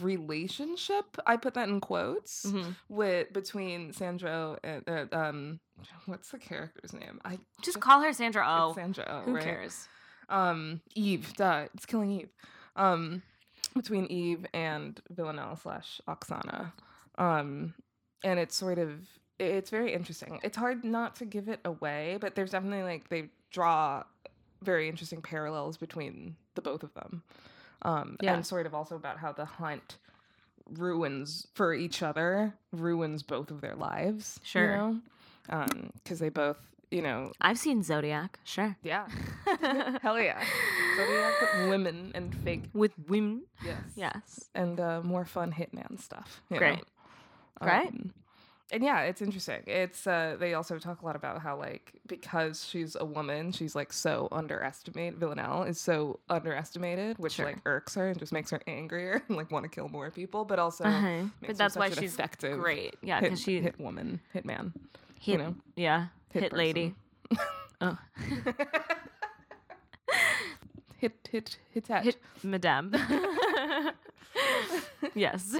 relationship. 0.00 1.04
I 1.26 1.36
put 1.36 1.54
that 1.54 1.68
in 1.68 1.80
quotes. 1.80 2.44
Mhm. 2.46 2.74
with 2.88 3.32
between 3.32 3.92
Sandro 3.92 4.58
and 4.62 4.82
uh, 4.88 5.06
um 5.12 5.60
what's 6.06 6.30
the 6.30 6.38
character's 6.38 6.92
name? 6.92 7.20
I 7.24 7.38
Just 7.62 7.80
call 7.80 8.00
her 8.02 8.12
Sandra 8.12 8.42
it's 8.42 8.50
Oh. 8.52 8.74
Sandro, 8.74 9.22
Who 9.24 9.34
right? 9.34 9.44
cares? 9.44 9.88
Um 10.28 10.80
Eve, 10.94 11.32
duh, 11.34 11.66
it's 11.74 11.86
killing 11.86 12.10
Eve. 12.20 12.30
Um 12.74 13.22
between 13.74 14.06
Eve 14.06 14.46
and 14.54 15.00
Villanelle 15.10 15.56
slash 15.56 16.00
Oksana. 16.08 16.72
Um 17.16 17.74
and 18.24 18.38
it's 18.40 18.56
sort 18.56 18.78
of 18.78 19.06
it's 19.38 19.70
very 19.70 19.92
interesting. 19.92 20.40
It's 20.42 20.56
hard 20.56 20.82
not 20.84 21.16
to 21.16 21.24
give 21.26 21.48
it 21.48 21.60
away, 21.64 22.16
but 22.20 22.34
there's 22.34 22.50
definitely 22.52 22.82
like 22.82 23.08
they 23.08 23.28
draw 23.52 24.02
very 24.62 24.88
interesting 24.88 25.20
parallels 25.22 25.76
between 25.76 26.36
the 26.56 26.62
both 26.62 26.82
of 26.82 26.92
them. 26.94 27.22
Um 27.82 28.16
Yeah. 28.20 28.34
and 28.34 28.44
sort 28.44 28.66
of 28.66 28.74
also 28.74 28.96
about 28.96 29.18
how 29.18 29.32
the 29.32 29.44
hunt 29.44 29.98
ruins 30.68 31.46
for 31.54 31.72
each 31.74 32.02
other, 32.02 32.54
ruins 32.72 33.22
both 33.22 33.50
of 33.50 33.60
their 33.60 33.74
lives. 33.76 34.40
Sure. 34.42 34.70
You 34.70 34.76
know? 34.76 35.00
Um, 35.48 35.90
because 36.02 36.18
they 36.18 36.28
both, 36.28 36.58
you 36.90 37.02
know, 37.02 37.30
I've 37.40 37.58
seen 37.58 37.82
Zodiac. 37.84 38.40
Sure. 38.44 38.76
yeah. 38.82 39.06
Hell 40.02 40.18
yeah. 40.20 40.42
Zodiac 40.96 41.34
with 41.40 41.68
women 41.68 42.10
and 42.16 42.34
fake 42.42 42.64
With 42.74 42.92
women. 43.08 43.42
yes. 43.64 43.78
Yes. 43.94 44.50
And 44.56 44.80
uh, 44.80 45.02
more 45.02 45.24
fun 45.24 45.52
hitman 45.52 46.00
stuff. 46.00 46.42
know? 46.50 46.58
Great. 46.58 46.82
Great. 47.60 47.88
Um, 47.88 48.12
and 48.72 48.82
yeah, 48.82 49.02
it's 49.02 49.22
interesting. 49.22 49.62
It's 49.66 50.06
uh 50.06 50.36
they 50.38 50.54
also 50.54 50.78
talk 50.78 51.02
a 51.02 51.06
lot 51.06 51.16
about 51.16 51.40
how 51.40 51.56
like 51.56 51.92
because 52.06 52.66
she's 52.68 52.96
a 52.98 53.04
woman, 53.04 53.52
she's 53.52 53.74
like 53.76 53.92
so 53.92 54.28
underestimated. 54.32 55.18
Villanelle 55.20 55.62
is 55.64 55.80
so 55.80 56.18
underestimated, 56.28 57.18
which 57.18 57.34
Sure. 57.34 57.46
like 57.46 57.58
irks 57.64 57.94
her 57.94 58.08
and 58.08 58.18
just 58.18 58.32
makes 58.32 58.50
her 58.50 58.60
angrier 58.66 59.22
and 59.28 59.36
like 59.36 59.50
want 59.50 59.64
to 59.64 59.68
kill 59.68 59.88
more 59.88 60.10
people. 60.10 60.44
But 60.44 60.58
also, 60.58 60.84
Uh-huh. 60.84 61.22
makes 61.40 61.46
But 61.46 61.56
that's 61.58 61.76
why 61.76 61.90
she's 61.90 62.14
effective 62.14 62.58
great. 62.58 62.96
Yeah, 63.02 63.20
because 63.20 63.40
she 63.40 63.60
hit 63.60 63.78
woman, 63.78 64.20
hitman, 64.34 64.72
hit, 65.20 65.32
you 65.32 65.38
know, 65.38 65.54
yeah, 65.76 66.06
hit, 66.32 66.42
hit, 66.44 66.52
lady. 66.52 66.94
Oh, 67.80 67.96
hit 70.98 71.28
hit 71.30 71.58
hit 71.70 71.84
that. 71.88 72.04
hit 72.04 72.16
madame. 72.42 72.92
yes. 75.14 75.54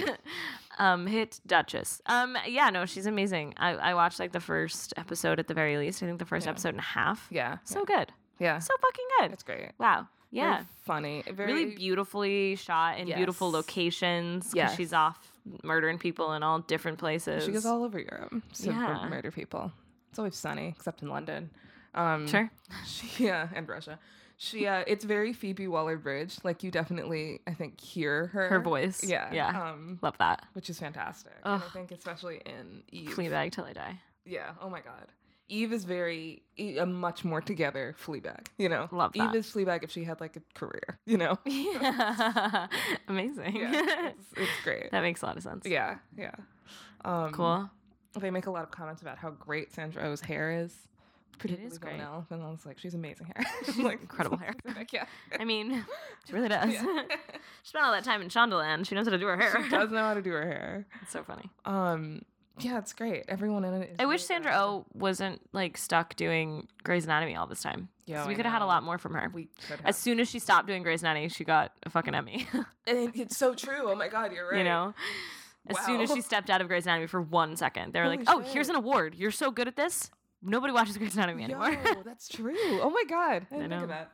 Um, 0.78 1.06
hit 1.06 1.40
Duchess. 1.46 2.02
Um, 2.06 2.36
yeah, 2.46 2.68
no, 2.70 2.84
she's 2.86 3.06
amazing. 3.06 3.54
I, 3.56 3.70
I 3.70 3.94
watched 3.94 4.18
like 4.20 4.32
the 4.32 4.40
first 4.40 4.92
episode 4.96 5.38
at 5.38 5.46
the 5.48 5.54
very 5.54 5.78
least. 5.78 6.02
I 6.02 6.06
think 6.06 6.18
the 6.18 6.24
first 6.26 6.46
Yeah. 6.46 6.50
episode 6.52 6.70
and 6.70 6.80
a 6.80 6.82
half. 6.82 7.26
yeah, 7.30 7.58
So 7.64 7.84
good. 7.84 8.12
yeah, 8.38 8.58
So 8.58 8.74
fucking 8.80 9.04
good. 9.20 9.32
it's 9.32 9.42
great. 9.42 9.72
Wow. 9.78 10.08
Very 10.32 10.46
Yeah. 10.50 10.64
funny. 10.84 11.22
Very 11.30 11.52
really 11.52 11.74
beautifully 11.74 12.56
shot 12.56 12.98
in 12.98 13.06
beautiful 13.06 13.50
locations. 13.50 14.52
Yes. 14.54 14.76
she's 14.76 14.92
off 14.92 15.32
murdering 15.62 15.98
people 15.98 16.32
in 16.34 16.42
all 16.42 16.58
different 16.58 16.98
places. 16.98 17.44
She 17.44 17.52
goes 17.52 17.64
all 17.64 17.82
over 17.84 17.98
Europe 17.98 18.34
to 18.54 18.66
Yeah. 18.66 19.06
murder 19.08 19.30
people. 19.30 19.72
It's 20.10 20.18
always 20.18 20.34
sunny, 20.36 20.74
except 20.76 21.02
in 21.02 21.08
London. 21.08 21.50
Um, 21.94 22.26
Sure. 22.26 22.50
She, 22.86 23.24
yeah, 23.26 23.48
and 23.54 23.66
Russia. 23.68 23.98
She, 24.38 24.66
uh, 24.66 24.84
it's 24.86 25.04
very 25.04 25.32
Phoebe 25.32 25.66
Waller-Bridge. 25.66 26.38
Like 26.44 26.62
you 26.62 26.70
definitely, 26.70 27.40
I 27.46 27.54
think, 27.54 27.80
hear 27.80 28.26
her 28.28 28.48
Her 28.48 28.60
voice. 28.60 29.02
Yeah, 29.02 29.32
Yeah. 29.32 29.70
Um, 29.70 29.98
Love 30.02 30.18
that. 30.18 30.44
which 30.52 30.68
is 30.68 30.78
fantastic. 30.78 31.32
I 31.44 31.58
think 31.72 31.90
especially 31.90 32.42
in 32.44 32.82
Eve. 32.92 33.10
Fleabag 33.10 33.52
till 33.52 33.64
I 33.64 33.72
die. 33.72 34.00
Yeah. 34.24 34.50
Oh 34.60 34.68
my 34.68 34.80
God. 34.80 35.06
Eve 35.48 35.72
is 35.72 35.84
very 35.84 36.42
a 36.58 36.84
much 36.84 37.24
more 37.24 37.40
together 37.40 37.94
Fleabag. 38.04 38.48
You 38.58 38.68
know, 38.68 38.88
Love 38.90 39.12
Eve 39.14 39.22
that. 39.32 39.34
is 39.36 39.46
Fleabag 39.46 39.84
if 39.84 39.90
she 39.92 40.02
had 40.02 40.20
like 40.20 40.36
a 40.36 40.42
career. 40.54 40.98
You 41.06 41.16
know. 41.18 41.38
Yeah. 41.46 42.66
Amazing. 43.08 43.56
Yeah, 43.56 44.08
it's, 44.08 44.24
it's 44.36 44.50
great. 44.64 44.90
that 44.92 45.02
makes 45.02 45.22
a 45.22 45.26
lot 45.26 45.36
of 45.36 45.42
sense. 45.42 45.64
Yeah, 45.66 45.98
yeah. 46.18 46.32
Um, 47.04 47.30
Cool. 47.32 47.70
They 48.18 48.30
make 48.30 48.46
a 48.46 48.50
lot 48.50 48.62
of 48.64 48.70
comments 48.70 49.02
about 49.02 49.18
how 49.18 49.30
great 49.30 49.72
Sandra 49.72 50.02
Oh's 50.04 50.20
hair 50.22 50.50
is. 50.50 50.74
Particularly 51.38 51.76
great. 51.78 51.96
Villanelle. 51.96 52.26
Villanelle's 52.28 52.66
like, 52.66 52.78
she's 52.78 52.94
amazing 52.94 53.26
hair. 53.34 53.44
Like, 53.84 54.00
Incredible 54.00 54.36
hair. 54.38 54.54
Like, 54.76 54.92
yeah. 54.92 55.06
I 55.38 55.44
mean, 55.44 55.84
she 56.26 56.32
really 56.32 56.48
does. 56.48 56.72
Yeah. 56.72 57.02
she 57.62 57.68
spent 57.68 57.84
all 57.84 57.92
that 57.92 58.04
time 58.04 58.22
in 58.22 58.28
Shondaland. 58.28 58.86
She 58.86 58.94
knows 58.94 59.06
how 59.06 59.12
to 59.12 59.18
do 59.18 59.26
her 59.26 59.36
hair. 59.36 59.56
she 59.62 59.68
does 59.70 59.90
know 59.90 59.98
how 59.98 60.14
to 60.14 60.22
do 60.22 60.32
her 60.32 60.42
hair. 60.46 60.86
It's 61.02 61.12
so 61.12 61.22
funny. 61.22 61.50
Um, 61.64 62.22
yeah, 62.58 62.78
it's 62.78 62.92
great. 62.94 63.24
Everyone 63.28 63.64
in 63.64 63.74
it. 63.74 63.90
Is 63.90 63.96
I 63.98 64.06
wish 64.06 64.24
Sandra 64.24 64.52
good. 64.52 64.58
Oh 64.58 64.86
wasn't 64.94 65.42
like 65.52 65.76
stuck 65.76 66.16
doing 66.16 66.66
Grey's 66.84 67.04
Anatomy 67.04 67.36
all 67.36 67.46
this 67.46 67.60
time. 67.62 67.88
Yeah, 68.06 68.26
we 68.26 68.34
could 68.34 68.46
have 68.46 68.52
had 68.52 68.62
a 68.62 68.66
lot 68.66 68.82
more 68.82 68.96
from 68.96 69.12
her. 69.14 69.30
We 69.34 69.48
could 69.68 69.76
have. 69.80 69.84
As 69.84 69.96
soon 69.96 70.20
as 70.20 70.30
she 70.30 70.38
stopped 70.38 70.66
doing 70.66 70.82
Grey's 70.82 71.02
Anatomy, 71.02 71.28
she 71.28 71.44
got 71.44 71.72
a 71.84 71.90
fucking 71.90 72.14
Emmy. 72.14 72.46
and 72.86 73.14
it's 73.14 73.36
so 73.36 73.54
true. 73.54 73.90
Oh 73.90 73.94
my 73.94 74.08
god, 74.08 74.32
you're 74.32 74.48
right. 74.48 74.58
You 74.58 74.64
know, 74.64 74.94
as 75.66 75.76
soon 75.84 76.00
as 76.00 76.10
she 76.10 76.22
stepped 76.22 76.48
out 76.48 76.60
of 76.62 76.68
Grey's 76.68 76.86
Anatomy 76.86 77.08
for 77.08 77.20
one 77.20 77.56
second, 77.56 77.92
they 77.92 77.98
were 77.98 78.06
Holy 78.06 78.18
like, 78.18 78.28
"Oh, 78.30 78.40
shit. 78.42 78.52
here's 78.52 78.68
an 78.70 78.76
award. 78.76 79.14
You're 79.16 79.30
so 79.32 79.50
good 79.50 79.68
at 79.68 79.76
this. 79.76 80.10
Nobody 80.42 80.72
watches 80.72 80.96
Grey's 80.98 81.16
Anatomy 81.16 81.44
anymore." 81.44 81.72
Yo, 81.72 82.02
that's 82.04 82.28
true. 82.28 82.80
Oh 82.80 82.90
my 82.90 83.04
god, 83.08 83.46
I 83.50 83.54
didn't 83.56 83.58
think 83.58 83.70
know. 83.70 83.82
of 83.82 83.88
that. 83.88 84.12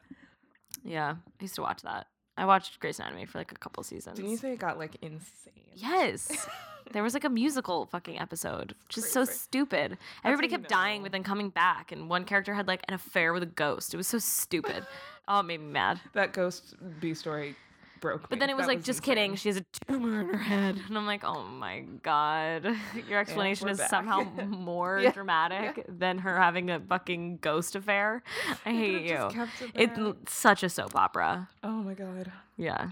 yeah, 0.85 1.11
I 1.11 1.43
used 1.43 1.55
to 1.57 1.63
watch 1.63 1.83
that. 1.83 2.07
I 2.37 2.47
watched 2.47 2.81
Grey's 2.81 2.99
Anatomy 2.99 3.27
for 3.27 3.39
like 3.39 3.53
a 3.53 3.57
couple 3.57 3.83
seasons. 3.83 4.17
Didn't 4.17 4.31
you 4.31 4.37
say 4.37 4.53
it 4.53 4.59
got 4.59 4.79
like 4.79 4.97
insane? 5.03 5.53
Yes. 5.75 6.47
There 6.91 7.03
was 7.03 7.15
like 7.15 7.25
a 7.25 7.31
musical 7.31 7.87
fucking 7.87 8.19
episode, 8.21 8.75
which 8.87 8.99
is 8.99 9.11
so 9.11 9.25
stupid. 9.25 9.97
Everybody 10.25 10.49
kept 10.49 10.69
dying, 10.69 11.03
but 11.03 11.13
then 11.13 11.23
coming 11.23 11.49
back, 11.49 11.91
and 11.91 12.11
one 12.11 12.25
character 12.25 12.53
had 12.53 12.69
like 12.69 12.83
an 12.89 12.93
affair 12.95 13.33
with 13.33 13.43
a 13.43 13.47
ghost. 13.47 13.95
It 13.95 13.97
was 13.97 14.07
so 14.07 14.19
stupid. 14.19 14.87
oh, 15.29 15.41
it 15.41 15.45
made 15.45 15.61
me 15.61 15.69
mad. 15.69 16.01
That 16.13 16.33
ghost 16.35 16.75
B 17.01 17.15
story 17.15 17.57
broke. 18.03 18.29
But 18.29 18.33
me. 18.33 18.41
then 18.41 18.51
it 18.51 18.57
was 18.57 18.67
That 18.67 18.75
like, 18.75 18.83
just 18.83 19.03
kidding. 19.03 19.35
She 19.37 19.49
has 19.49 19.57
a 19.57 19.65
tumor 19.89 20.21
in 20.21 20.29
her 20.29 20.37
head, 20.37 20.79
and 20.87 20.99
I'm 20.99 21.07
like, 21.07 21.25
oh 21.25 21.43
my 21.45 21.81
god, 22.03 22.67
your 23.09 23.19
explanation 23.19 23.69
is 23.71 23.79
back. 23.79 23.89
somehow 23.89 24.21
more 24.47 24.99
Yeah, 25.01 25.13
dramatic 25.13 25.87
than 25.89 26.19
her 26.19 26.37
having 26.39 26.69
a 26.71 26.79
fucking 26.81 27.39
ghost 27.39 27.75
affair. 27.75 28.23
I 28.67 28.71
hate 28.73 29.05
you. 29.09 29.29
it 29.75 29.91
It's 29.97 30.35
such 30.35 30.63
a 30.63 30.69
soap 30.69 30.95
opera. 30.95 31.49
Oh 31.63 31.83
my 31.83 31.95
god. 31.95 32.31
Yeah. 32.59 32.91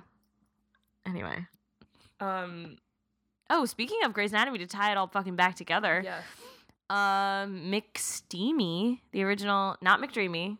Anyway. 1.06 1.46
Um. 2.20 2.78
Oh, 3.50 3.64
speaking 3.66 3.98
of 4.04 4.12
Grey's 4.14 4.30
Anatomy, 4.32 4.58
to 4.58 4.66
tie 4.66 4.92
it 4.92 4.96
all 4.96 5.08
fucking 5.08 5.34
back 5.36 5.56
together, 5.56 6.00
Yes. 6.04 6.22
Um, 6.88 7.70
McSteamy, 7.70 9.00
the 9.12 9.22
original, 9.24 9.76
not 9.80 10.00
McDreamy, 10.00 10.58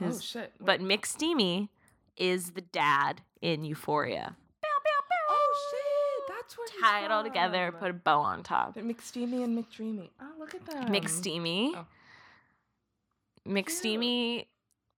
Oh 0.00 0.18
shit! 0.18 0.52
but 0.60 0.80
McSteamy 0.80 1.68
is 2.22 2.52
the 2.52 2.60
dad 2.60 3.20
in 3.40 3.64
Euphoria. 3.64 4.36
oh 5.30 5.54
shit! 5.70 6.36
That's 6.36 6.56
where 6.56 6.66
he's 6.72 6.80
Tie 6.80 7.04
it 7.04 7.10
all 7.10 7.24
together, 7.24 7.72
put 7.78 7.90
a 7.90 7.94
bow 7.94 8.20
on 8.20 8.42
top. 8.44 8.74
But 8.74 8.84
McSteamy 8.84 9.42
and 9.42 9.58
McDreamy. 9.58 10.10
Oh, 10.20 10.26
look 10.38 10.54
at 10.54 10.64
that. 10.66 10.86
McSteamy. 10.86 11.72
oh. 11.74 11.86
McSteamy 13.46 14.46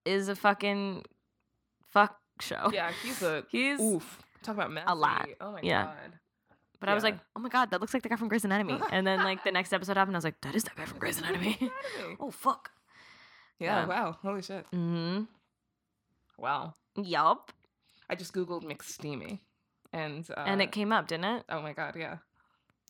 is 0.04 0.28
a 0.28 0.36
fucking 0.36 1.04
fuck 1.90 2.18
show. 2.40 2.70
Yeah, 2.72 2.92
he's 3.02 3.22
a 3.22 3.44
He's 3.50 3.80
oof. 3.80 4.20
Talk 4.42 4.56
about 4.56 4.70
messy. 4.70 4.84
a 4.88 4.94
lot. 4.94 5.28
Oh 5.40 5.52
my 5.52 5.60
Yeah. 5.62 5.84
god. 5.84 6.18
But 6.80 6.90
I 6.90 6.94
was 6.94 7.02
like, 7.02 7.16
oh 7.34 7.40
my 7.40 7.48
god, 7.48 7.70
that 7.70 7.80
looks 7.80 7.94
like 7.94 8.02
the 8.02 8.10
guy 8.10 8.16
from 8.16 8.28
Grey's 8.28 8.44
Anatomy. 8.44 8.78
And 8.92 9.06
then 9.06 9.20
like 9.24 9.42
the 9.42 9.50
next 9.52 9.72
episode 9.72 9.96
happened, 9.96 10.16
I 10.16 10.18
was 10.18 10.24
like, 10.24 10.38
that 10.42 10.54
is 10.54 10.64
that 10.64 10.76
guy 10.76 10.84
from 10.84 10.98
Grey's 10.98 11.18
Anatomy. 11.18 11.56
Anatomy. 11.58 12.16
oh 12.20 12.30
fuck. 12.30 12.70
Yeah. 13.58 13.80
Yeah. 13.80 13.86
Wow. 13.86 14.18
Holy 14.22 14.42
shit. 14.42 14.66
Mm-hmm. 14.74 15.22
Wow. 16.36 16.74
Yup. 16.96 17.52
I 18.08 18.14
just 18.14 18.32
googled 18.32 18.64
McSteamy, 18.64 19.40
and 19.92 20.28
uh, 20.36 20.44
and 20.46 20.60
it 20.62 20.72
came 20.72 20.92
up, 20.92 21.08
didn't 21.08 21.24
it? 21.24 21.44
Oh 21.48 21.60
my 21.62 21.72
god. 21.72 21.94
Yeah. 21.96 22.18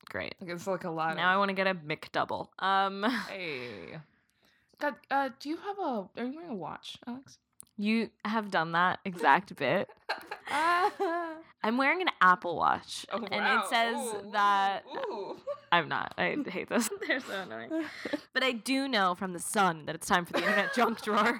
Great. 0.09 0.35
Like 0.39 0.49
it's 0.51 0.67
like 0.67 0.83
a 0.83 0.89
lot. 0.89 1.15
Now 1.15 1.29
I 1.31 1.33
of, 1.33 1.39
want 1.39 1.49
to 1.49 1.53
get 1.55 1.67
a 1.67 1.73
McDouble. 1.73 2.47
Um, 2.59 3.03
Hey. 3.29 3.97
God, 4.79 4.95
uh, 5.09 5.29
do 5.39 5.49
you 5.49 5.57
have 5.57 5.79
a? 5.79 5.81
Are 6.17 6.25
you 6.25 6.35
wearing 6.35 6.51
a 6.51 6.55
watch, 6.55 6.97
Alex? 7.07 7.39
you 7.77 8.09
have 8.23 8.51
done 8.51 8.71
that 8.71 8.99
exact 9.03 9.53
bit. 9.57 9.89
Ah. 10.49 10.91
I'm 11.63 11.77
wearing 11.77 12.01
an 12.01 12.09
Apple 12.21 12.55
Watch, 12.57 13.05
Oh, 13.11 13.17
and 13.17 13.43
wow. 13.43 13.63
it 13.63 13.69
says 13.69 13.95
Ooh, 13.97 14.31
that 14.33 14.83
ooh, 15.09 15.35
I'm 15.71 15.89
not. 15.89 16.13
I 16.15 16.37
hate 16.47 16.69
those. 16.69 16.89
They're 17.07 17.19
so 17.19 17.41
annoying. 17.41 17.85
But 18.33 18.43
I 18.43 18.51
do 18.51 18.87
know 18.87 19.15
from 19.15 19.33
the 19.33 19.39
sun 19.39 19.87
that 19.87 19.95
it's 19.95 20.07
time 20.07 20.25
for 20.25 20.33
the 20.33 20.39
internet 20.39 20.75
junk 20.75 21.01
drawer. 21.01 21.39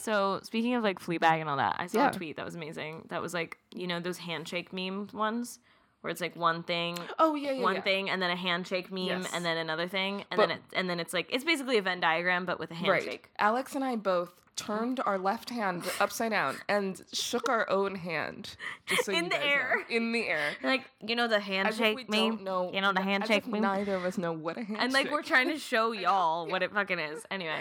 So 0.00 0.40
speaking 0.42 0.74
of 0.74 0.82
like 0.82 0.98
Fleabag 0.98 1.40
and 1.40 1.48
all 1.48 1.56
that, 1.58 1.76
I 1.78 1.86
saw 1.86 1.98
Yeah. 1.98 2.10
a 2.10 2.12
tweet 2.12 2.36
that 2.36 2.44
was 2.44 2.54
amazing. 2.54 3.06
That 3.10 3.20
was 3.22 3.34
like 3.34 3.58
you 3.74 3.86
know 3.86 4.00
those 4.00 4.18
handshake 4.18 4.72
meme 4.72 5.08
ones 5.12 5.58
where 6.00 6.10
it's 6.10 6.20
like 6.20 6.34
one 6.34 6.62
thing, 6.62 6.96
oh 7.18 7.34
yeah, 7.34 7.52
yeah. 7.52 7.62
one 7.62 7.74
yeah. 7.76 7.80
thing, 7.82 8.08
and 8.10 8.22
then 8.22 8.30
a 8.30 8.36
handshake 8.36 8.90
meme, 8.90 9.04
Yes. 9.22 9.30
and 9.34 9.44
then 9.44 9.58
another 9.58 9.86
thing, 9.86 10.24
and 10.30 10.38
But- 10.38 10.48
then 10.48 10.50
it, 10.52 10.62
and 10.72 10.88
then 10.88 10.98
it's 11.00 11.12
like 11.12 11.26
it's 11.30 11.44
basically 11.44 11.76
a 11.78 11.82
Venn 11.82 12.00
diagram 12.00 12.46
but 12.46 12.58
with 12.58 12.70
a 12.70 12.74
Right. 12.74 12.84
handshake. 13.02 13.28
Alex 13.38 13.74
and 13.74 13.84
I 13.84 13.96
both 13.96 14.32
turned 14.56 15.00
our 15.06 15.16
left 15.16 15.48
hand 15.48 15.82
upside 16.00 16.32
down 16.32 16.54
and 16.68 17.00
shook 17.14 17.48
our 17.48 17.68
own 17.70 17.94
hand. 17.94 18.56
Just 18.86 19.06
so 19.06 19.12
In 19.12 19.24
you 19.24 19.30
the 19.30 19.36
guys 19.36 19.42
know. 19.44 19.50
air. 19.50 19.86
In 19.88 20.12
the 20.12 20.28
air. 20.28 20.50
Like 20.62 20.84
you 21.06 21.16
know 21.16 21.28
the 21.28 21.36
As 21.36 21.42
if 21.42 21.48
we 21.48 21.54
handshake 21.54 22.10
don't 22.10 22.10
meme, 22.36 22.44
know. 22.44 22.70
you 22.72 22.80
know 22.82 22.92
the 22.92 23.00
handshake 23.00 23.46
meme. 23.46 23.62
Neither 23.62 23.94
of 23.94 24.04
us 24.04 24.18
know 24.18 24.32
what 24.32 24.56
a 24.58 24.60
handshake. 24.64 24.82
and 24.84 24.92
like 24.92 25.10
we're 25.10 25.22
trying 25.22 25.48
to 25.48 25.58
show 25.58 25.92
y'all 26.04 26.46
what 26.46 26.62
it 26.62 26.72
fucking 26.72 26.98
is. 26.98 27.24
Anyway, 27.30 27.58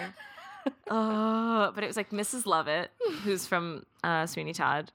uh, 0.89 1.71
but 1.71 1.83
it 1.83 1.87
was 1.87 1.97
like 1.97 2.09
Mrs. 2.11 2.45
Lovett, 2.45 2.91
who's 3.23 3.45
from 3.45 3.85
uh, 4.03 4.25
Sweeney 4.25 4.53
Todd. 4.53 4.91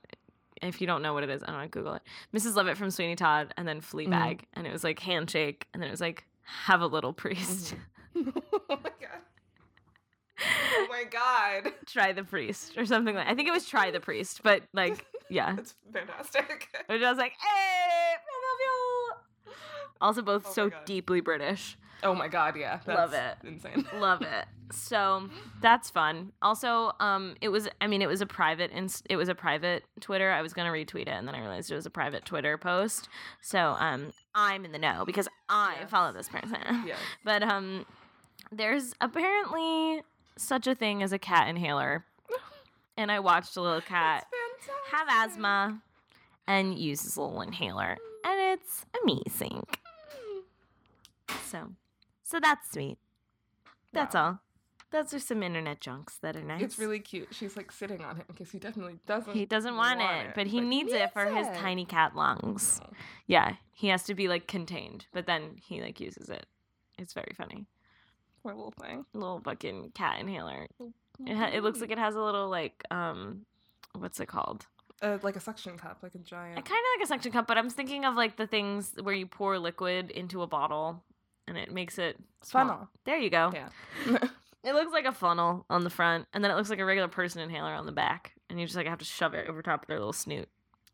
If 0.63 0.81
you 0.81 0.87
don't 0.87 1.03
know 1.03 1.13
what 1.13 1.23
it 1.25 1.31
is, 1.31 1.43
I 1.43 1.47
don't 1.49 1.61
know. 1.61 1.69
Google 1.69 1.95
it. 1.95 2.03
Mrs. 2.35 2.55
Lovett 2.57 2.77
from 2.77 2.91
Sweeney 2.91 3.17
Todd, 3.17 3.53
and 3.57 3.67
then 3.69 3.81
Fleabag, 3.81 4.09
Mm-hmm. 4.09 4.45
and 4.55 4.67
it 4.67 4.73
was 4.73 4.83
like 4.85 4.99
handshake, 5.01 5.67
and 5.75 5.83
then 5.83 5.89
it 5.89 5.93
was 5.93 6.01
like 6.01 6.25
have 6.45 6.81
a 6.81 6.87
little 6.87 7.13
priest, 7.13 7.75
oh 8.17 8.23
my 8.69 8.91
god. 9.01 9.21
Oh 10.77 10.87
my 10.91 11.05
god. 11.05 11.73
try 11.87 12.13
the 12.13 12.25
priest, 12.25 12.77
or 12.77 12.87
something 12.87 13.15
like. 13.15 13.27
I 13.27 13.35
think 13.35 13.49
it 13.49 13.53
was 13.53 13.67
try 13.67 13.91
the 13.91 14.01
priest, 14.01 14.41
but 14.43 14.63
like 14.73 15.05
yeah, 15.31 15.57
It's 15.59 15.75
fantastic. 15.93 16.69
which 16.87 17.03
I 17.03 17.09
was 17.11 17.19
like, 17.19 17.33
hey. 17.33 18.15
Also, 20.01 20.23
both 20.23 20.47
Oh 20.49 20.53
so 20.53 20.71
God. 20.71 20.85
deeply 20.85 21.21
British. 21.21 21.79
Oh 22.05 22.15
my 22.15 22.29
god, 22.29 22.55
yeah. 22.57 22.79
That's 22.85 22.99
Love 22.99 23.13
it. 23.15 23.37
Insane. 23.49 23.87
love 24.01 24.23
it 24.23 24.47
so 24.71 25.29
that's 25.61 25.91
fun 25.91 26.33
also 26.41 26.91
um 26.99 27.35
it 27.43 27.49
was 27.51 27.69
i 27.83 27.87
mean 27.87 28.01
it 28.01 28.09
was 28.09 28.23
a 28.23 28.27
private 28.27 28.71
inst- 28.73 29.07
it 29.11 29.17
was 29.17 29.29
a 29.29 29.35
private 29.35 29.85
twitter 30.01 30.33
i 30.33 30.41
was 30.41 30.55
gonna 30.55 30.71
retweet 30.71 31.03
it 31.03 31.09
and 31.09 31.29
then 31.29 31.35
i 31.35 31.39
realized 31.39 31.71
it 31.71 31.75
was 31.75 31.85
a 31.85 31.91
private 31.91 32.25
twitter 32.25 32.57
post 32.57 33.09
so 33.43 33.77
um 33.79 34.11
i'm 34.35 34.65
in 34.65 34.73
the 34.73 34.79
know 34.79 35.05
because 35.05 35.29
i 35.51 35.77
Yes. 35.81 35.91
follow 35.91 36.13
this 36.15 36.29
person 36.31 36.57
Yeah. 36.87 36.97
but 37.25 37.43
um 37.43 37.85
there's 38.51 38.95
apparently 39.03 40.03
such 40.39 40.67
a 40.67 40.75
thing 40.75 41.03
as 41.03 41.13
a 41.13 41.19
cat 41.19 41.47
inhaler 41.47 42.07
and 42.97 43.13
i 43.13 43.21
watched 43.21 43.57
a 43.59 43.61
little 43.61 43.83
cat 43.83 44.27
have 44.93 45.07
asthma 45.11 45.79
and 46.49 46.79
use 46.79 47.03
his 47.03 47.19
little 47.19 47.43
inhaler 47.43 47.99
and 48.25 48.59
it's 48.59 48.87
amazing 49.03 49.63
so 51.51 51.69
so 52.25 52.41
that's 52.41 52.71
sweet 52.73 52.99
that's 53.93 54.15
Wow. 54.17 54.25
all. 54.25 54.41
Those 54.91 55.15
are 55.15 55.19
some 55.21 55.43
internet 55.43 55.81
junks 55.81 56.17
that 56.19 56.37
are 56.37 56.43
nice. 56.43 56.63
It's 56.63 56.79
really 56.79 56.99
cute. 57.01 57.29
She's 57.33 57.57
like 57.57 57.71
sitting 57.73 58.03
on 58.05 58.17
him 58.17 58.25
because 58.29 58.51
he 58.51 58.59
definitely 58.59 58.99
doesn't. 59.07 59.33
he 59.35 59.45
doesn't 59.45 59.77
want, 59.77 60.01
it, 60.01 60.35
but 60.37 60.47
he 60.49 60.61
needs 60.61 60.93
it 60.93 61.13
for 61.13 61.25
his 61.27 61.47
tiny 61.59 61.85
cat 61.85 62.15
lungs. 62.17 62.81
Yeah, 63.27 63.55
he 63.73 63.89
has 63.89 64.05
to 64.05 64.15
be 64.15 64.29
like 64.29 64.47
contained, 64.49 65.07
but 65.13 65.27
then 65.27 65.57
he 65.65 65.81
like 65.81 65.99
uses 66.01 66.29
it. 66.29 66.47
It's 66.99 67.13
very 67.13 67.33
funny. 67.37 67.67
poor 68.43 68.53
little 68.55 68.75
thing. 68.81 69.05
Little 69.15 69.41
fucking 69.41 69.93
cat 69.95 70.21
inhaler. 70.21 70.69
It, 71.27 71.37
ha- 71.37 71.51
it 71.53 71.63
looks 71.65 71.81
like 71.81 71.91
it 71.91 71.99
has 71.99 72.15
a 72.15 72.21
little 72.21 72.49
like 72.49 72.83
um, 72.93 73.47
what's 73.99 74.21
it 74.21 74.27
called? 74.27 74.67
uh, 75.03 75.19
like 75.23 75.35
a 75.37 75.41
suction 75.41 75.77
cup, 75.77 75.99
like 76.03 76.15
a 76.15 76.19
giant. 76.19 76.55
Kind 76.57 76.67
of 76.67 77.01
like 77.01 77.05
a 77.05 77.09
suction 77.09 77.33
cup, 77.33 77.47
but 77.49 77.59
I'm 77.59 77.69
thinking 77.71 78.05
of 78.05 78.15
like 78.15 78.37
the 78.37 78.47
things 78.47 78.93
where 79.03 79.15
you 79.15 79.27
pour 79.27 79.59
liquid 79.59 80.11
into 80.13 80.43
a 80.43 80.47
bottle 80.47 81.03
and 81.49 81.57
it 81.59 81.73
makes 81.73 81.99
it 81.99 82.17
small. 82.43 82.67
funnel. 82.67 82.89
There 83.05 83.19
you 83.19 83.31
go. 83.31 83.53
Yeah. 83.55 84.19
It 84.67 84.73
looks 84.73 84.93
like 84.95 85.05
a 85.05 85.13
funnel 85.13 85.67
on 85.69 85.85
the 85.85 85.91
front, 85.91 86.27
and 86.33 86.43
then 86.43 86.51
it 86.51 86.55
looks 86.55 86.71
like 86.71 86.79
a 86.79 86.87
regular 86.87 87.07
person 87.07 87.43
inhaler 87.43 87.75
on 87.75 87.85
the 87.85 87.93
back, 87.93 88.33
and 88.49 88.59
you 88.59 88.65
just 88.65 88.75
like 88.79 88.87
have 88.87 88.97
to 89.01 89.05
shove 89.05 89.35
it 89.35 89.47
over 89.47 89.61
top 89.61 89.83
of 89.83 89.89
their 89.89 89.99
little 89.99 90.15
snoot, 90.15 90.49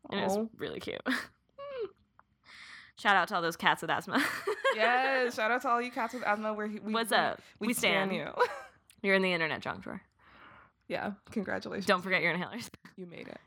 and 0.09 0.19
it's 0.19 0.33
Oh. 0.33 0.49
really 0.57 0.81
cute. 0.81 0.99
Shout 2.97 3.15
out 3.15 3.27
to 3.29 3.35
all 3.35 3.41
those 3.41 3.55
cats 3.55 3.81
with 3.81 3.89
asthma. 3.89 4.23
yes. 4.75 5.35
Shout 5.35 5.49
out 5.51 5.61
to 5.63 5.69
all 5.69 5.81
you 5.81 5.89
cats 5.89 6.13
with 6.13 6.23
asthma. 6.23 6.53
Where 6.53 6.67
we 6.67 6.79
What's 6.93 7.11
we, 7.11 7.17
up? 7.17 7.41
We, 7.59 7.67
We 7.67 7.73
stand 7.73 8.11
stand. 8.11 8.13
you. 8.37 8.43
You're 9.01 9.15
in 9.15 9.21
the 9.23 9.33
internet 9.33 9.61
junk 9.61 9.83
drawer. 9.83 10.01
yeah. 10.87 11.13
Congratulations. 11.31 11.85
Don't 11.87 12.01
forget 12.03 12.21
your 12.21 12.33
inhalers. 12.35 12.69
You 12.97 13.07
made 13.07 13.27
it. 13.29 13.39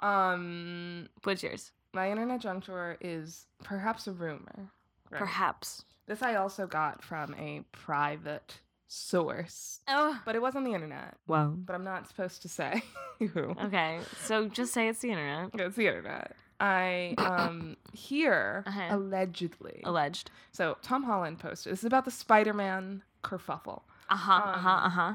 Um, 0.00 1.08
What's 1.22 1.42
yours? 1.42 1.70
my 1.92 2.10
internet 2.10 2.40
junk 2.40 2.64
drawer 2.64 2.96
is 3.00 3.46
perhaps 3.62 4.06
a 4.06 4.12
rumor. 4.12 4.70
Right. 5.10 5.18
Perhaps. 5.18 5.84
This 6.10 6.22
I 6.22 6.34
also 6.34 6.66
got 6.66 7.04
from 7.04 7.34
a 7.38 7.62
private 7.70 8.58
source, 8.88 9.78
Oh. 9.86 10.20
but 10.24 10.34
it 10.34 10.42
was 10.42 10.56
on 10.56 10.64
the 10.64 10.74
internet. 10.74 11.14
Well. 11.28 11.54
But 11.56 11.74
I'm 11.74 11.84
not 11.84 12.08
supposed 12.08 12.42
to 12.42 12.48
say 12.48 12.82
who. 13.20 13.54
Okay, 13.62 14.00
so 14.24 14.48
just 14.48 14.72
say 14.72 14.88
it's 14.88 14.98
the 14.98 15.10
internet. 15.10 15.50
It's 15.54 15.76
the 15.76 15.86
internet. 15.86 16.34
I 16.58 17.14
um 17.18 17.76
hear 17.92 18.64
Uh-huh. 18.66 18.88
allegedly. 18.90 19.82
Alleged. 19.84 20.32
so 20.50 20.76
Tom 20.82 21.04
Holland 21.04 21.38
posted. 21.38 21.72
This 21.72 21.78
is 21.78 21.84
about 21.84 22.04
the 22.04 22.10
Spider-Man 22.10 23.02
kerfuffle. 23.22 23.82
Uh 24.08 24.16
huh. 24.16 24.32
Uh 24.44 24.58
huh. 24.58 24.68
Um, 24.70 24.84
Uh 24.84 24.88
huh. 24.90 25.12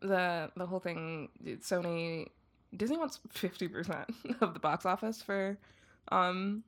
The 0.00 0.50
the 0.54 0.66
whole 0.66 0.80
thing. 0.80 1.30
Sony, 1.62 2.26
Disney 2.76 2.98
wants 2.98 3.20
fifty 3.30 3.68
percent 3.68 4.10
of 4.42 4.52
the 4.52 4.60
box 4.60 4.84
office 4.84 5.22
for 5.22 5.56
um 6.12 6.62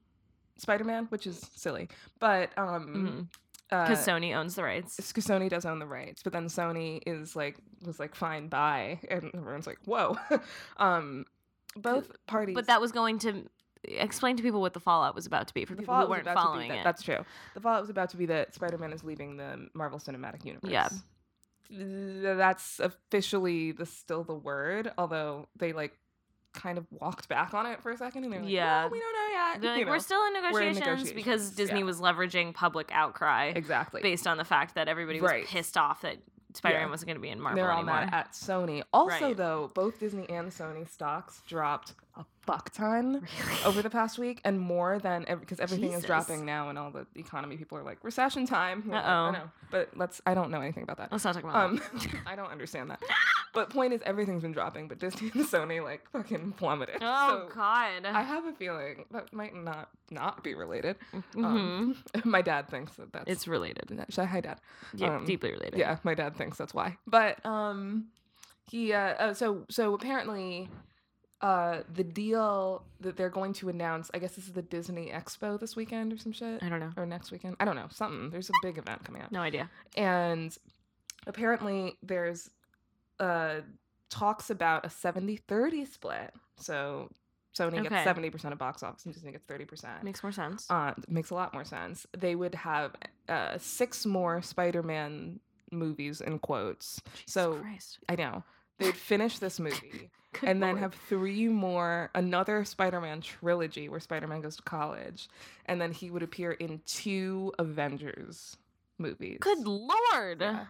Spider-Man, 0.57 1.05
which 1.11 1.27
is 1.27 1.39
silly. 1.55 1.89
But 2.19 2.51
um, 2.57 3.29
Because 3.69 4.09
uh, 4.09 4.13
Sony 4.13 4.35
owns 4.35 4.55
the 4.55 4.65
rights. 4.65 4.97
because 4.97 5.27
Sony 5.27 5.51
does 5.51 5.67
own 5.67 5.79
the 5.79 5.87
rights, 5.87 6.23
but 6.23 6.33
then 6.33 6.47
Sony 6.47 7.03
is 7.07 7.37
like 7.37 7.57
was 7.85 8.01
like 8.01 8.15
fine 8.15 8.49
bye, 8.49 8.99
and 9.11 9.31
everyone's 9.35 9.67
like 9.67 9.79
whoa. 9.85 10.17
um, 10.79 11.27
both 11.77 12.11
parties. 12.27 12.55
But 12.55 12.67
that 12.67 12.81
was 12.81 12.93
going 12.93 13.19
to 13.21 13.45
explain 13.85 14.37
to 14.37 14.43
people 14.43 14.61
what 14.61 14.75
the 14.75 14.81
fallout 14.81 15.15
was 15.15 15.27
about 15.27 15.49
to 15.49 15.55
be 15.55 15.65
for 15.65 15.75
the 15.75 15.83
people 15.83 15.95
who 15.95 15.99
fallout 15.99 16.09
was 16.09 16.17
weren't 16.17 16.23
about 16.27 16.35
to 16.35 16.41
be 16.41 16.45
following 16.47 16.69
that, 16.71 16.79
it. 16.79 16.85
That's 16.85 17.03
true. 17.03 17.25
The 17.55 17.61
fallout 17.61 17.83
was 17.83 17.91
about 17.91 18.11
to 18.11 18.17
be 18.17 18.27
that 18.27 18.55
Spider-Man 18.55 18.93
is 18.93 19.05
leaving 19.05 19.37
the 19.37 19.69
Marvel 19.75 19.99
Cinematic 19.99 20.45
Universe. 20.45 20.71
Yeah. 20.71 20.89
That's 21.71 22.81
officially 22.81 23.73
the 23.73 23.85
still 23.85 24.25
the 24.25 24.35
word, 24.35 24.91
although 24.97 25.49
they 25.57 25.73
like 25.73 25.93
kind 26.59 26.77
of 26.79 26.87
walked 26.91 27.29
back 27.29 27.55
on 27.55 27.67
it 27.67 27.81
for 27.83 27.91
a 27.93 27.97
second 27.97 28.25
and 28.25 28.33
they're 28.33 28.41
like, 28.41 28.51
Yeah. 28.51 28.83
"Well, 28.83 28.91
we 28.91 28.99
don't 29.01 29.13
know 29.13 29.33
yet. 29.33 29.63
Like, 29.71 29.79
you 29.79 29.85
know. 29.85 29.91
we're 29.93 29.99
still 30.01 30.25
in 30.27 30.33
we're 30.53 30.61
in 30.63 30.75
negotiations, 30.75 31.13
because 31.13 31.51
Disney 31.51 31.79
yeah. 31.81 31.85
was 31.87 32.01
leveraging 32.01 32.53
public 32.55 32.91
outcry 32.93 33.53
exactly. 33.55 34.03
based 34.03 34.27
on 34.27 34.37
the 34.37 34.45
fact 34.45 34.75
that 34.75 34.89
everybody 34.89 35.21
was 35.21 35.31
Right. 35.31 35.47
pissed 35.47 35.77
off 35.77 36.03
that 36.03 36.17
Spider-Man 36.55 36.87
Yeah. 36.87 36.91
wasn't 36.91 37.07
going 37.09 37.17
to 37.17 37.21
be 37.23 37.29
in 37.29 37.41
Marvel 37.41 37.57
They're 37.63 37.71
all 37.71 37.79
anymore. 37.81 38.01
mad 38.07 38.11
at 38.15 38.33
Sony. 38.33 38.83
Also, 38.93 39.27
Right. 39.29 39.37
though, 39.37 39.71
both 39.75 40.01
Disney 40.01 40.29
and 40.31 40.51
Sony 40.51 40.89
stocks 40.89 41.43
dropped 41.47 41.93
a 42.19 42.25
fuck 42.43 42.71
ton 42.73 43.13
Really? 43.15 43.65
over 43.65 43.81
the 43.83 43.91
past 43.91 44.19
week, 44.19 44.41
and 44.45 44.59
more 44.61 44.99
than 44.99 45.25
because 45.41 45.61
everything 45.61 45.89
Jesus. 45.91 46.01
is 46.03 46.07
dropping 46.07 46.45
now, 46.45 46.69
and 46.69 46.79
all 46.79 46.91
the 46.91 47.07
economy 47.15 47.57
people 47.57 47.79
are 47.79 47.83
like 47.83 48.03
recession 48.03 48.47
time. 48.47 48.83
Like, 48.87 49.05
Uh-oh. 49.05 49.11
I 49.11 49.31
know, 49.33 49.51
but 49.71 49.91
let's. 49.97 50.21
I 50.27 50.35
don't 50.35 50.51
know 50.51 50.61
anything 50.61 50.83
about 50.83 50.97
that. 50.99 51.13
Let's 51.13 51.25
not 51.25 51.35
talk 51.35 51.45
about 51.45 51.57
Um, 51.57 51.77
that. 51.77 52.07
I 52.27 52.35
don't 52.37 52.51
understand 52.51 52.91
that. 52.91 53.01
but 53.55 53.71
point 53.71 53.93
is, 53.93 54.03
everything's 54.05 54.43
been 54.43 54.53
dropping, 54.53 54.89
but 54.89 54.99
Disney 54.99 55.31
and 55.35 55.45
Sony 55.47 55.83
like 55.83 56.11
fucking 56.11 56.53
plummeted. 56.53 56.97
Oh 57.03 57.47
So 57.49 57.55
God. 57.55 58.05
I 58.05 58.23
have 58.23 58.45
a 58.47 58.53
feeling 58.53 59.05
that 59.13 59.33
might 59.33 59.55
not 59.55 59.89
not 60.11 60.43
be 60.43 60.55
related. 60.55 60.97
Mhm. 61.15 61.45
Um, 61.45 61.97
my 62.25 62.43
dad 62.43 62.69
thinks 62.69 62.93
that 62.97 63.13
that's 63.13 63.31
it's 63.31 63.47
related. 63.49 64.05
Hi, 64.17 64.41
dad. 64.41 64.61
Yeah, 64.95 65.17
um, 65.17 65.25
deeply 65.25 65.53
related. 65.53 65.79
Yeah, 65.79 65.99
my 66.03 66.15
dad 66.15 66.37
thinks 66.37 66.59
that's 66.59 66.75
why. 66.75 66.97
But 67.07 67.45
um 67.47 68.07
he 68.71 68.93
uh 68.93 69.15
oh, 69.19 69.33
so 69.35 69.65
so 69.71 69.95
apparently 69.95 70.69
uh 71.41 71.83
the 71.95 72.03
deal 72.05 72.83
that 73.01 73.17
they're 73.17 73.29
going 73.31 73.53
to 73.55 73.69
announce, 73.69 74.11
I 74.13 74.19
guess 74.19 74.35
this 74.35 74.47
is 74.47 74.53
the 74.53 74.63
Disney 74.63 75.11
Expo 75.15 75.59
this 75.59 75.77
weekend 75.77 76.13
or 76.13 76.19
some 76.19 76.33
shit 76.33 76.63
I 76.63 76.69
don't 76.69 76.81
know. 76.81 76.91
or 76.97 77.07
next 77.07 77.31
weekend. 77.31 77.57
I 77.61 77.65
don't 77.65 77.77
know, 77.77 77.87
something. 77.91 78.31
There's 78.31 78.51
a 78.51 78.53
big 78.63 78.77
event 78.79 79.05
coming 79.05 79.23
up. 79.23 79.31
No 79.31 79.41
idea. 79.41 79.71
And 79.97 80.57
apparently 81.27 81.97
there's 82.03 82.51
uh 83.21 83.61
talks 84.11 84.49
about 84.51 84.87
a 84.87 84.89
70-30 84.89 85.87
split. 85.87 86.33
So 86.57 87.11
Sony 87.57 87.81
Okay. 87.81 87.89
gets 87.89 87.95
70% 88.09 88.53
of 88.53 88.59
box 88.59 88.83
office 88.83 89.05
and 89.05 89.13
Disney 89.15 89.33
gets 89.33 89.45
30%. 89.45 90.03
Makes 90.03 90.23
more 90.23 90.33
sense. 90.33 90.67
Uh, 90.71 90.95
makes 91.09 91.31
a 91.31 91.35
lot 91.35 91.53
more 91.53 91.65
sense. 91.65 92.07
They 92.17 92.35
would 92.35 92.55
have 92.55 92.95
uh, 93.29 93.59
six 93.59 94.07
more 94.07 94.41
Spider-Man 94.43 95.41
movies 95.71 96.21
in 96.21 96.39
quotes. 96.39 97.03
Jesus 97.15 97.33
so 97.33 97.57
Christ. 97.61 97.99
I 98.09 98.15
know 98.17 98.45
they'd 98.79 98.95
finish 98.97 99.39
this 99.41 99.59
movie 99.61 100.11
Good 100.33 100.49
and 100.51 100.63
then 100.63 100.77
have 100.77 100.95
three 101.09 101.49
more, 101.49 102.11
another 102.15 102.65
Spider-Man 102.65 103.23
trilogy 103.23 103.89
where 103.89 103.99
Spider-Man 104.01 104.41
goes 104.43 104.57
to 104.57 104.63
college, 104.63 105.29
and 105.67 105.81
then 105.81 105.91
he 105.93 106.11
would 106.11 106.23
appear 106.23 106.53
in 106.53 106.81
two 106.87 107.53
Avengers 107.59 108.57
movies. 108.99 109.39
Good 109.41 109.67
lord. 109.67 110.41
Yeah. 110.41 110.67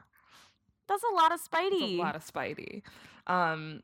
That's 0.87 1.03
a 1.03 1.15
lot 1.15 1.33
of 1.33 1.41
Spidey. 1.43 1.99
a 1.99 1.99
lot 1.99 2.15
of 2.17 2.25
Spidey. 2.25 2.83
Um, 3.27 3.83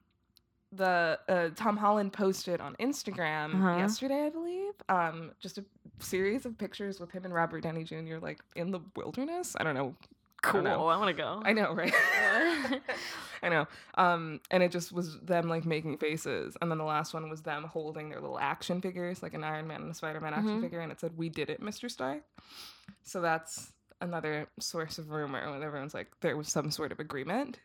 the 0.72 1.18
uh, 1.29 1.51
Tom 1.55 1.77
Holland 1.77 2.12
posted 2.12 2.61
on 2.61 2.75
Instagram 2.81 3.55
Uh-huh. 3.55 3.77
yesterday, 3.79 4.27
I 4.27 4.31
believe, 4.31 4.72
um, 4.89 5.33
just 5.41 5.59
a 5.59 5.64
series 5.99 6.47
of 6.47 6.57
pictures 6.59 6.99
with 6.99 7.11
him 7.11 7.25
and 7.25 7.33
Robert 7.35 7.62
Downey 7.62 7.85
Jr. 7.85 8.18
like 8.20 8.41
in 8.57 8.70
the 8.70 8.81
wilderness. 8.97 9.55
I 9.59 9.64
don't 9.64 9.75
know. 9.75 9.95
I 10.47 10.51
cool. 10.51 10.62
know. 10.62 10.86
I 10.86 10.97
want 10.97 11.09
to 11.16 11.22
go. 11.22 11.40
I 11.45 11.53
know, 11.53 11.72
right? 11.72 11.92
I 13.42 13.49
know. 13.49 13.66
Um, 13.97 14.40
and 14.51 14.62
it 14.62 14.70
just 14.72 14.92
was 14.92 15.18
them 15.20 15.49
like 15.49 15.64
making 15.66 15.99
faces, 15.99 16.57
and 16.62 16.70
then 16.70 16.78
the 16.78 16.84
last 16.84 17.12
one 17.14 17.28
was 17.28 17.42
them 17.42 17.64
holding 17.64 18.09
their 18.09 18.20
little 18.20 18.38
action 18.38 18.80
figures, 18.80 19.22
like 19.22 19.34
an 19.34 19.45
Iron 19.45 19.66
Man 19.66 19.82
and 19.82 19.90
a 19.90 19.95
Spider 19.95 20.20
Man 20.20 20.32
action 20.34 20.59
Mhm. 20.59 20.62
figure, 20.62 20.80
and 20.80 20.90
it 20.90 21.01
said, 21.01 21.16
"We 21.16 21.28
did 21.28 21.51
it, 21.51 21.61
Mister 21.61 21.88
Stark." 21.88 22.22
So 23.03 23.20
that's 23.20 23.72
another 24.01 24.47
source 24.61 24.99
of 24.99 25.11
rumor 25.11 25.51
when 25.51 25.62
everyone's 25.62 25.95
like, 25.95 26.09
there 26.20 26.36
was 26.36 26.49
some 26.49 26.70
sort 26.70 26.92
of 26.92 27.01
agreement. 27.01 27.59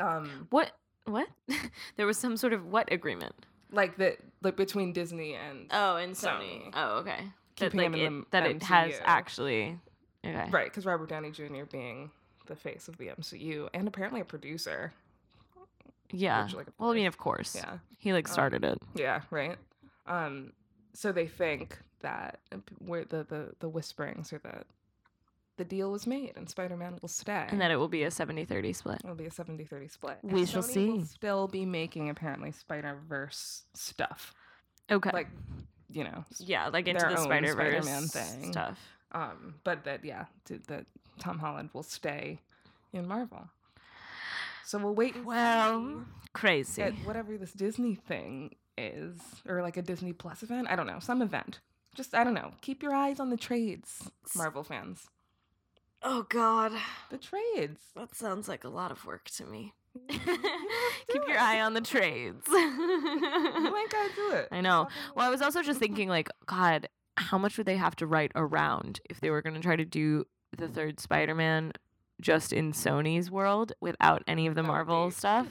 Um, 0.00 0.46
What? 0.50 0.72
What? 1.04 1.28
there 1.96 2.06
was 2.06 2.16
some 2.16 2.36
sort 2.36 2.52
of 2.52 2.66
what 2.66 2.90
agreement? 2.92 3.34
like 3.74 3.96
that, 3.96 4.18
like 4.42 4.54
between 4.56 4.92
Disney 4.92 5.34
and 5.34 5.66
Oh, 5.70 5.96
and 5.96 6.14
Sony. 6.14 6.66
Sony. 6.66 6.70
Oh, 6.74 6.98
okay. 6.98 7.16
That, 7.58 7.72
Keeping 7.72 7.92
like, 7.92 8.00
it, 8.02 8.10
the 8.10 8.26
that 8.30 8.46
it 8.46 8.62
has 8.64 9.00
actually. 9.02 9.78
Okay. 10.24 10.48
right, 10.50 10.66
because 10.66 10.86
Robert 10.86 11.08
Downey 11.08 11.30
Jr. 11.32 11.64
being 11.70 12.10
the 12.46 12.56
face 12.56 12.88
of 12.88 12.96
the 12.98 13.08
MCU 13.08 13.68
and 13.74 13.88
apparently 13.88 14.20
a 14.20 14.24
producer. 14.24 14.92
Yeah. 16.10 16.44
Which, 16.44 16.54
like, 16.54 16.66
well, 16.78 16.90
I 16.90 16.94
mean, 16.94 17.06
of 17.06 17.18
course. 17.18 17.54
Yeah. 17.56 17.78
He 17.98 18.12
like 18.12 18.28
Um, 18.28 18.32
started 18.32 18.64
it. 18.64 18.78
Yeah, 18.94 19.22
right. 19.30 19.56
Um, 20.06 20.52
so 20.92 21.10
they 21.12 21.26
think 21.26 21.78
that 22.00 22.40
where 22.78 23.04
the 23.04 23.24
the 23.24 23.54
the 23.60 23.68
whisperings 23.68 24.32
are 24.32 24.38
that 24.40 24.66
the 25.56 25.64
deal 25.64 25.92
was 25.92 26.06
made 26.06 26.32
and 26.36 26.48
Spider-Man 26.48 26.98
will 27.02 27.08
stay. 27.08 27.46
And 27.48 27.60
that 27.60 27.70
it 27.70 27.76
will 27.76 27.86
be 27.88 28.02
a 28.04 28.08
70-30 28.08 28.74
split. 28.74 29.00
it'll 29.04 29.14
be 29.14 29.26
a 29.26 29.30
70-30 29.30 29.90
split. 29.90 30.18
We 30.22 30.40
And 30.40 30.48
shall 30.48 30.62
Sony 30.62 30.92
will 30.92 31.00
see. 31.00 31.04
still 31.06 31.46
be 31.46 31.66
making 31.66 32.08
apparently 32.10 32.52
Spider-Verse 32.52 33.62
stuff. 33.74 34.34
Okay. 34.90 35.10
Like, 35.12 35.28
you 35.90 36.04
know, 36.04 36.24
yeah, 36.38 36.68
like 36.68 36.88
into 36.88 37.04
the 37.06 37.16
Spider 37.18 37.54
Verse 37.54 37.84
Spider-Man 37.84 38.02
thing. 38.08 38.50
stuff. 38.52 38.80
Um, 39.12 39.54
but 39.64 39.84
that 39.84 40.04
yeah, 40.04 40.26
to, 40.46 40.58
that 40.68 40.86
Tom 41.18 41.38
Holland 41.38 41.70
will 41.72 41.82
stay 41.82 42.40
in 42.92 43.06
Marvel. 43.06 43.48
So 44.64 44.78
we'll 44.78 44.94
wait 44.94 45.24
Well, 45.24 46.04
crazy. 46.32 46.82
at 46.82 46.94
whatever 47.04 47.36
this 47.36 47.52
Disney 47.52 47.94
thing 47.94 48.54
is, 48.78 49.18
or 49.46 49.60
like 49.62 49.76
a 49.76 49.82
Disney 49.82 50.12
Plus 50.12 50.42
event. 50.42 50.68
I 50.70 50.76
don't 50.76 50.86
know, 50.86 50.98
some 51.00 51.20
event. 51.22 51.60
Just 51.94 52.14
I 52.14 52.24
don't 52.24 52.34
know. 52.34 52.52
Keep 52.62 52.82
your 52.82 52.94
eyes 52.94 53.20
on 53.20 53.28
the 53.30 53.36
trades, 53.36 54.10
Marvel 54.34 54.62
fans. 54.64 55.08
oh 56.02 56.24
God, 56.28 56.72
The 57.10 57.18
trades. 57.18 57.80
that 57.96 58.14
sounds 58.14 58.48
like 58.48 58.64
a 58.64 58.68
lot 58.70 58.90
of 58.90 59.04
work 59.04 59.28
to 59.32 59.44
me. 59.44 59.74
You 60.08 60.18
don't 60.18 60.26
have 60.26 60.42
to 60.42 61.12
Keep 61.12 61.24
do 61.26 61.30
your 61.32 61.38
eye 61.38 61.60
on 61.60 61.74
the 61.74 61.82
trades. 61.82 62.46
You 62.48 62.56
ain't 63.76 63.90
gotta 63.90 64.10
do 64.16 64.30
it. 64.32 64.48
I 64.52 64.62
know. 64.62 64.88
Well, 65.14 65.26
I 65.26 65.30
was 65.30 65.42
also 65.42 65.62
just 65.62 65.78
thinking, 65.78 66.08
like, 66.08 66.30
God, 66.46 66.88
how 67.16 67.38
much 67.38 67.56
would 67.58 67.66
they 67.66 67.76
have 67.76 67.96
to 67.96 68.06
write 68.06 68.32
around 68.34 69.00
if 69.10 69.20
they 69.20 69.30
were 69.30 69.42
going 69.42 69.54
to 69.54 69.60
try 69.60 69.76
to 69.76 69.84
do 69.84 70.24
the 70.56 70.68
third 70.68 71.00
Spider-Man 71.00 71.72
just 72.20 72.52
in 72.52 72.72
Sony's 72.72 73.30
world 73.30 73.72
without 73.80 74.22
any 74.26 74.46
of 74.46 74.54
the 74.54 74.62
That 74.62 74.68
Marvel 74.68 75.06
be- 75.08 75.14
stuff? 75.14 75.48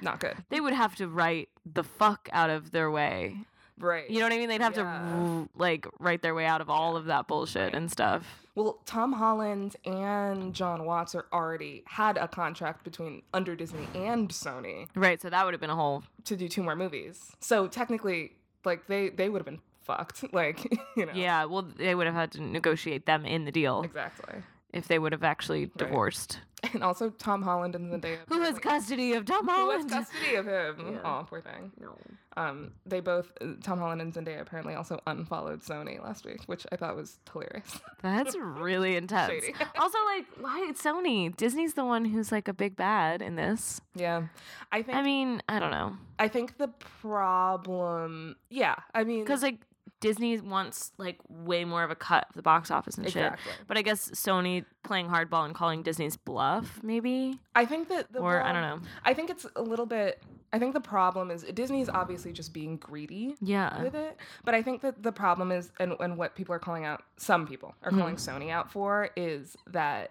Not 0.00 0.20
good. 0.20 0.36
They 0.48 0.60
would 0.60 0.72
have 0.74 0.94
to 0.96 1.08
write 1.08 1.48
the 1.66 1.82
fuck 1.84 2.28
out 2.32 2.50
of 2.50 2.70
their 2.70 2.90
way. 2.90 3.36
Right. 3.78 4.08
You 4.10 4.18
know 4.18 4.26
what 4.26 4.32
I 4.34 4.36
mean? 4.38 4.48
They'd 4.50 4.60
have 4.60 4.76
Yeah. 4.76 4.98
to 5.08 5.48
like 5.56 5.86
write 5.98 6.20
their 6.22 6.34
way 6.34 6.44
out 6.46 6.60
of 6.60 6.68
all 6.68 6.96
of 6.96 7.06
that 7.06 7.26
bullshit 7.26 7.62
Right. 7.62 7.74
and 7.74 7.90
stuff. 7.90 8.46
Well, 8.54 8.80
Tom 8.84 9.12
Holland 9.14 9.76
and 9.86 10.52
Jon 10.54 10.84
Watts 10.84 11.14
are 11.14 11.24
already 11.32 11.82
had 11.86 12.18
a 12.18 12.28
contract 12.28 12.84
between 12.84 13.22
under 13.32 13.56
Disney 13.56 13.88
and 13.94 14.28
Sony 14.28 14.86
Right. 14.94 15.20
So 15.20 15.30
that 15.30 15.44
would 15.46 15.54
have 15.54 15.60
been 15.62 15.70
a 15.70 15.76
whole. 15.76 16.02
to 16.24 16.36
do 16.36 16.46
two 16.48 16.62
more 16.62 16.76
movies. 16.76 17.34
So 17.40 17.68
technically, 17.68 18.36
like 18.66 18.86
they 18.86 19.08
they 19.08 19.30
would 19.30 19.38
have 19.38 19.46
been 19.46 19.62
fucked. 19.96 20.24
Like 20.32 20.64
you 20.96 21.06
know. 21.06 21.12
Yeah. 21.14 21.44
Well, 21.46 21.62
they 21.62 21.94
would 21.94 22.06
have 22.06 22.14
had 22.16 22.32
to 22.32 22.42
negotiate 22.42 23.06
them 23.06 23.24
in 23.24 23.44
the 23.44 23.52
deal 23.52 23.82
Exactly. 23.82 24.34
if 24.72 24.86
they 24.88 24.98
would 24.98 25.12
have 25.12 25.24
actually 25.24 25.70
divorced. 25.76 26.40
And 26.74 26.84
also 26.84 27.08
Tom 27.08 27.40
Holland 27.42 27.74
and 27.74 27.90
Zendaya. 27.90 28.18
Who 28.28 28.42
has 28.42 28.58
custody 28.58 29.14
of 29.14 29.24
Tom 29.24 29.48
Holland? 29.48 29.88
Who 29.90 29.96
has 29.96 30.06
custody 30.10 30.34
of 30.36 30.46
him? 30.46 30.76
Yeah. 30.92 30.98
Oh, 31.04 31.24
poor 31.28 31.40
thing. 31.40 31.72
No. 31.80 31.96
Um, 32.36 32.72
they 32.86 33.00
both 33.00 33.32
Tom 33.62 33.78
Holland 33.78 34.00
and 34.02 34.12
Zendaya 34.12 34.40
apparently 34.42 34.74
also 34.74 35.00
unfollowed 35.06 35.62
Sony 35.62 36.02
last 36.02 36.24
week, 36.26 36.42
which 36.46 36.66
I 36.70 36.76
thought 36.76 36.94
was 36.96 37.18
hilarious. 37.32 37.80
That's 38.02 38.36
really 38.36 38.94
intense. 38.96 39.32
Shady. 39.32 39.54
also, 39.78 39.98
like, 40.14 40.26
why 40.38 40.66
it's 40.68 40.82
Sony? 40.82 41.34
Disney's 41.34 41.74
the 41.74 41.84
one 41.84 42.04
who's 42.04 42.30
like 42.30 42.46
a 42.46 42.52
big 42.52 42.76
bad 42.76 43.20
in 43.22 43.36
this. 43.36 43.80
yeah, 43.94 44.24
I 44.70 44.82
think 44.82 44.96
I 44.98 45.02
mean, 45.02 45.42
I 45.48 45.58
don't 45.58 45.72
know, 45.72 45.96
I 46.18 46.28
think 46.28 46.56
the 46.58 46.68
problem. 46.68 48.36
Yeah, 48.48 48.76
I 48.94 49.04
mean, 49.04 49.24
because 49.24 49.42
like 49.42 49.58
Disney 50.00 50.38
wants 50.40 50.92
like 50.98 51.18
way 51.28 51.64
more 51.64 51.84
of 51.84 51.90
a 51.90 51.94
cut 51.94 52.26
of 52.30 52.34
the 52.34 52.42
box 52.42 52.70
office 52.70 52.96
and 52.96 53.08
shit. 53.10 53.32
But 53.66 53.76
I 53.76 53.82
guess 53.82 54.10
Sony 54.10 54.64
playing 54.82 55.08
hardball 55.08 55.44
and 55.44 55.54
calling 55.54 55.82
Disney's 55.82 56.16
bluff, 56.16 56.80
maybe, 56.82 57.38
I 57.54 57.66
think 57.66 57.88
that 57.88 58.12
the 58.12 58.20
or 58.20 58.42
I 58.42 58.52
don't 58.52 58.62
know. 58.62 58.80
I 59.04 59.14
think 59.14 59.30
it's 59.30 59.46
a 59.56 59.62
little 59.62 59.86
bit. 59.86 60.22
I 60.52 60.58
think 60.58 60.74
the 60.74 60.80
problem 60.80 61.30
is 61.30 61.44
Disney's 61.44 61.88
obviously 61.88 62.32
just 62.32 62.52
being 62.52 62.76
greedy 62.76 63.36
Yeah, 63.40 63.82
with 63.82 63.94
it. 63.94 64.16
But 64.44 64.54
I 64.56 64.62
think 64.62 64.82
that 64.82 65.00
the 65.00 65.12
problem 65.12 65.52
is, 65.52 65.70
and, 65.78 65.94
and 66.00 66.16
what 66.16 66.34
people 66.34 66.54
are 66.54 66.58
calling 66.58 66.84
out, 66.84 67.04
some 67.18 67.46
people 67.46 67.74
are 67.84 67.92
calling 67.92 68.16
Sony 68.16 68.50
out 68.50 68.68
for, 68.72 69.10
is 69.16 69.56
that 69.68 70.10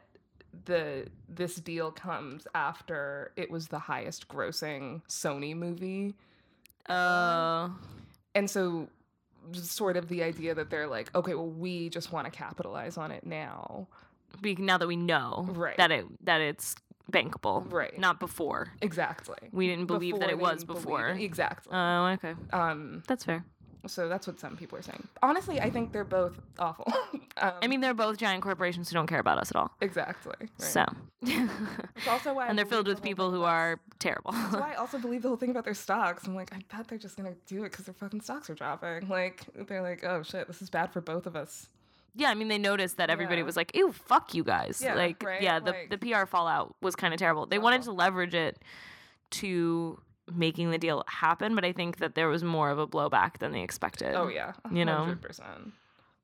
the 0.65 1.07
this 1.27 1.55
deal 1.55 1.91
comes 1.91 2.47
after 2.55 3.31
it 3.35 3.51
was 3.51 3.67
the 3.67 3.79
highest 3.79 4.27
grossing 4.27 5.01
Sony 5.07 5.55
movie, 5.55 6.15
uh, 6.87 7.69
and 8.33 8.49
so 8.49 8.87
sort 9.53 9.97
of 9.97 10.07
the 10.09 10.23
idea 10.23 10.53
that 10.55 10.69
they're 10.69 10.87
like, 10.87 11.13
okay, 11.15 11.33
well, 11.35 11.47
we 11.49 11.89
just 11.89 12.11
want 12.11 12.25
to 12.25 12.31
capitalize 12.31 12.97
on 12.97 13.11
it 13.11 13.25
now, 13.25 13.87
be- 14.41 14.55
now 14.55 14.77
that 14.77 14.87
we 14.87 14.95
know 14.95 15.45
Right. 15.49 15.77
that 15.77 15.91
it 15.91 16.05
that 16.25 16.41
it's 16.41 16.75
bankable, 17.11 17.71
Right. 17.71 17.97
Not 17.97 18.19
before. 18.19 18.71
exactly. 18.81 19.37
We 19.51 19.67
didn't 19.67 19.87
believe 19.87 20.19
that 20.19 20.29
it 20.29 20.37
was 20.37 20.63
before. 20.63 21.07
it. 21.09 21.21
Exactly. 21.21 21.71
Oh, 21.75 22.05
okay, 22.13 22.35
um. 22.53 23.03
that's 23.07 23.23
fair. 23.23 23.43
So 23.87 24.09
that's 24.09 24.27
what 24.27 24.39
some 24.39 24.57
people 24.57 24.77
are 24.77 24.81
saying. 24.81 25.07
Honestly, 25.23 25.59
I 25.61 25.69
think 25.69 25.93
they're 25.93 26.03
both 26.03 26.37
awful. 26.59 26.91
um, 27.37 27.53
I 27.61 27.67
mean, 27.67 27.79
they're 27.79 27.93
both 27.93 28.17
giant 28.17 28.43
corporations 28.43 28.89
who 28.89 28.93
don't 28.95 29.07
care 29.07 29.19
about 29.21 29.37
us 29.37 29.51
at 29.51 29.55
all. 29.55 29.71
exactly. 29.81 30.33
right. 30.41 30.49
So, 30.57 30.85
It's 31.21 32.07
also 32.07 32.33
why 32.33 32.45
I 32.45 32.47
and 32.49 32.57
they're 32.57 32.65
filled 32.65 32.87
the 32.87 32.91
with 32.91 33.01
people 33.01 33.31
who 33.31 33.43
are 33.43 33.79
terrible. 33.99 34.31
That's 34.33 34.55
why 34.55 34.73
I 34.73 34.75
also 34.83 34.97
believe 34.99 35.21
the 35.21 35.29
whole 35.29 35.37
thing 35.37 35.49
about 35.51 35.63
their 35.65 35.73
stocks. 35.73 36.27
I'm 36.27 36.35
like, 36.35 36.53
I 36.53 36.59
bet 36.75 36.87
they're 36.87 36.97
just 36.97 37.15
gonna 37.17 37.35
do 37.47 37.63
it 37.63 37.71
because 37.71 37.85
their 37.85 37.93
fucking 37.95 38.21
stocks 38.21 38.49
are 38.49 38.55
dropping. 38.55 39.07
Like 39.07 39.43
they're 39.67 39.81
like, 39.81 40.03
oh 40.03 40.23
shit, 40.23 40.47
this 40.47 40.61
is 40.61 40.69
bad 40.69 40.91
for 40.91 40.99
both 41.01 41.25
of 41.25 41.35
us. 41.35 41.67
yeah, 42.15 42.29
I 42.29 42.33
mean, 42.35 42.47
they 42.49 42.57
noticed 42.57 42.97
that 42.97 43.09
everybody 43.09 43.39
Yeah. 43.39 43.45
was 43.45 43.55
like, 43.55 43.73
"Ew, 43.75 43.91
fuck 43.93 44.33
you 44.33 44.43
guys!" 44.43 44.81
Yeah, 44.83 44.95
like, 44.95 45.23
right? 45.23 45.41
yeah, 45.41 45.59
the 45.59 45.71
Like- 45.71 45.89
the 45.89 45.97
PR 45.97 46.25
fallout 46.25 46.75
was 46.81 46.95
kind 46.97 47.13
of 47.13 47.19
terrible. 47.19 47.45
They 47.45 47.59
wanted 47.59 47.83
to 47.83 47.91
leverage 47.91 48.33
it 48.35 48.59
to 49.31 49.99
making 50.33 50.71
the 50.71 50.77
deal 50.77 51.03
happen, 51.07 51.55
but 51.55 51.63
I 51.65 51.71
think 51.71 51.97
that 51.97 52.15
there 52.15 52.27
was 52.27 52.43
more 52.43 52.69
of 52.69 52.79
a 52.79 52.87
blowback 52.87 53.39
than 53.39 53.51
they 53.51 53.61
expected. 53.61 54.15
Oh 54.15 54.27
yeah, 54.27 54.53
You 54.71 54.85
know? 54.85 54.97
hundred 55.05 55.21
percent. 55.21 55.73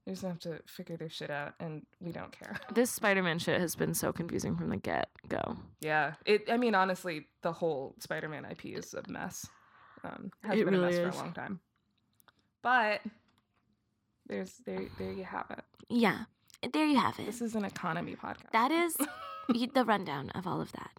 They 0.06 0.12
just 0.12 0.24
have 0.24 0.38
to 0.42 0.60
figure 0.68 0.98
their 0.98 1.10
shit 1.10 1.32
out, 1.32 1.56
and 1.60 1.84
we 2.00 2.12
don't 2.12 2.32
care. 2.32 2.58
This 2.74 2.92
Spider-Man 2.92 3.40
shit 3.40 3.60
has 3.60 3.76
been 3.76 3.96
so 3.96 4.14
confusing 4.14 4.56
from 4.56 4.70
the 4.70 4.78
get-go. 4.78 5.58
Yeah, 5.82 6.14
it. 6.28 6.44
I 6.50 6.58
mean, 6.58 6.76
honestly, 6.76 7.28
the 7.42 7.52
whole 7.52 7.96
Spider-Man 8.00 8.46
IP 8.46 8.66
is 8.78 8.94
a 8.94 9.02
mess. 9.10 9.48
Um, 10.04 10.30
has 10.44 10.60
It 10.60 10.66
been 10.66 10.76
really 10.76 10.98
a 11.00 11.06
mess 11.06 11.14
is. 11.16 11.16
for 11.16 11.22
a 11.22 11.26
long 11.26 11.34
time. 11.34 11.60
But 12.62 13.02
there's 14.28 14.54
there 14.66 14.82
there 15.00 15.12
you 15.12 15.24
have 15.24 15.48
it. 15.50 15.64
Yeah, 15.90 16.26
there 16.72 16.86
you 16.86 17.00
have 17.00 17.18
it. 17.20 17.26
This 17.26 17.42
is 17.42 17.56
an 17.56 17.66
economy 17.66 18.16
podcast. 18.16 18.52
That 18.52 18.72
is 18.72 18.96
the 19.74 19.86
rundown 19.86 20.30
of 20.32 20.46
all 20.46 20.62
of 20.62 20.72
that 20.74 20.92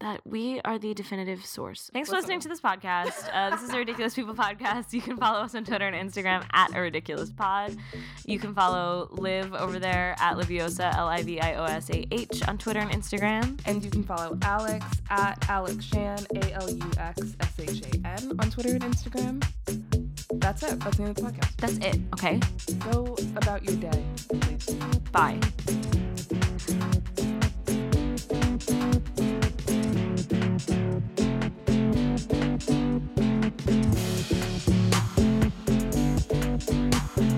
that 0.00 0.20
we 0.24 0.60
are 0.64 0.78
the 0.78 0.94
definitive 0.94 1.44
source. 1.44 1.90
Thanks 1.92 2.08
for 2.08 2.14
listening 2.14 2.40
to 2.40 2.48
this 2.48 2.60
podcast. 2.60 3.28
Uh, 3.32 3.50
this 3.50 3.62
is 3.62 3.70
a 3.70 3.78
Ridiculous 3.78 4.14
People 4.14 4.34
podcast. 4.34 4.92
You 4.92 5.00
can 5.00 5.16
follow 5.16 5.40
us 5.40 5.54
on 5.54 5.64
Twitter 5.64 5.86
and 5.88 6.10
Instagram 6.10 6.44
at 6.52 6.74
a 6.76 6.80
Ridiculous 6.80 7.32
Pod. 7.32 7.76
You 8.24 8.38
can 8.38 8.54
follow 8.54 9.08
Liv 9.12 9.54
over 9.54 9.78
there 9.78 10.14
at 10.20 10.36
Liviosa, 10.36 10.94
L 10.94 11.08
I 11.08 11.22
V 11.22 11.40
I 11.40 11.54
O 11.54 11.64
S 11.64 11.90
A 11.90 12.06
H, 12.12 12.46
on 12.46 12.58
Twitter 12.58 12.80
and 12.80 12.90
Instagram. 12.90 13.60
And 13.66 13.84
you 13.84 13.90
can 13.90 14.04
follow 14.04 14.38
Alex 14.42 14.86
at 15.10 15.48
Alex 15.48 15.84
Shan, 15.84 16.18
A 16.36 16.52
L 16.52 16.70
U 16.70 16.90
X 16.98 17.34
S 17.40 17.52
H 17.58 17.82
A 17.82 18.06
N, 18.06 18.36
on 18.38 18.50
Twitter 18.50 18.74
and 18.74 18.82
Instagram. 18.84 19.44
That's 20.34 20.62
it. 20.62 20.78
That's 20.80 20.96
the 20.96 21.02
end 21.02 21.10
of 21.10 21.16
the 21.16 21.22
podcast. 21.22 21.56
That's 21.56 21.78
it. 21.78 22.00
Okay. 22.14 22.40
Go 22.92 23.16
about 23.36 23.64
your 23.64 23.76
day, 23.76 24.04
please. 24.28 24.74
Bye. 25.10 25.38
Thank 30.58 30.98
you. 37.18 37.37